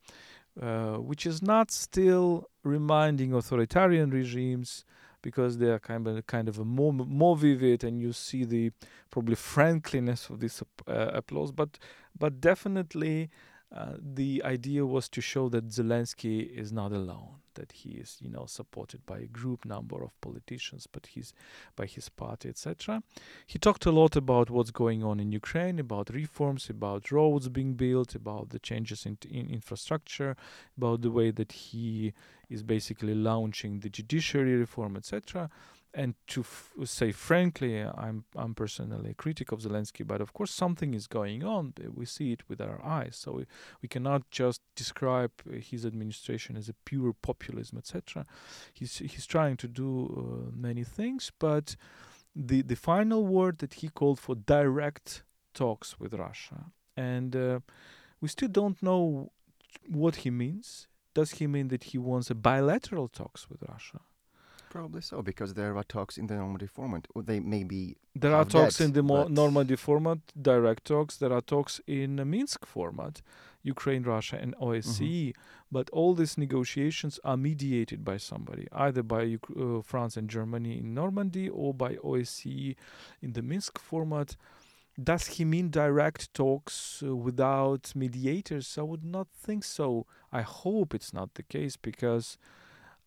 uh, 0.61 0.97
which 0.97 1.27
is 1.27 1.43
not 1.43 1.71
still 1.71 2.49
reminding 2.63 3.33
authoritarian 3.33 4.11
regimes 4.11 4.85
because 5.23 5.59
they 5.59 5.71
are 5.71 5.81
kind 5.81 6.07
of 6.07 6.27
kind 6.27 6.49
of 6.49 6.59
a 6.59 6.65
more 6.65 6.93
more 6.93 7.37
vivid, 7.37 7.83
and 7.85 8.01
you 8.01 8.13
see 8.13 8.45
the 8.45 8.71
probably 9.11 9.35
frankliness 9.35 10.31
of 10.31 10.39
this 10.41 10.63
uh, 10.87 10.93
applause, 11.21 11.51
but 11.53 11.79
but 12.19 12.41
definitely 12.41 13.29
uh, 13.73 13.95
the 13.99 14.41
idea 14.45 14.87
was 14.87 15.09
to 15.09 15.21
show 15.21 15.49
that 15.49 15.67
Zelensky 15.69 16.49
is 16.63 16.71
not 16.73 16.93
alone, 16.93 17.41
that 17.57 17.73
he 17.73 17.91
is, 17.91 18.17
you 18.21 18.31
know, 18.31 18.47
supported 18.47 19.05
by 19.05 19.19
a 19.19 19.27
group 19.27 19.65
number 19.65 20.03
of 20.03 20.19
politicians, 20.21 20.87
but 20.87 21.07
he's 21.07 21.35
by 21.75 21.87
his 21.87 22.09
party, 22.09 22.49
etc. 22.49 23.03
He 23.47 23.59
talked 23.59 23.85
a 23.85 23.91
lot 23.91 24.17
about 24.17 24.49
what's 24.49 24.71
going 24.71 25.03
on 25.03 25.21
in 25.21 25.33
Ukraine, 25.33 25.79
about 25.79 26.11
reforms, 26.11 26.71
about 26.71 27.11
roads 27.11 27.49
being 27.49 27.75
built, 27.75 28.15
about 28.15 28.51
the 28.51 28.59
changes 28.59 29.05
in, 29.05 29.19
in 29.29 29.51
infrastructure, 29.51 30.37
about 30.77 31.03
the 31.03 31.11
way 31.11 31.31
that 31.31 31.53
he 31.53 32.13
is 32.49 32.63
basically 32.63 33.15
launching 33.15 33.81
the 33.81 33.91
judiciary 33.91 34.55
reform, 34.55 34.97
etc. 34.97 35.51
And 35.99 36.15
to 36.27 36.43
f- 36.43 36.75
say 36.85 37.11
frankly, 37.11 37.81
I'm 37.81 38.25
I'm 38.37 38.55
personally 38.55 39.11
a 39.13 39.15
critic 39.15 39.51
of 39.51 39.61
Zelensky, 39.61 40.07
but 40.07 40.21
of 40.21 40.35
course 40.35 40.53
something 40.53 40.93
is 40.93 41.07
going 41.07 41.43
on. 41.43 41.73
We 41.95 42.05
see 42.05 42.33
it 42.33 42.43
with 42.51 42.61
our 42.61 42.79
eyes, 42.85 43.17
so 43.17 43.33
we, 43.33 43.47
we 43.81 43.89
cannot 43.89 44.31
just 44.31 44.61
describe 44.75 45.33
his 45.71 45.87
administration 45.87 46.55
as 46.55 46.69
a 46.69 46.75
pure 46.85 47.15
populism, 47.15 47.79
etc. 47.79 48.27
He's 48.75 48.99
he's 48.99 49.27
trying 49.27 49.57
to 49.57 49.69
do 49.69 49.89
uh, 49.91 50.51
many 50.55 50.85
things, 50.85 51.33
but 51.39 51.77
the 52.35 52.61
the 52.61 52.77
final 52.77 53.27
word 53.27 53.59
that 53.59 53.75
he 53.81 53.89
called 53.89 54.21
for 54.21 54.35
direct 54.35 55.23
talks 55.55 55.99
with 55.99 56.13
Russia, 56.13 56.73
and 56.95 57.35
uh, 57.35 57.61
we 58.21 58.29
still 58.29 58.51
don't 58.51 58.83
know 58.83 59.33
what 59.89 60.17
he 60.17 60.31
means. 60.31 60.89
Does 61.15 61.31
he 61.39 61.47
mean 61.47 61.69
that 61.69 61.85
he 61.85 61.99
wants 61.99 62.31
a 62.31 62.35
bilateral 62.35 63.09
talks 63.09 63.49
with 63.49 63.63
Russia? 63.67 64.01
Probably 64.77 65.01
so, 65.01 65.23
because 65.23 65.55
there 65.55 65.75
are 65.75 65.85
talks 65.85 66.19
in 66.19 66.27
the 66.27 66.35
Normandy 66.35 66.67
format. 66.67 67.09
Or 67.15 67.23
they 67.23 67.41
may 67.41 67.65
be 67.65 67.97
There 68.15 68.35
are 68.35 68.45
talks 68.45 68.77
that, 68.77 68.85
in 68.85 68.93
the 68.93 69.03
mo- 69.03 69.27
Normandy 69.27 69.75
format, 69.75 70.19
direct 70.41 70.85
talks. 70.85 71.17
There 71.17 71.33
are 71.33 71.41
talks 71.41 71.81
in 71.87 72.17
the 72.17 72.27
Minsk 72.27 72.67
format, 72.67 73.23
Ukraine, 73.63 74.03
Russia, 74.03 74.37
and 74.39 74.55
OSCE. 74.57 75.33
But 75.73 75.89
all 75.91 76.13
these 76.15 76.37
negotiations 76.37 77.19
are 77.25 77.39
mediated 77.39 78.05
by 78.05 78.19
somebody, 78.19 78.69
either 78.71 79.03
by 79.03 79.39
uh, 79.59 79.81
France 79.81 80.19
and 80.19 80.29
Germany 80.29 80.79
in 80.81 80.93
Normandy 80.93 81.49
or 81.49 81.73
by 81.73 81.95
OSCE 81.97 82.77
in 83.23 83.33
the 83.33 83.41
Minsk 83.41 83.79
format. 83.79 84.37
Does 85.03 85.27
he 85.27 85.47
mean 85.47 85.71
direct 85.71 86.35
talks 86.35 87.03
uh, 87.03 87.17
without 87.17 87.93
mediators? 87.95 88.77
I 88.77 88.83
would 88.83 89.05
not 89.05 89.29
think 89.33 89.65
so. 89.65 90.05
I 90.31 90.43
hope 90.43 90.95
it's 90.95 91.15
not 91.15 91.33
the 91.35 91.43
case 91.43 91.77
because 91.77 92.37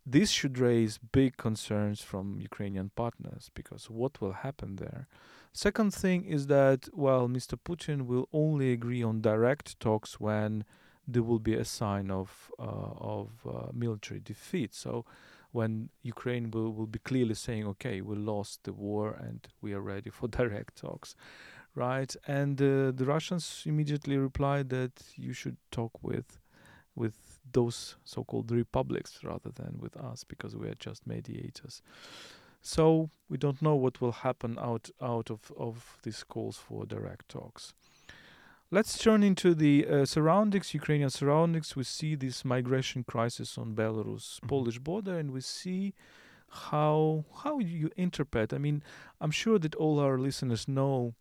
this 0.06 0.32
should 0.32 0.58
raise 0.58 0.98
big 0.98 1.38
concerns 1.38 2.02
from 2.02 2.40
Ukrainian 2.42 2.90
partners 2.96 3.52
because 3.54 3.90
what 3.90 4.22
will 4.22 4.34
happen 4.34 4.78
there? 4.78 5.08
Second 5.54 5.94
thing 5.94 6.26
is 6.26 6.48
that, 6.48 6.90
well, 6.94 7.28
Mr. 7.28 7.58
Putin 7.58 8.06
will 8.06 8.28
only 8.32 8.72
agree 8.72 9.04
on 9.04 9.22
direct 9.22 9.80
talks 9.80 10.20
when 10.20 10.64
there 11.08 11.24
will 11.24 11.40
be 11.40 11.56
a 11.56 11.66
sign 11.66 12.12
of 12.12 12.52
uh, 12.60 12.92
of 13.16 13.30
uh, 13.46 13.68
military 13.74 14.20
defeat. 14.20 14.76
So 14.76 15.06
when 15.52 15.90
Ukraine 16.04 16.52
will, 16.52 16.72
will 16.72 16.88
be 16.88 17.00
clearly 17.00 17.34
saying, 17.34 17.66
okay, 17.66 18.02
we 18.02 18.16
lost 18.16 18.64
the 18.64 18.74
war 18.74 19.16
and 19.20 19.48
we 19.62 19.74
are 19.74 19.82
ready 19.82 20.12
for 20.12 20.28
direct 20.40 20.76
talks, 20.78 21.16
right? 21.74 22.16
And 22.28 22.62
uh, 22.62 22.92
the 22.92 23.06
Russians 23.06 23.64
immediately 23.66 24.18
replied 24.18 24.70
that 24.70 24.92
you 25.16 25.34
should 25.34 25.58
talk 25.72 26.04
with 26.04 26.40
with 26.96 27.16
those 27.54 27.96
so-called 28.04 28.52
republics 28.52 29.20
rather 29.24 29.52
than 29.52 29.78
with 29.80 29.96
us 29.98 30.24
because 30.24 30.56
we 30.56 30.68
are 30.68 30.76
just 30.76 31.08
mediators. 31.08 31.82
So 32.62 33.10
we 33.30 33.38
don't 33.38 33.62
know 33.62 33.76
what 33.76 34.02
will 34.02 34.12
happen 34.12 34.58
out 34.60 34.90
out 35.02 35.30
of, 35.32 35.52
of 35.58 35.98
these 36.04 36.24
calls 36.24 36.58
for 36.58 36.86
direct 36.86 37.30
talks. 37.30 37.74
Let's 38.72 39.00
turn 39.00 39.24
into 39.24 39.56
the 39.56 39.88
uh, 39.88 40.06
surroundings, 40.06 40.74
Ukrainian 40.76 41.10
surroundings. 41.10 41.76
We 41.76 41.84
see 41.84 42.14
this 42.16 42.46
migration 42.46 43.04
crisis 43.04 43.58
on 43.58 43.74
Belarus-Polish 43.76 44.80
Mhm. 44.80 44.84
border, 44.84 45.18
and 45.18 45.32
we 45.32 45.42
see 45.42 45.94
how 46.68 47.26
how 47.44 47.60
you 47.60 47.90
interpret. 47.96 48.54
I 48.54 48.58
mean, 48.60 48.84
I'm 49.22 49.32
sure 49.32 49.58
that 49.60 49.76
all 49.76 50.00
our 50.00 50.18
listeners 50.20 50.68
know 50.68 51.16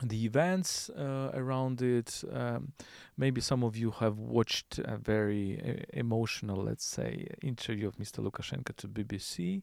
the 0.00 0.24
events 0.24 0.90
uh, 0.90 1.30
around 1.34 1.82
it. 1.82 2.24
Um, 2.32 2.72
maybe 3.16 3.40
some 3.40 3.62
of 3.62 3.76
you 3.76 3.90
have 3.92 4.18
watched 4.18 4.78
a 4.78 4.96
very 4.96 5.60
uh, 5.60 5.84
emotional, 5.92 6.64
let's 6.64 6.84
say, 6.84 7.28
interview 7.42 7.88
of 7.88 7.96
Mr. 7.96 8.18
Lukashenko 8.24 8.76
to 8.76 8.88
BBC, 8.88 9.62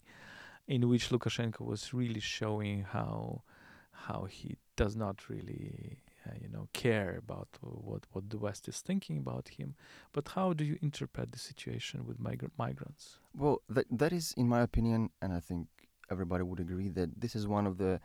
in 0.67 0.87
which 0.87 1.09
Lukashenko 1.09 1.61
was 1.61 1.93
really 1.93 2.19
showing 2.19 2.83
how 2.83 3.43
how 3.91 4.23
he 4.29 4.55
does 4.77 4.95
not 4.95 5.29
really, 5.29 5.97
uh, 6.25 6.31
you 6.41 6.47
know, 6.47 6.69
care 6.73 7.17
about 7.17 7.49
what 7.61 8.05
what 8.13 8.29
the 8.29 8.37
West 8.37 8.67
is 8.67 8.79
thinking 8.79 9.17
about 9.17 9.49
him. 9.49 9.75
But 10.13 10.29
how 10.29 10.53
do 10.53 10.63
you 10.63 10.77
interpret 10.81 11.31
the 11.31 11.39
situation 11.39 12.05
with 12.05 12.17
migra- 12.21 12.51
migrants? 12.57 13.17
Well, 13.35 13.61
that 13.69 13.87
that 13.91 14.13
is, 14.13 14.33
in 14.37 14.47
my 14.47 14.61
opinion, 14.61 15.09
and 15.21 15.33
I 15.33 15.39
think 15.39 15.67
everybody 16.09 16.43
would 16.43 16.59
agree 16.59 16.89
that 16.89 17.19
this 17.19 17.35
is 17.35 17.47
one 17.47 17.67
of 17.67 17.77
the 17.77 17.99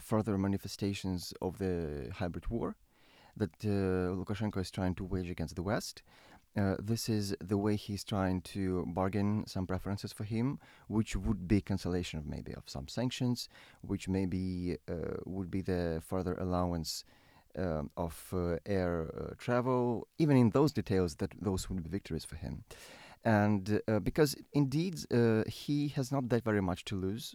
further 0.00 0.38
manifestations 0.38 1.32
of 1.40 1.58
the 1.58 2.10
hybrid 2.14 2.48
war 2.48 2.76
that 3.36 3.50
uh, 3.64 4.14
Lukashenko 4.16 4.60
is 4.60 4.70
trying 4.70 4.94
to 4.94 5.04
wage 5.04 5.30
against 5.30 5.56
the 5.56 5.62
West. 5.62 6.02
Uh, 6.56 6.74
this 6.78 7.08
is 7.08 7.36
the 7.40 7.58
way 7.58 7.76
he's 7.76 8.02
trying 8.02 8.40
to 8.40 8.86
bargain 8.88 9.44
some 9.46 9.66
preferences 9.66 10.10
for 10.10 10.24
him, 10.24 10.58
which 10.88 11.14
would 11.14 11.46
be 11.46 11.60
cancellation 11.60 12.18
of 12.18 12.26
maybe 12.26 12.52
of 12.54 12.62
some 12.66 12.88
sanctions, 12.88 13.48
which 13.82 14.08
maybe 14.08 14.78
uh, 14.88 15.16
would 15.26 15.50
be 15.50 15.60
the 15.60 16.02
further 16.06 16.34
allowance 16.34 17.04
um, 17.58 17.90
of 17.98 18.32
uh, 18.32 18.56
air 18.64 19.10
uh, 19.14 19.34
travel. 19.36 20.08
Even 20.18 20.38
in 20.38 20.48
those 20.50 20.72
details, 20.72 21.16
that 21.16 21.34
those 21.40 21.68
would 21.68 21.82
be 21.82 21.90
victories 21.90 22.24
for 22.24 22.36
him 22.36 22.64
and 23.24 23.80
uh, 23.88 23.98
because 23.98 24.36
indeed 24.52 25.00
uh, 25.12 25.42
he 25.48 25.88
has 25.88 26.12
not 26.12 26.28
that 26.28 26.44
very 26.44 26.62
much 26.62 26.84
to 26.84 26.94
lose 26.94 27.34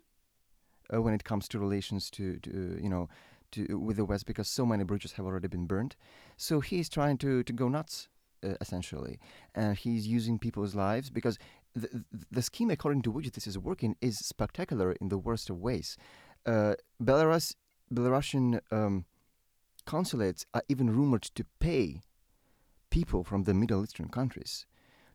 uh, 0.93 1.01
when 1.01 1.13
it 1.13 1.23
comes 1.23 1.47
to 1.49 1.59
relations 1.59 2.09
to, 2.11 2.37
to 2.39 2.79
you 2.81 2.89
know 2.89 3.09
to 3.51 3.79
with 3.79 3.97
the 3.97 4.05
West 4.05 4.25
because 4.25 4.47
so 4.47 4.65
many 4.65 4.83
bridges 4.83 5.13
have 5.13 5.25
already 5.25 5.47
been 5.47 5.65
burned. 5.65 5.95
So 6.37 6.59
he 6.59 6.79
is 6.79 6.89
trying 6.89 7.17
to 7.19 7.43
to 7.43 7.53
go 7.53 7.67
nuts 7.67 8.09
uh, 8.43 8.55
essentially, 8.61 9.19
and 9.55 9.77
he's 9.77 10.07
using 10.07 10.39
people's 10.39 10.75
lives 10.75 11.09
because 11.09 11.37
the, 11.75 12.03
the 12.29 12.41
scheme 12.41 12.69
according 12.69 13.01
to 13.03 13.11
which 13.11 13.31
this 13.31 13.47
is 13.47 13.57
working 13.57 13.95
is 14.01 14.17
spectacular 14.19 14.93
in 14.93 15.09
the 15.09 15.17
worst 15.17 15.49
of 15.49 15.57
ways. 15.57 15.97
Uh, 16.45 16.73
Belarus 17.01 17.55
Belarusian 17.93 18.61
um, 18.71 19.05
consulates 19.85 20.45
are 20.53 20.63
even 20.69 20.89
rumored 20.89 21.23
to 21.23 21.45
pay 21.59 22.01
people 22.89 23.23
from 23.23 23.43
the 23.43 23.53
Middle 23.53 23.83
Eastern 23.83 24.09
countries 24.09 24.65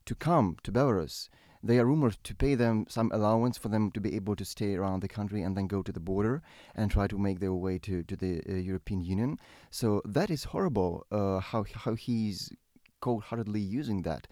to 0.04 0.14
come 0.14 0.56
to 0.62 0.72
Belarus. 0.72 1.28
They 1.62 1.78
are 1.78 1.86
rumored 1.86 2.16
to 2.24 2.34
pay 2.34 2.54
them 2.54 2.86
some 2.88 3.10
allowance 3.12 3.58
for 3.58 3.68
them 3.68 3.90
to 3.92 4.00
be 4.00 4.14
able 4.14 4.36
to 4.36 4.44
stay 4.44 4.74
around 4.74 5.00
the 5.00 5.08
country 5.08 5.42
and 5.42 5.56
then 5.56 5.66
go 5.66 5.82
to 5.82 5.92
the 5.92 6.00
border 6.00 6.42
and 6.74 6.90
try 6.90 7.06
to 7.06 7.18
make 7.18 7.40
their 7.40 7.54
way 7.54 7.78
to, 7.78 8.02
to 8.04 8.16
the 8.16 8.42
uh, 8.48 8.54
European 8.54 9.00
Union. 9.00 9.38
So 9.70 10.02
that 10.04 10.30
is 10.30 10.44
horrible 10.44 11.06
uh, 11.10 11.40
how, 11.40 11.64
how 11.74 11.94
he's 11.94 12.52
cold 13.00 13.24
heartedly 13.24 13.60
using 13.60 14.02
that. 14.02 14.26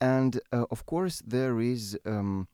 And 0.00 0.40
uh, 0.52 0.66
of 0.70 0.84
course, 0.86 1.22
there 1.24 1.60
is, 1.60 1.98
um, 2.04 2.48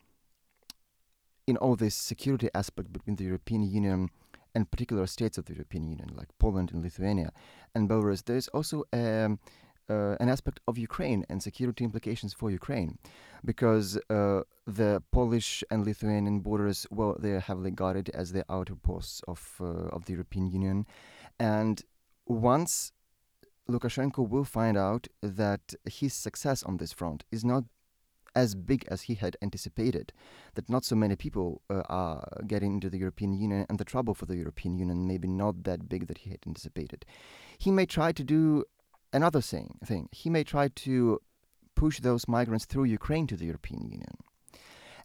in 1.47 1.57
all 1.57 1.75
this 1.75 1.95
security 1.95 2.49
aspect 2.53 2.93
between 2.93 3.15
the 3.15 3.25
European 3.25 3.63
Union 3.63 4.09
and 4.53 4.69
particular 4.69 5.07
states 5.07 5.37
of 5.37 5.45
the 5.45 5.53
European 5.53 5.83
Union, 5.83 6.09
like 6.15 6.29
Poland 6.39 6.71
and 6.71 6.83
Lithuania 6.83 7.31
and 7.73 7.89
Belarus, 7.89 8.23
there 8.25 8.37
is 8.37 8.47
also 8.49 8.83
um, 8.93 9.39
uh, 9.89 10.15
an 10.19 10.29
aspect 10.29 10.59
of 10.67 10.77
Ukraine 10.77 11.25
and 11.29 11.41
security 11.41 11.83
implications 11.83 12.33
for 12.33 12.51
Ukraine, 12.51 12.97
because 13.43 13.97
uh, 14.09 14.41
the 14.65 15.01
Polish 15.11 15.63
and 15.71 15.85
Lithuanian 15.85 16.39
borders, 16.39 16.85
well, 16.91 17.15
they 17.19 17.31
are 17.31 17.39
heavily 17.39 17.71
guarded 17.71 18.09
as 18.09 18.31
the 18.31 18.43
outer 18.49 18.75
posts 18.75 19.21
of 19.27 19.39
uh, 19.61 19.95
of 19.95 20.05
the 20.05 20.13
European 20.13 20.45
Union, 20.47 20.85
and 21.39 21.75
once 22.25 22.91
Lukashenko 23.69 24.27
will 24.27 24.43
find 24.43 24.77
out 24.77 25.07
that 25.21 25.73
his 25.85 26.13
success 26.13 26.63
on 26.63 26.77
this 26.77 26.93
front 26.93 27.23
is 27.31 27.43
not 27.45 27.63
as 28.35 28.55
big 28.55 28.85
as 28.89 29.03
he 29.03 29.15
had 29.15 29.35
anticipated, 29.41 30.13
that 30.53 30.69
not 30.69 30.85
so 30.85 30.95
many 30.95 31.15
people 31.15 31.61
uh, 31.69 31.81
are 31.89 32.23
getting 32.47 32.73
into 32.75 32.89
the 32.89 32.97
European 32.97 33.33
Union, 33.33 33.65
and 33.69 33.77
the 33.79 33.85
trouble 33.85 34.13
for 34.13 34.25
the 34.27 34.35
European 34.35 34.75
Union 34.77 35.07
maybe 35.07 35.27
not 35.27 35.63
that 35.63 35.89
big 35.89 36.07
that 36.07 36.19
he 36.19 36.29
had 36.29 36.39
anticipated. 36.45 37.05
He 37.57 37.71
may 37.71 37.85
try 37.85 38.11
to 38.11 38.23
do 38.23 38.65
another 39.13 39.41
thing, 39.41 39.77
thing. 39.85 40.09
He 40.11 40.29
may 40.29 40.43
try 40.43 40.67
to 40.67 41.19
push 41.75 41.99
those 41.99 42.27
migrants 42.27 42.65
through 42.65 42.85
Ukraine 42.85 43.27
to 43.27 43.37
the 43.37 43.45
European 43.45 43.83
Union. 43.85 44.15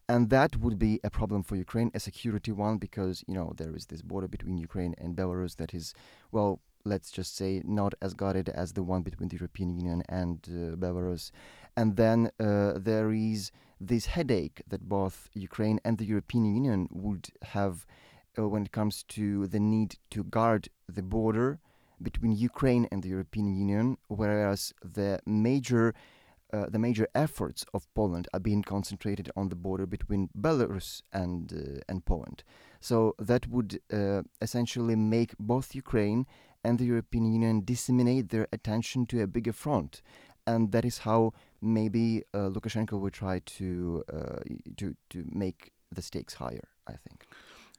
And 0.09 0.28
that 0.30 0.57
would 0.57 0.78
be 0.78 1.00
a 1.02 1.11
problem 1.11 1.42
for 1.42 1.57
Ukraine, 1.57 1.90
a 1.94 2.00
security 2.00 2.52
one, 2.52 2.76
because, 2.76 3.24
you 3.26 3.34
know, 3.34 3.55
there 3.57 3.74
is 3.74 3.86
this 3.86 4.02
border 4.02 4.28
between 4.28 4.59
Ukraine 4.59 4.94
and 4.98 5.16
Belarus 5.16 5.57
that 5.57 5.72
is, 5.72 5.94
well, 6.30 6.61
let's 6.84 7.11
just 7.11 7.34
say, 7.36 7.62
not 7.64 7.94
as 8.02 8.12
guarded 8.12 8.50
as 8.50 8.72
the 8.72 8.82
one 8.82 9.02
between 9.02 9.30
the 9.30 9.36
European 9.36 9.70
Union 9.70 10.02
and 10.09 10.46
uh, 10.46 10.76
Belarus. 10.76 11.30
And 11.76 11.96
then 11.96 12.30
uh, 12.38 12.74
there 12.76 13.11
is 13.12 13.50
this 13.80 14.07
headache 14.07 14.62
that 14.68 14.88
both 14.88 15.30
Ukraine 15.32 15.80
and 15.84 15.96
the 15.96 16.05
European 16.05 16.44
Union 16.44 16.88
would 16.90 17.30
have 17.42 17.86
uh, 18.38 18.48
when 18.48 18.64
it 18.66 18.72
comes 18.72 19.05
to 19.05 19.46
the 19.46 19.61
need 19.61 19.96
to 20.11 20.24
guard 20.24 20.68
the 20.88 21.02
border 21.02 21.61
between 22.05 22.32
Ukraine 22.32 22.86
and 22.92 23.02
the 23.02 23.09
European 23.09 23.48
Union, 23.64 23.96
whereas 24.09 24.72
the 24.96 25.18
major 25.26 25.94
uh, 26.55 26.66
the 26.68 26.78
major 26.78 27.09
efforts 27.14 27.64
of 27.74 27.92
Poland 27.94 28.28
are 28.32 28.38
being 28.38 28.62
concentrated 28.62 29.28
on 29.34 29.48
the 29.48 29.57
border 29.57 29.86
between 29.86 30.28
Belarus 30.46 31.02
and 31.12 31.52
uh, 31.52 31.80
and 31.90 32.05
Poland. 32.05 32.44
So 32.80 32.96
that 33.18 33.48
would 33.48 33.80
uh, 33.92 34.22
essentially 34.40 34.94
make 34.94 35.30
both 35.38 35.74
Ukraine 35.74 36.26
and 36.62 36.78
the 36.78 36.84
European 36.84 37.24
Union 37.38 37.64
disseminate 37.64 38.28
their 38.28 38.46
attention 38.52 39.07
to 39.07 39.22
a 39.22 39.26
bigger 39.26 39.52
front, 39.52 40.02
and 40.46 40.70
that 40.72 40.84
is 40.84 40.98
how 40.98 41.32
maybe 41.61 42.22
uh, 42.32 42.50
Lukashenko 42.55 43.00
will 43.00 43.16
try 43.24 43.36
to 43.59 44.05
uh, 44.16 44.40
to 44.76 44.94
to 45.12 45.18
make 45.44 45.72
the 45.96 46.02
stakes 46.02 46.34
higher. 46.34 46.68
I 46.86 46.96
think. 47.05 47.26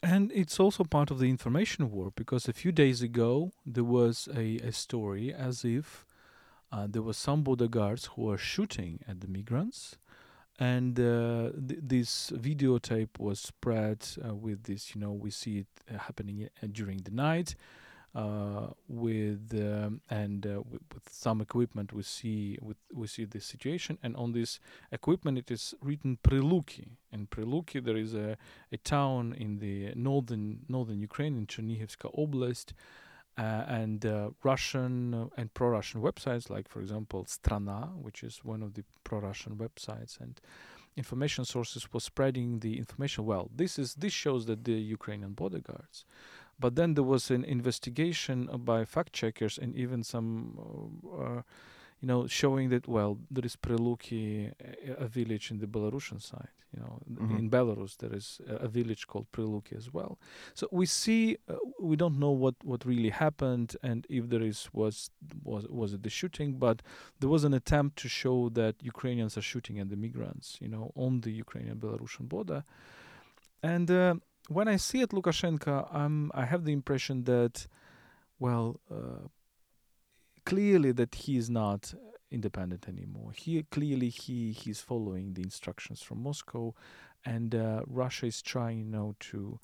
And 0.03 0.31
it's 0.33 0.59
also 0.59 0.83
part 0.83 1.09
of 1.09 1.19
the 1.19 1.29
information 1.29 1.89
war 1.91 2.11
because 2.15 2.47
a 2.47 2.53
few 2.53 2.71
days 2.71 3.01
ago 3.01 3.51
there 3.65 3.83
was 3.83 4.29
a, 4.35 4.57
a 4.59 4.71
story 4.71 5.33
as 5.33 5.65
if 5.65 6.05
uh, 6.71 6.87
there 6.89 7.01
were 7.01 7.13
some 7.13 7.43
border 7.43 7.67
guards 7.67 8.05
who 8.05 8.23
were 8.23 8.37
shooting 8.37 8.99
at 9.07 9.21
the 9.21 9.27
migrants, 9.27 9.97
and 10.59 10.99
uh, 10.99 11.51
th- 11.67 11.79
this 11.81 12.31
videotape 12.31 13.19
was 13.19 13.39
spread 13.39 14.05
uh, 14.27 14.35
with 14.35 14.63
this. 14.63 14.93
You 14.93 15.01
know, 15.01 15.11
we 15.11 15.29
see 15.31 15.59
it 15.59 15.67
uh, 15.93 15.97
happening 15.99 16.49
uh, 16.61 16.67
during 16.71 16.97
the 16.99 17.11
night. 17.11 17.55
Uh, 18.15 18.67
with 18.87 19.51
um, 19.55 19.99
and 20.09 20.47
uh, 20.47 20.61
with, 20.71 20.81
with 20.93 21.03
some 21.11 21.41
equipment, 21.41 21.91
we 21.91 22.01
see 22.01 22.57
with 22.61 22.77
we 22.93 23.07
see 23.07 23.25
this 23.25 23.45
situation, 23.45 23.97
and 24.03 24.15
on 24.15 24.31
this 24.31 24.61
equipment 24.89 25.37
it 25.37 25.51
is 25.51 25.75
written 25.81 26.17
Priluki. 26.23 26.87
In 27.11 27.27
Priluki, 27.27 27.83
there 27.83 27.97
is 27.97 28.13
a 28.13 28.37
a 28.71 28.77
town 28.77 29.35
in 29.37 29.59
the 29.59 29.91
northern 29.95 30.59
northern 30.69 30.99
Ukraine 31.01 31.35
in 31.35 31.45
Chernihivska 31.45 32.07
Oblast, 32.17 32.71
uh, 33.37 33.65
and 33.67 34.05
uh, 34.05 34.29
Russian 34.43 35.13
uh, 35.13 35.27
and 35.35 35.53
pro-Russian 35.53 36.01
websites, 36.01 36.49
like 36.49 36.69
for 36.69 36.79
example 36.79 37.25
Strana, 37.25 37.89
which 38.01 38.23
is 38.23 38.45
one 38.45 38.63
of 38.63 38.75
the 38.75 38.85
pro-Russian 39.03 39.57
websites, 39.57 40.21
and 40.21 40.39
information 40.95 41.43
sources 41.43 41.91
was 41.91 42.05
spreading 42.05 42.59
the 42.59 42.77
information. 42.77 43.25
Well, 43.25 43.49
this 43.53 43.77
is 43.77 43.95
this 43.95 44.13
shows 44.13 44.45
that 44.45 44.63
the 44.63 44.79
Ukrainian 44.97 45.33
border 45.33 45.59
guards, 45.59 46.05
but 46.59 46.75
then 46.75 46.93
there 46.95 47.03
was 47.03 47.29
an 47.31 47.43
investigation 47.43 48.45
by 48.63 48.85
fact 48.85 49.13
checkers 49.13 49.57
and 49.57 49.75
even 49.75 50.03
some 50.03 50.29
uh, 51.05 51.23
uh, 51.23 51.41
you 52.01 52.07
know, 52.09 52.27
showing 52.27 52.69
that 52.69 52.87
well, 52.87 53.17
there 53.31 53.45
is 53.45 53.55
Priluki, 53.55 54.51
a, 54.89 55.05
a 55.05 55.07
village 55.07 55.49
in 55.49 55.59
the 55.59 55.65
Belarusian 55.67 56.21
side. 56.21 56.49
You 56.73 56.81
know, 56.81 56.99
Mhm. 57.09 57.39
in 57.39 57.49
Belarus 57.49 57.95
there 57.97 58.13
is 58.13 58.41
a, 58.47 58.55
a 58.55 58.67
village 58.67 59.07
called 59.07 59.27
Priluki 59.31 59.73
as 59.77 59.93
well. 59.93 60.19
So 60.53 60.67
we 60.71 60.85
see, 60.85 61.37
uh, 61.47 61.55
we 61.79 61.95
don't 61.95 62.19
know 62.19 62.31
what 62.31 62.55
what 62.63 62.85
really 62.85 63.11
happened 63.11 63.77
and 63.81 64.05
if 64.09 64.23
there 64.29 64.41
is 64.51 64.59
was 64.73 65.09
was 65.43 65.63
was 65.69 65.93
it 65.93 66.03
the 66.03 66.09
shooting, 66.09 66.49
but 66.65 66.81
there 67.19 67.29
was 67.29 67.43
an 67.45 67.53
attempt 67.53 67.95
to 68.03 68.09
show 68.09 68.49
that 68.49 68.75
Ukrainians 68.83 69.37
are 69.37 69.41
shooting 69.53 69.79
at 69.79 69.87
the 69.89 69.95
migrants. 70.05 70.47
You 70.63 70.67
know, 70.67 70.91
on 70.95 71.21
the 71.21 71.31
Ukrainian-Belarusian 71.31 72.27
border, 72.27 72.63
and. 73.63 73.89
Uh, 73.89 74.15
when 74.47 74.67
I 74.67 74.77
see 74.77 75.01
it, 75.01 75.09
Lukashenko, 75.09 75.87
I'm, 75.93 76.31
I 76.33 76.45
have 76.45 76.65
the 76.65 76.73
impression 76.73 77.23
that, 77.23 77.67
well, 78.39 78.79
uh, 78.91 79.27
clearly 80.45 80.91
that 80.93 81.15
he 81.15 81.37
is 81.37 81.49
not 81.49 81.93
independent 82.31 82.87
anymore. 82.87 83.31
He 83.35 83.63
clearly 83.63 84.09
he 84.09 84.51
he's 84.51 84.81
following 84.81 85.33
the 85.33 85.41
instructions 85.41 86.01
from 86.01 86.23
Moscow, 86.23 86.73
and 87.25 87.55
uh, 87.55 87.81
Russia 87.87 88.27
is 88.27 88.41
trying, 88.41 88.79
you 88.79 88.85
know, 88.85 89.15
to 89.31 89.59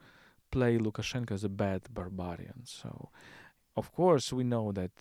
play 0.51 0.77
Lukashenko 0.77 1.31
as 1.31 1.43
a 1.43 1.49
bad 1.49 1.81
barbarian. 1.93 2.61
So, 2.65 3.09
of 3.75 3.91
course, 3.93 4.33
we 4.33 4.43
know 4.43 4.71
that. 4.71 4.91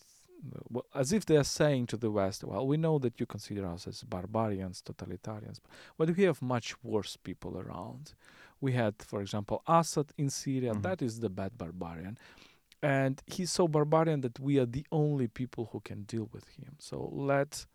Well, 0.71 0.87
as 0.95 1.13
if 1.13 1.27
they 1.27 1.37
are 1.37 1.45
saying 1.45 1.89
to 1.89 1.99
the 1.99 2.11
West, 2.11 2.45
well, 2.45 2.67
we 2.67 2.79
know 2.79 2.99
that 3.01 3.21
you 3.21 3.27
consider 3.27 3.67
us 3.67 3.87
as 3.87 4.03
barbarians, 4.03 4.83
totalitarians, 4.83 5.61
but 5.99 6.17
we 6.17 6.23
have 6.23 6.41
much 6.41 6.83
worse 6.83 7.19
people 7.19 7.59
around. 7.59 8.15
We 8.61 8.73
had, 8.73 8.95
for 9.03 9.21
example, 9.21 9.63
Assad 9.67 10.13
in 10.19 10.31
Syria. 10.31 10.75
Mhm. 10.75 10.83
That 10.83 11.03
is 11.03 11.21
the 11.21 11.31
bad 11.31 11.57
barbarian 11.57 12.19
and 12.83 13.23
he's 13.27 13.51
so 13.51 13.69
barbarian 13.69 14.21
that 14.23 14.39
we 14.41 14.59
are 14.59 14.67
the 14.67 14.87
only 14.91 15.29
people 15.29 15.69
who 15.73 15.81
can 15.81 16.03
deal 16.05 16.29
with 16.33 16.47
him. 16.49 16.77
So 16.79 17.11
let, 17.13 17.67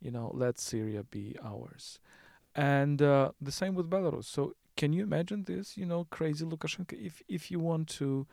you 0.00 0.10
know, 0.10 0.30
let 0.34 0.58
Syria 0.58 1.02
be 1.04 1.36
ours, 1.44 1.98
and 2.54 3.02
uh, 3.02 3.32
the 3.40 3.52
same 3.52 3.74
with 3.74 3.90
Belarus. 3.90 4.24
So 4.24 4.54
can 4.76 4.92
you 4.92 5.02
imagine 5.02 5.44
this? 5.44 5.76
You 5.76 5.86
know, 5.86 6.04
crazy 6.10 6.44
Lukashenko. 6.44 6.94
If 6.94 7.22
if 7.28 7.50
you 7.50 7.60
want 7.60 7.88
to, 7.98 8.26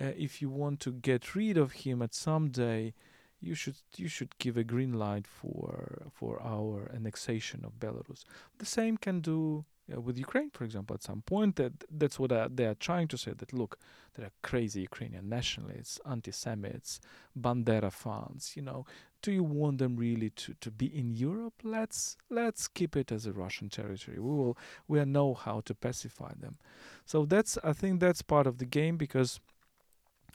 uh, 0.00 0.12
if 0.16 0.40
you 0.40 0.48
want 0.50 0.80
to 0.80 0.92
get 0.92 1.34
rid 1.34 1.56
of 1.56 1.72
him 1.72 2.00
at 2.02 2.14
some 2.14 2.50
day, 2.50 2.94
you 3.40 3.54
should 3.54 3.76
you 3.96 4.08
should 4.08 4.38
give 4.38 4.56
a 4.56 4.64
green 4.64 4.92
light 4.92 5.26
for 5.26 6.06
for 6.12 6.40
our 6.42 6.88
annexation 6.94 7.64
of 7.64 7.72
Belarus. 7.80 8.24
The 8.58 8.66
same 8.66 8.96
can 8.96 9.20
do. 9.20 9.64
Uh, 9.94 10.00
with 10.00 10.18
Ukraine, 10.18 10.50
for 10.50 10.64
example, 10.64 10.94
at 10.94 11.02
some 11.02 11.22
point, 11.22 11.56
that 11.56 11.72
that's 11.90 12.18
what 12.18 12.32
uh, 12.32 12.48
they 12.52 12.66
are 12.66 12.74
trying 12.74 13.06
to 13.08 13.16
say. 13.16 13.32
That 13.32 13.52
look, 13.52 13.78
there 14.14 14.26
are 14.26 14.32
crazy 14.42 14.80
Ukrainian 14.80 15.28
nationalists, 15.28 16.00
anti-Semites, 16.04 17.00
Bandera 17.38 17.92
fans. 17.92 18.54
You 18.56 18.62
know, 18.62 18.84
do 19.22 19.30
you 19.30 19.44
want 19.44 19.78
them 19.78 19.96
really 19.96 20.30
to, 20.30 20.54
to 20.60 20.70
be 20.70 20.86
in 20.86 21.14
Europe? 21.14 21.54
Let's 21.62 22.16
let's 22.30 22.66
keep 22.66 22.96
it 22.96 23.12
as 23.12 23.26
a 23.26 23.32
Russian 23.32 23.68
territory. 23.68 24.18
We 24.18 24.34
will 24.34 24.58
we 24.88 25.04
know 25.04 25.34
how 25.34 25.60
to 25.62 25.74
pacify 25.74 26.32
them. 26.38 26.56
So 27.04 27.24
that's 27.24 27.56
I 27.62 27.72
think 27.72 28.00
that's 28.00 28.22
part 28.22 28.46
of 28.46 28.58
the 28.58 28.66
game 28.66 28.96
because 28.96 29.40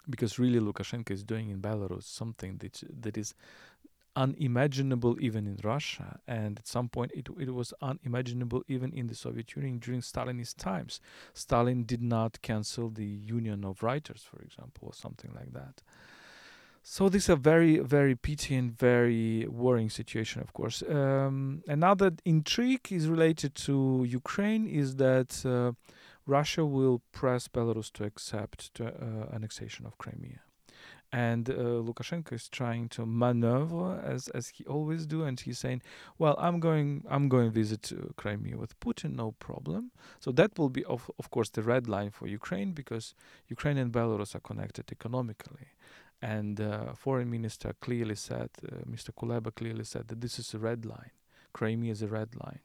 because 0.09 0.39
really 0.39 0.59
Lukashenko 0.59 1.11
is 1.11 1.23
doing 1.23 1.49
in 1.49 1.61
Belarus 1.61 2.03
something 2.03 2.57
that 2.57 2.81
that 3.01 3.17
is 3.17 3.33
unimaginable 4.15 5.17
even 5.19 5.47
in 5.47 5.57
Russia, 5.63 6.19
and 6.27 6.59
at 6.59 6.67
some 6.67 6.89
point 6.89 7.11
it 7.13 7.27
it 7.39 7.53
was 7.53 7.73
unimaginable 7.81 8.63
even 8.67 8.91
in 8.93 9.07
the 9.07 9.15
Soviet 9.15 9.55
Union 9.55 9.79
during 9.79 10.01
Stalinist 10.01 10.57
times. 10.57 10.99
Stalin 11.33 11.83
did 11.83 12.01
not 12.01 12.41
cancel 12.41 12.89
the 12.89 13.05
Union 13.05 13.63
of 13.63 13.83
Writers, 13.83 14.23
for 14.29 14.41
example, 14.41 14.89
or 14.89 14.93
something 14.93 15.31
like 15.33 15.53
that. 15.53 15.81
So 16.83 17.09
this 17.09 17.23
is 17.25 17.29
a 17.29 17.35
very, 17.35 17.77
very 17.77 18.15
pity 18.15 18.55
and 18.55 18.75
very 18.75 19.45
worrying 19.47 19.91
situation, 19.91 20.41
of 20.41 20.51
course. 20.53 20.81
Um, 20.89 21.63
another 21.67 22.11
intrigue 22.25 22.87
is 22.91 23.07
related 23.07 23.53
to 23.67 24.03
Ukraine 24.03 24.65
is 24.65 24.95
that 24.95 25.45
uh, 25.45 25.73
Russia 26.25 26.65
will 26.65 27.03
press 27.11 27.47
Belarus 27.47 27.91
to 27.93 28.03
accept 28.03 28.81
uh, 28.81 28.85
annexation 29.31 29.85
of 29.85 29.97
Crimea 29.99 30.41
and 31.11 31.49
uh, 31.49 31.53
Lukashenko 31.53 32.33
is 32.33 32.47
trying 32.47 32.87
to 32.89 33.05
maneuver 33.05 33.99
as 33.99 34.29
as 34.29 34.49
he 34.49 34.63
always 34.65 35.05
do, 35.05 35.23
and 35.23 35.39
he's 35.39 35.59
saying, 35.59 35.81
"Well, 36.17 36.35
I'm 36.39 36.59
going, 36.59 37.03
I'm 37.09 37.27
going 37.27 37.51
visit 37.51 37.91
uh, 37.91 38.13
Crimea 38.15 38.57
with 38.57 38.79
Putin, 38.79 39.15
no 39.15 39.33
problem." 39.33 39.91
So 40.19 40.31
that 40.31 40.57
will 40.57 40.69
be, 40.69 40.85
of 40.85 41.11
of 41.19 41.29
course, 41.29 41.49
the 41.49 41.63
red 41.63 41.89
line 41.89 42.11
for 42.11 42.27
Ukraine 42.27 42.71
because 42.71 43.13
Ukraine 43.47 43.77
and 43.77 43.91
Belarus 43.91 44.35
are 44.35 44.39
connected 44.39 44.91
economically, 44.91 45.67
and 46.21 46.61
uh, 46.61 46.93
Foreign 46.93 47.29
Minister 47.29 47.73
clearly 47.81 48.15
said, 48.15 48.49
uh, 48.63 48.75
Mr. 48.89 49.09
Kuleba 49.13 49.53
clearly 49.53 49.83
said 49.83 50.07
that 50.07 50.21
this 50.21 50.39
is 50.39 50.53
a 50.53 50.59
red 50.59 50.85
line. 50.85 51.11
Crimea 51.53 51.91
is 51.91 52.01
a 52.01 52.07
red 52.07 52.35
line. 52.35 52.59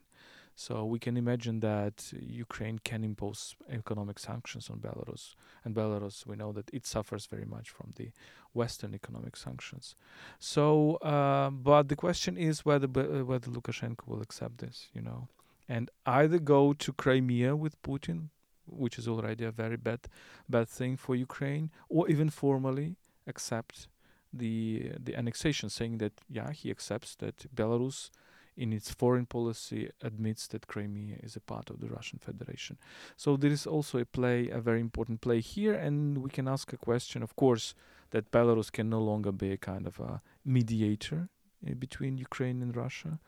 So 0.59 0.87
we 0.87 0.99
can 0.99 1.19
imagine 1.19 1.61
that 1.61 2.11
Ukraine 2.19 2.79
can 2.83 3.05
impose 3.05 3.55
economic 3.71 4.19
sanctions 4.19 4.71
on 4.71 4.79
Belarus, 4.79 5.35
and 5.63 5.75
Belarus, 5.75 6.27
we 6.27 6.35
know 6.35 6.51
that 6.53 6.71
it 6.73 6.87
suffers 6.87 7.27
very 7.27 7.45
much 7.45 7.69
from 7.69 7.93
the 7.97 8.09
Western 8.55 8.95
economic 8.95 9.37
sanctions. 9.37 9.95
So, 10.39 10.95
uh, 10.97 11.51
but 11.51 11.91
the 11.91 11.95
question 11.95 12.39
is 12.39 12.65
whether 12.65 12.87
uh, 12.87 13.23
whether 13.27 13.51
Lukashenko 13.51 14.07
will 14.07 14.23
accept 14.23 14.57
this, 14.59 14.89
you 14.95 15.03
know, 15.03 15.29
and 15.69 15.91
either 16.07 16.39
go 16.39 16.73
to 16.73 16.91
Crimea 16.95 17.55
with 17.55 17.81
Putin, 17.83 18.31
which 18.67 18.99
is 18.99 19.07
already 19.07 19.45
a 19.45 19.51
very 19.51 19.77
bad 19.77 20.09
bad 20.49 20.71
thing 20.71 20.97
for 20.97 21.15
Ukraine, 21.15 21.71
or 21.91 22.09
even 22.09 22.31
formally 22.31 22.97
accept 23.27 23.89
the 24.33 24.93
the 24.99 25.15
annexation, 25.15 25.69
saying 25.69 25.99
that 25.99 26.15
yeah 26.31 26.51
he 26.51 26.71
accepts 26.71 27.15
that 27.17 27.55
Belarus 27.55 28.09
in 28.57 28.73
its 28.73 28.91
foreign 28.91 29.27
policy 29.27 29.91
admits 30.03 30.47
that 30.49 30.67
Crimea 30.67 31.17
is 31.23 31.37
a 31.37 31.41
part 31.41 31.71
of 31.71 31.81
the 31.81 31.89
Russian 31.89 32.19
Federation. 32.19 32.79
So 33.17 33.37
there 33.37 33.51
is 33.51 33.67
also 33.67 33.99
a 33.99 34.05
play, 34.05 34.49
a 34.49 34.61
very 34.61 34.81
important 34.81 35.21
play 35.21 35.41
here, 35.41 35.75
and 35.75 36.19
we 36.19 36.31
can 36.31 36.49
ask 36.49 36.73
a 36.73 36.77
question, 36.77 37.23
of 37.23 37.37
course, 37.37 37.75
that 38.11 38.31
Belarus 38.31 38.71
can 38.73 38.89
no 38.89 39.01
longer 39.01 39.33
be 39.33 39.53
a 39.53 39.57
kind 39.57 39.87
of 39.87 40.01
a 40.01 40.23
mediator 40.45 41.29
uh, 41.67 41.75
between 41.75 42.19
Ukraine 42.19 42.63
and 42.63 42.77
Russia, 42.77 43.19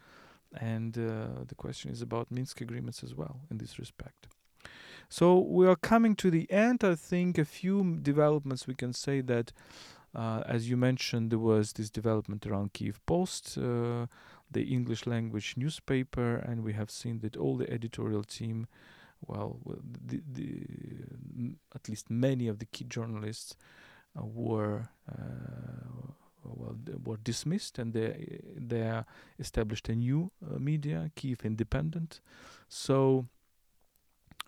and 0.59 0.97
uh, 0.97 1.45
the 1.47 1.55
question 1.55 1.91
is 1.91 2.01
about 2.01 2.31
Minsk 2.31 2.61
agreements 2.61 3.03
as 3.03 3.15
well 3.15 3.41
in 3.51 3.59
this 3.59 3.79
respect. 3.79 4.29
So 5.11 5.39
we 5.39 5.67
are 5.67 5.77
coming 5.77 6.15
to 6.17 6.31
the 6.31 6.51
end. 6.51 6.85
I 6.85 6.95
think 6.95 7.39
a 7.39 7.45
few 7.45 7.99
developments 8.01 8.67
we 8.67 8.75
can 8.75 8.93
say 8.93 9.21
that. 9.23 9.53
Uh, 10.15 10.43
as 10.47 10.71
you 10.71 10.77
mentioned, 10.77 11.31
there 11.31 11.39
was 11.39 11.75
this 11.75 11.91
development 11.91 12.47
around 12.47 12.73
Kyiv 12.73 12.97
Post, 13.05 13.59
uh, 13.59 14.07
the 14.51 14.63
English 14.63 15.07
language 15.07 15.55
newspaper, 15.57 16.37
and 16.37 16.65
we 16.65 16.73
have 16.73 16.91
seen 16.91 17.21
that 17.21 17.37
all 17.37 17.57
the 17.57 17.71
editorial 17.71 18.25
team, 18.25 18.67
well, 19.27 19.61
the, 20.07 20.21
the, 20.33 20.63
at 21.75 21.89
least 21.89 22.11
many 22.11 22.49
of 22.49 22.59
the 22.59 22.67
key 22.67 22.85
journalists 22.85 23.57
uh, 24.19 24.25
were 24.25 24.89
uh, 25.11 26.13
well 26.45 26.77
were 27.05 27.19
dismissed, 27.19 27.79
and 27.79 27.93
they 27.93 28.41
they 28.57 29.03
established 29.39 29.89
a 29.89 29.95
new 29.95 30.31
uh, 30.43 30.59
media, 30.59 31.11
Kyiv 31.17 31.45
Independent. 31.45 32.21
So 32.69 33.27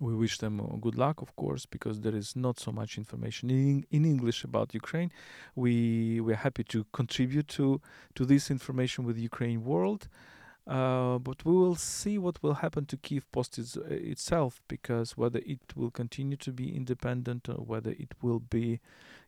we 0.01 0.15
wish 0.15 0.39
them 0.39 0.61
uh, 0.61 0.77
good 0.81 0.97
luck, 0.97 1.23
of 1.23 1.37
course, 1.37 1.67
because 1.67 2.01
there 2.01 2.17
is 2.17 2.35
not 2.35 2.59
so 2.59 2.73
much 2.73 2.97
information 2.97 3.51
in, 3.51 3.87
in 3.91 4.05
English 4.05 4.43
about 4.43 4.75
Ukraine. 4.75 5.13
We 5.55 6.21
we're 6.21 6.43
happy 6.49 6.65
to 6.65 6.87
contribute 6.93 7.49
to 7.49 7.81
to 8.15 8.25
this 8.25 8.51
information 8.51 9.05
with 9.05 9.19
Ukraine 9.19 9.63
World, 9.63 10.09
uh, 10.67 11.19
but 11.19 11.45
we 11.45 11.53
will 11.53 11.77
see 11.77 12.17
what 12.19 12.43
will 12.43 12.55
happen 12.55 12.87
to 12.87 12.97
Kyiv 12.97 13.25
Post 13.31 13.59
is, 13.59 13.77
uh, 13.77 13.83
itself, 13.89 14.63
because 14.69 15.17
whether 15.17 15.41
it 15.45 15.77
will 15.77 15.91
continue 15.91 16.39
to 16.39 16.51
be 16.51 16.75
independent 16.75 17.49
or 17.49 17.63
whether 17.73 17.91
it 17.91 18.15
will 18.23 18.41
be 18.41 18.81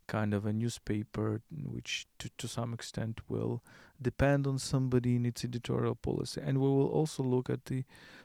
kind 0.06 0.34
of 0.34 0.44
a 0.46 0.52
newspaper 0.52 1.40
which 1.50 2.06
to, 2.18 2.28
to 2.36 2.48
some 2.48 2.74
extent 2.74 3.20
will 3.28 3.62
depend 4.00 4.46
on 4.46 4.58
somebody 4.58 5.14
in 5.16 5.24
its 5.24 5.44
editorial 5.44 5.94
policy 5.94 6.40
and 6.44 6.58
we 6.58 6.68
will 6.68 6.88
also 6.88 7.22
look 7.22 7.48
at 7.48 7.66
the 7.66 7.84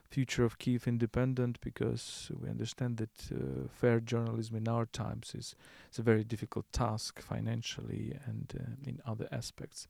future 0.09 0.45
of 0.45 0.57
Kyiv 0.57 0.87
Independent 0.87 1.59
because 1.61 2.31
we 2.39 2.49
understand 2.49 2.97
that 2.97 3.31
uh, 3.31 3.67
fair 3.69 3.99
journalism 3.99 4.55
in 4.55 4.67
our 4.67 4.85
times 4.85 5.33
is, 5.35 5.55
is 5.91 5.99
a 5.99 6.01
very 6.03 6.23
difficult 6.23 6.65
task 6.71 7.21
financially 7.21 8.17
and 8.25 8.53
uh, 8.59 8.89
in 8.89 8.99
other 9.05 9.27
aspects. 9.31 9.87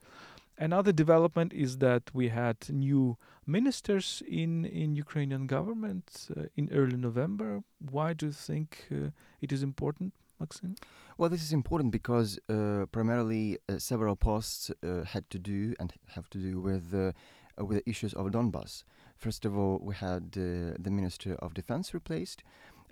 Another 0.59 0.91
development 0.91 1.53
is 1.53 1.77
that 1.77 2.03
we 2.13 2.29
had 2.29 2.57
new 2.69 3.17
ministers 3.45 4.23
in, 4.27 4.65
in 4.65 4.95
Ukrainian 4.95 5.45
government 5.45 6.27
uh, 6.35 6.43
in 6.55 6.69
early 6.73 6.97
November. 6.97 7.61
Why 7.91 8.13
do 8.13 8.27
you 8.27 8.31
think 8.31 8.87
uh, 8.91 9.11
it 9.39 9.51
is 9.51 9.61
important, 9.61 10.13
Maxim? 10.39 10.75
Well, 11.19 11.29
this 11.29 11.43
is 11.43 11.53
important 11.53 11.91
because 11.91 12.39
uh, 12.49 12.87
primarily 12.91 13.59
uh, 13.69 13.77
several 13.77 14.15
posts 14.15 14.71
had 15.05 15.29
to 15.29 15.37
do 15.37 15.75
and 15.79 15.93
have 16.15 16.27
to 16.31 16.39
do 16.39 16.59
with 16.59 17.13
with 17.59 17.77
the 17.77 17.89
issues 17.89 18.13
of 18.13 18.27
Donbas. 18.27 18.83
First 19.17 19.45
of 19.45 19.57
all, 19.57 19.79
we 19.81 19.95
had 19.95 20.31
the 20.31 20.91
Minister 20.91 21.35
of 21.35 21.53
Defense 21.53 21.93
replaced. 21.93 22.43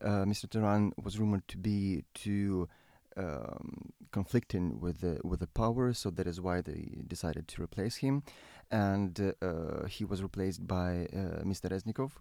Mr. 0.02 0.48
Taran 0.48 0.92
was 1.02 1.20
rumored 1.20 1.48
to 1.48 1.58
be 1.58 2.04
too 2.14 2.68
um, 3.18 3.94
conflicting 4.12 4.80
with 4.80 5.02
the 5.02 5.20
with 5.24 5.40
the 5.40 5.48
power, 5.48 5.94
so 5.94 6.10
that 6.10 6.28
is 6.28 6.42
why 6.42 6.62
they 6.62 6.98
decided 7.08 7.48
to 7.48 7.64
replace 7.64 7.98
him, 7.98 8.24
and 8.72 9.34
uh, 9.42 9.86
he 9.88 10.04
was 10.04 10.22
replaced 10.22 10.68
by 10.68 11.08
uh, 11.14 11.44
Mr. 11.44 11.70
Reznikov, 11.70 12.12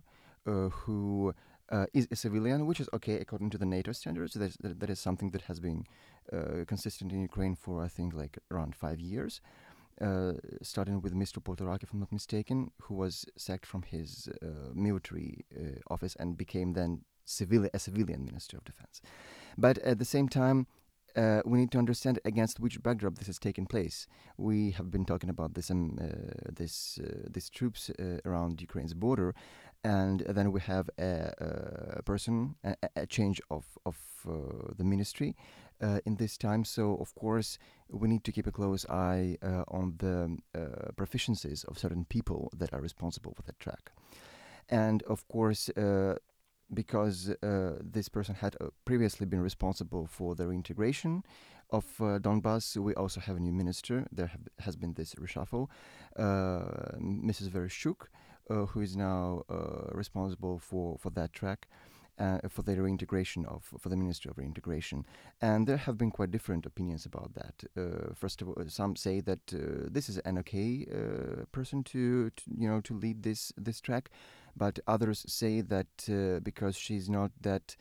uh, 0.47 0.69
who 0.71 1.35
uh, 1.71 1.87
is 1.93 2.07
a 2.11 2.17
civilian, 2.17 2.67
which 2.67 2.81
is 2.81 2.89
okay 2.93 3.15
according 3.15 3.51
to 3.51 3.59
the 3.59 3.67
NATO 3.67 3.93
standards. 3.93 4.35
That, 4.35 4.81
that 4.81 4.91
is 4.91 5.01
something 5.01 5.31
that 5.31 5.43
has 5.43 5.61
been 5.61 5.85
uh, 6.33 6.65
consistent 6.67 7.13
in 7.13 7.21
Ukraine 7.23 7.57
for 7.57 7.83
I 7.83 7.89
think 7.89 8.15
like 8.15 8.39
around 8.51 8.75
five 8.75 9.01
years. 9.01 9.41
Uh, 10.01 10.33
starting 10.61 11.01
with 11.01 11.15
Mr. 11.15 11.39
Poltorak, 11.39 11.85
if 11.85 11.93
I'm 11.93 12.01
not 12.01 12.11
mistaken, 12.11 12.73
who 12.83 12.95
was 12.95 13.25
sacked 13.37 13.65
from 13.65 13.83
his 13.83 14.29
uh, 14.43 14.47
military 14.75 15.45
uh, 15.57 15.79
office 15.89 16.17
and 16.19 16.37
became 16.37 16.73
then 16.73 17.03
civili- 17.25 17.71
a 17.73 17.79
civilian 17.79 18.25
minister 18.25 18.57
of 18.57 18.65
defense. 18.65 19.01
But 19.57 19.79
at 19.79 20.01
the 20.01 20.05
same 20.05 20.29
time, 20.29 20.67
uh, 21.17 21.43
we 21.45 21.59
need 21.59 21.71
to 21.71 21.79
understand 21.79 22.19
against 22.25 22.59
which 22.59 22.83
backdrop 22.83 23.17
this 23.19 23.29
has 23.29 23.39
taken 23.39 23.67
place. 23.67 24.09
We 24.37 24.73
have 24.73 24.91
been 24.91 25.05
talking 25.05 25.31
about 25.31 25.55
this 25.55 25.71
um, 25.71 25.97
uh, 26.01 26.51
this 26.53 26.99
uh, 27.01 27.29
these 27.31 27.49
troops 27.49 27.89
around 28.25 28.61
Ukraine's 28.61 28.95
border, 28.95 29.33
and 29.85 30.21
then 30.21 30.51
we 30.51 30.61
have 30.63 30.91
a, 30.99 31.33
a 31.99 32.03
person, 32.03 32.57
a, 32.65 32.75
a, 32.97 33.07
change 33.07 33.41
of 33.49 33.65
of 33.87 33.97
the 34.77 34.85
ministry 34.85 35.37
in 35.81 36.17
this 36.17 36.37
time. 36.37 36.65
So 36.65 36.97
of 36.97 37.15
course 37.15 37.59
we 37.89 38.09
need 38.09 38.25
to 38.25 38.33
keep 38.33 38.47
a 38.47 38.53
close 38.53 38.87
eye 38.89 39.37
on 39.69 39.95
the 39.99 40.39
proficiencies 40.97 41.65
of 41.67 41.79
certain 41.79 42.05
people 42.05 42.51
that 42.57 42.73
are 42.73 42.81
responsible 42.81 43.35
for 43.35 43.43
that 43.43 43.59
track, 43.59 43.93
and 44.69 45.03
of 45.05 45.27
course 45.29 45.71
because 46.73 47.31
uh, 47.43 47.79
this 47.83 48.09
person 48.09 48.35
had 48.35 48.57
uh, 48.61 48.67
previously 48.85 49.27
been 49.27 49.41
responsible 49.41 50.07
for 50.07 50.35
the 50.35 50.47
reintegration 50.47 51.23
of 51.71 51.85
uh, 52.01 52.19
Donbass. 52.19 52.77
We 52.77 52.95
also 52.95 53.21
have 53.21 53.37
a 53.37 53.41
new 53.41 53.53
minister. 53.53 54.07
There 54.11 54.31
has 54.61 54.77
been 54.77 54.95
this 54.95 55.15
reshuffle. 55.15 55.69
Uh, 56.17 56.97
Mrs. 56.99 57.49
Vereshchuk, 57.51 58.07
uh, 58.51 58.67
who 58.67 58.81
is 58.81 58.97
now 58.97 59.43
uh, 59.49 59.91
responsible 59.93 60.59
for, 60.59 60.97
for 60.99 61.11
that 61.11 61.33
track. 61.33 61.69
For 62.49 62.63
the 62.63 62.81
reintegration 62.81 63.45
of 63.47 63.65
for 63.79 63.89
the 63.89 63.97
Ministry 63.97 64.31
of 64.31 64.39
Reintegration, 64.39 65.05
and 65.41 65.67
there 65.67 65.77
have 65.77 65.99
been 65.99 66.11
quite 66.11 66.31
different 66.31 66.67
opinions 66.67 67.07
about 67.07 67.35
that. 67.35 68.17
first 68.17 68.43
of 68.43 68.49
all, 68.49 68.57
some 68.69 68.97
say 68.97 69.21
that 69.21 69.47
this 69.93 70.09
is 70.09 70.19
an 70.19 70.39
okay 70.39 70.87
person 71.53 71.83
to, 71.85 72.31
to, 72.31 72.43
you 72.57 72.69
know 72.69 72.81
to 72.83 72.95
lead 72.95 73.23
this 73.23 73.53
this 73.57 73.81
track, 73.81 74.11
but 74.57 74.79
others 74.87 75.25
say 75.27 75.61
that 75.61 76.09
uh, 76.09 76.41
because 76.41 76.77
she's 76.77 77.09
not 77.09 77.31
that 77.41 77.77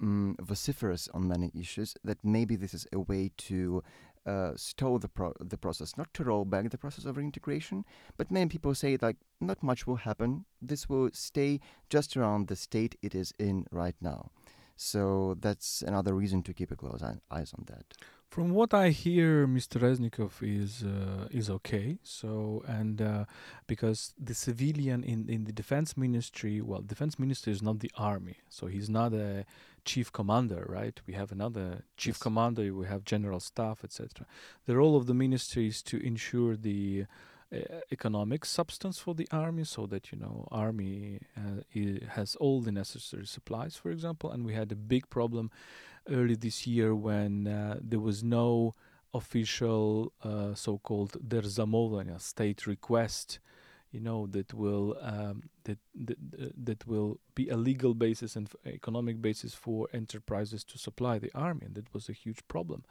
um, 0.00 0.36
vociferous 0.40 1.08
on 1.14 1.28
many 1.28 1.50
issues, 1.54 1.94
that 2.04 2.18
maybe 2.22 2.56
this 2.56 2.74
is 2.74 2.86
a 2.92 3.00
way 3.00 3.30
to 3.36 3.82
uh, 4.26 4.52
stall 4.56 4.98
the 4.98 5.08
pro- 5.08 5.34
the 5.40 5.56
process, 5.56 5.96
not 5.96 6.12
to 6.14 6.24
roll 6.24 6.44
back 6.44 6.70
the 6.70 6.78
process 6.78 7.04
of 7.04 7.16
reintegration, 7.16 7.84
but 8.16 8.30
many 8.30 8.46
people 8.46 8.74
say 8.74 8.98
like 9.00 9.16
not 9.40 9.62
much 9.62 9.86
will 9.86 9.96
happen. 9.96 10.44
This 10.60 10.88
will 10.88 11.10
stay 11.12 11.60
just 11.88 12.16
around 12.16 12.48
the 12.48 12.56
state 12.56 12.96
it 13.02 13.14
is 13.14 13.32
in 13.38 13.66
right 13.70 13.96
now. 14.00 14.30
So 14.76 15.36
that's 15.40 15.82
another 15.82 16.14
reason 16.14 16.42
to 16.42 16.52
keep 16.52 16.70
a 16.70 16.76
close 16.76 17.02
eye- 17.02 17.20
eyes 17.30 17.52
on 17.56 17.64
that. 17.66 17.94
From 18.28 18.50
what 18.50 18.74
I 18.74 18.90
hear, 18.90 19.46
Mr. 19.46 19.80
Reznikov 19.80 20.42
is 20.42 20.82
uh, 20.82 21.28
is 21.30 21.48
okay. 21.48 21.98
So 22.02 22.62
and 22.66 23.00
uh, 23.00 23.24
because 23.66 24.12
the 24.18 24.34
civilian 24.34 25.04
in 25.04 25.28
in 25.28 25.44
the 25.44 25.52
defense 25.52 25.96
ministry, 25.96 26.60
well, 26.60 26.82
defense 26.82 27.18
ministry 27.18 27.52
is 27.52 27.62
not 27.62 27.78
the 27.78 27.90
army, 27.96 28.38
so 28.50 28.66
he's 28.66 28.90
not 28.90 29.14
a 29.14 29.46
chief 29.86 30.12
commander, 30.12 30.66
right? 30.68 31.00
We 31.06 31.14
have 31.14 31.32
another 31.32 31.84
chief 31.96 32.16
yes. 32.16 32.22
commander, 32.22 32.74
we 32.74 32.86
have 32.86 33.04
general 33.04 33.40
staff, 33.40 33.82
etc. 33.82 34.26
The 34.66 34.76
role 34.76 34.96
of 34.96 35.06
the 35.06 35.14
ministry 35.14 35.68
is 35.68 35.82
to 35.84 35.96
ensure 36.04 36.56
the 36.56 37.06
uh, 37.52 37.58
economic 37.92 38.44
substance 38.44 38.98
for 38.98 39.14
the 39.14 39.28
army 39.30 39.62
so 39.62 39.86
that 39.86 40.10
you 40.10 40.18
know 40.18 40.48
army 40.50 41.20
uh, 41.36 41.62
has 42.08 42.34
all 42.36 42.60
the 42.60 42.72
necessary 42.72 43.24
supplies 43.24 43.76
for 43.76 43.92
example 43.92 44.32
and 44.32 44.44
we 44.44 44.52
had 44.52 44.72
a 44.72 44.74
big 44.74 45.08
problem 45.10 45.48
early 46.10 46.34
this 46.34 46.66
year 46.66 46.92
when 46.92 47.46
uh, 47.46 47.78
there 47.80 48.00
was 48.00 48.24
no 48.24 48.74
official 49.14 50.12
uh, 50.24 50.54
so-called 50.54 51.12
derzamovlenia 51.24 52.20
state 52.20 52.66
request 52.66 53.38
you 53.92 54.00
know 54.00 54.26
that 54.26 54.52
will 54.52 54.96
um, 55.00 55.42
that, 55.64 55.78
that 55.94 56.18
that 56.64 56.86
will 56.86 57.18
be 57.34 57.48
a 57.48 57.56
legal 57.56 57.94
basis 57.94 58.36
and 58.36 58.48
economic 58.66 59.22
basis 59.22 59.54
for 59.54 59.88
enterprises 59.92 60.64
to 60.64 60.78
supply 60.78 61.18
the 61.18 61.30
army 61.34 61.62
and 61.66 61.74
that 61.74 61.92
was 61.94 62.08
a 62.08 62.12
huge 62.12 62.46
problem 62.48 62.84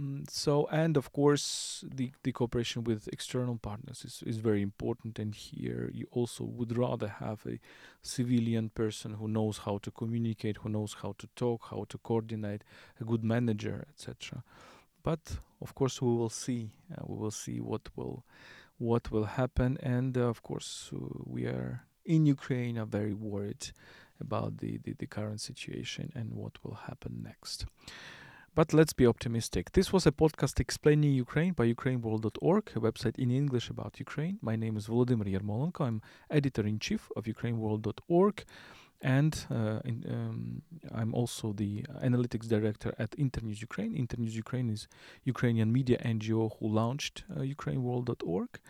Mm, 0.00 0.28
so, 0.30 0.66
and 0.70 0.96
of 0.96 1.12
course, 1.12 1.84
the, 1.86 2.12
the 2.22 2.32
cooperation 2.32 2.82
with 2.84 3.08
external 3.08 3.58
partners 3.58 4.04
is, 4.04 4.22
is 4.26 4.38
very 4.38 4.62
important. 4.62 5.18
And 5.18 5.34
here, 5.34 5.90
you 5.92 6.06
also 6.10 6.44
would 6.44 6.76
rather 6.76 7.08
have 7.08 7.44
a 7.46 7.58
civilian 8.00 8.70
person 8.70 9.14
who 9.14 9.28
knows 9.28 9.58
how 9.58 9.78
to 9.78 9.90
communicate, 9.90 10.58
who 10.58 10.70
knows 10.70 10.96
how 11.02 11.14
to 11.18 11.28
talk, 11.36 11.68
how 11.70 11.84
to 11.90 11.98
coordinate, 11.98 12.64
a 13.00 13.04
good 13.04 13.22
manager, 13.22 13.84
etc. 13.90 14.42
But 15.02 15.36
of 15.60 15.74
course, 15.74 16.00
we 16.00 16.08
will 16.08 16.30
see. 16.30 16.70
Uh, 16.90 17.02
we 17.06 17.18
will 17.18 17.30
see 17.30 17.60
what 17.60 17.88
will 17.94 18.24
what 18.82 19.12
will 19.12 19.24
happen. 19.24 19.78
And 19.80 20.18
uh, 20.18 20.22
of 20.22 20.42
course, 20.42 20.90
uh, 20.92 20.98
we 21.24 21.44
are 21.46 21.84
in 22.04 22.26
Ukraine 22.26 22.76
are 22.78 22.90
very 23.00 23.14
worried 23.14 23.70
about 24.20 24.58
the, 24.58 24.78
the, 24.84 24.92
the 24.98 25.06
current 25.06 25.40
situation 25.40 26.12
and 26.14 26.32
what 26.32 26.54
will 26.62 26.78
happen 26.88 27.22
next. 27.22 27.66
But 28.54 28.74
let's 28.74 28.92
be 28.92 29.06
optimistic. 29.06 29.72
This 29.72 29.92
was 29.94 30.04
a 30.06 30.12
podcast 30.12 30.60
explaining 30.60 31.14
Ukraine 31.14 31.54
by 31.54 31.72
UkraineWorld.org, 31.72 32.64
a 32.76 32.80
website 32.80 33.18
in 33.18 33.30
English 33.30 33.70
about 33.70 33.98
Ukraine. 33.98 34.38
My 34.42 34.56
name 34.56 34.76
is 34.76 34.88
Volodymyr 34.88 35.28
Yermolenko. 35.34 35.86
I'm 35.86 36.02
editor 36.28 36.66
in 36.66 36.78
chief 36.78 37.08
of 37.16 37.24
UkraineWorld.org, 37.24 38.44
and 39.02 39.46
uh, 39.50 39.80
in, 39.84 40.04
um, 40.08 40.62
I'm 40.94 41.12
also 41.14 41.52
the 41.52 41.82
analytics 42.02 42.48
director 42.48 42.94
at 42.98 43.14
Internews 43.18 43.60
Ukraine. 43.60 43.94
Internews 43.94 44.36
Ukraine 44.36 44.70
is 44.70 44.86
Ukrainian 45.24 45.72
media 45.72 45.98
NGO 45.98 46.56
who 46.58 46.68
launched 46.68 47.24
uh, 47.30 47.40
UkraineWorld.org. 47.40 48.60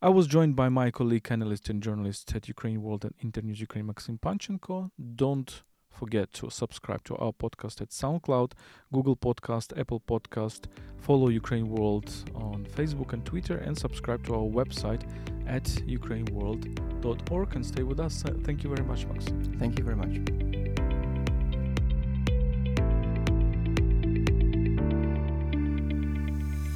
I 0.00 0.08
was 0.08 0.26
joined 0.26 0.54
by 0.54 0.68
my 0.68 0.90
colleague, 0.90 1.26
analyst 1.30 1.68
and 1.68 1.82
journalist 1.82 2.34
at 2.34 2.48
Ukraine 2.48 2.82
World 2.82 3.04
and 3.04 3.14
Internews 3.20 3.60
Ukraine, 3.60 3.86
Maxim 3.86 4.16
Panchenko. 4.16 4.90
Don't 5.16 5.62
forget 5.98 6.32
to 6.34 6.50
subscribe 6.50 7.02
to 7.04 7.16
our 7.16 7.32
podcast 7.32 7.80
at 7.80 7.90
SoundCloud, 7.90 8.52
Google 8.92 9.16
Podcast, 9.16 9.78
Apple 9.78 10.00
Podcast, 10.00 10.66
follow 10.96 11.28
Ukraine 11.28 11.68
World 11.68 12.08
on 12.34 12.66
Facebook 12.76 13.12
and 13.12 13.24
Twitter, 13.24 13.56
and 13.56 13.76
subscribe 13.76 14.24
to 14.26 14.34
our 14.34 14.48
website 14.60 15.02
at 15.46 15.64
ukraineworld.org 15.64 17.54
and 17.56 17.66
stay 17.66 17.82
with 17.82 18.00
us. 18.00 18.22
Thank 18.44 18.62
you 18.62 18.70
very 18.74 18.86
much, 18.86 19.06
Max. 19.06 19.24
Thank 19.58 19.78
you 19.78 19.84
very 19.84 19.96
much. 19.96 20.67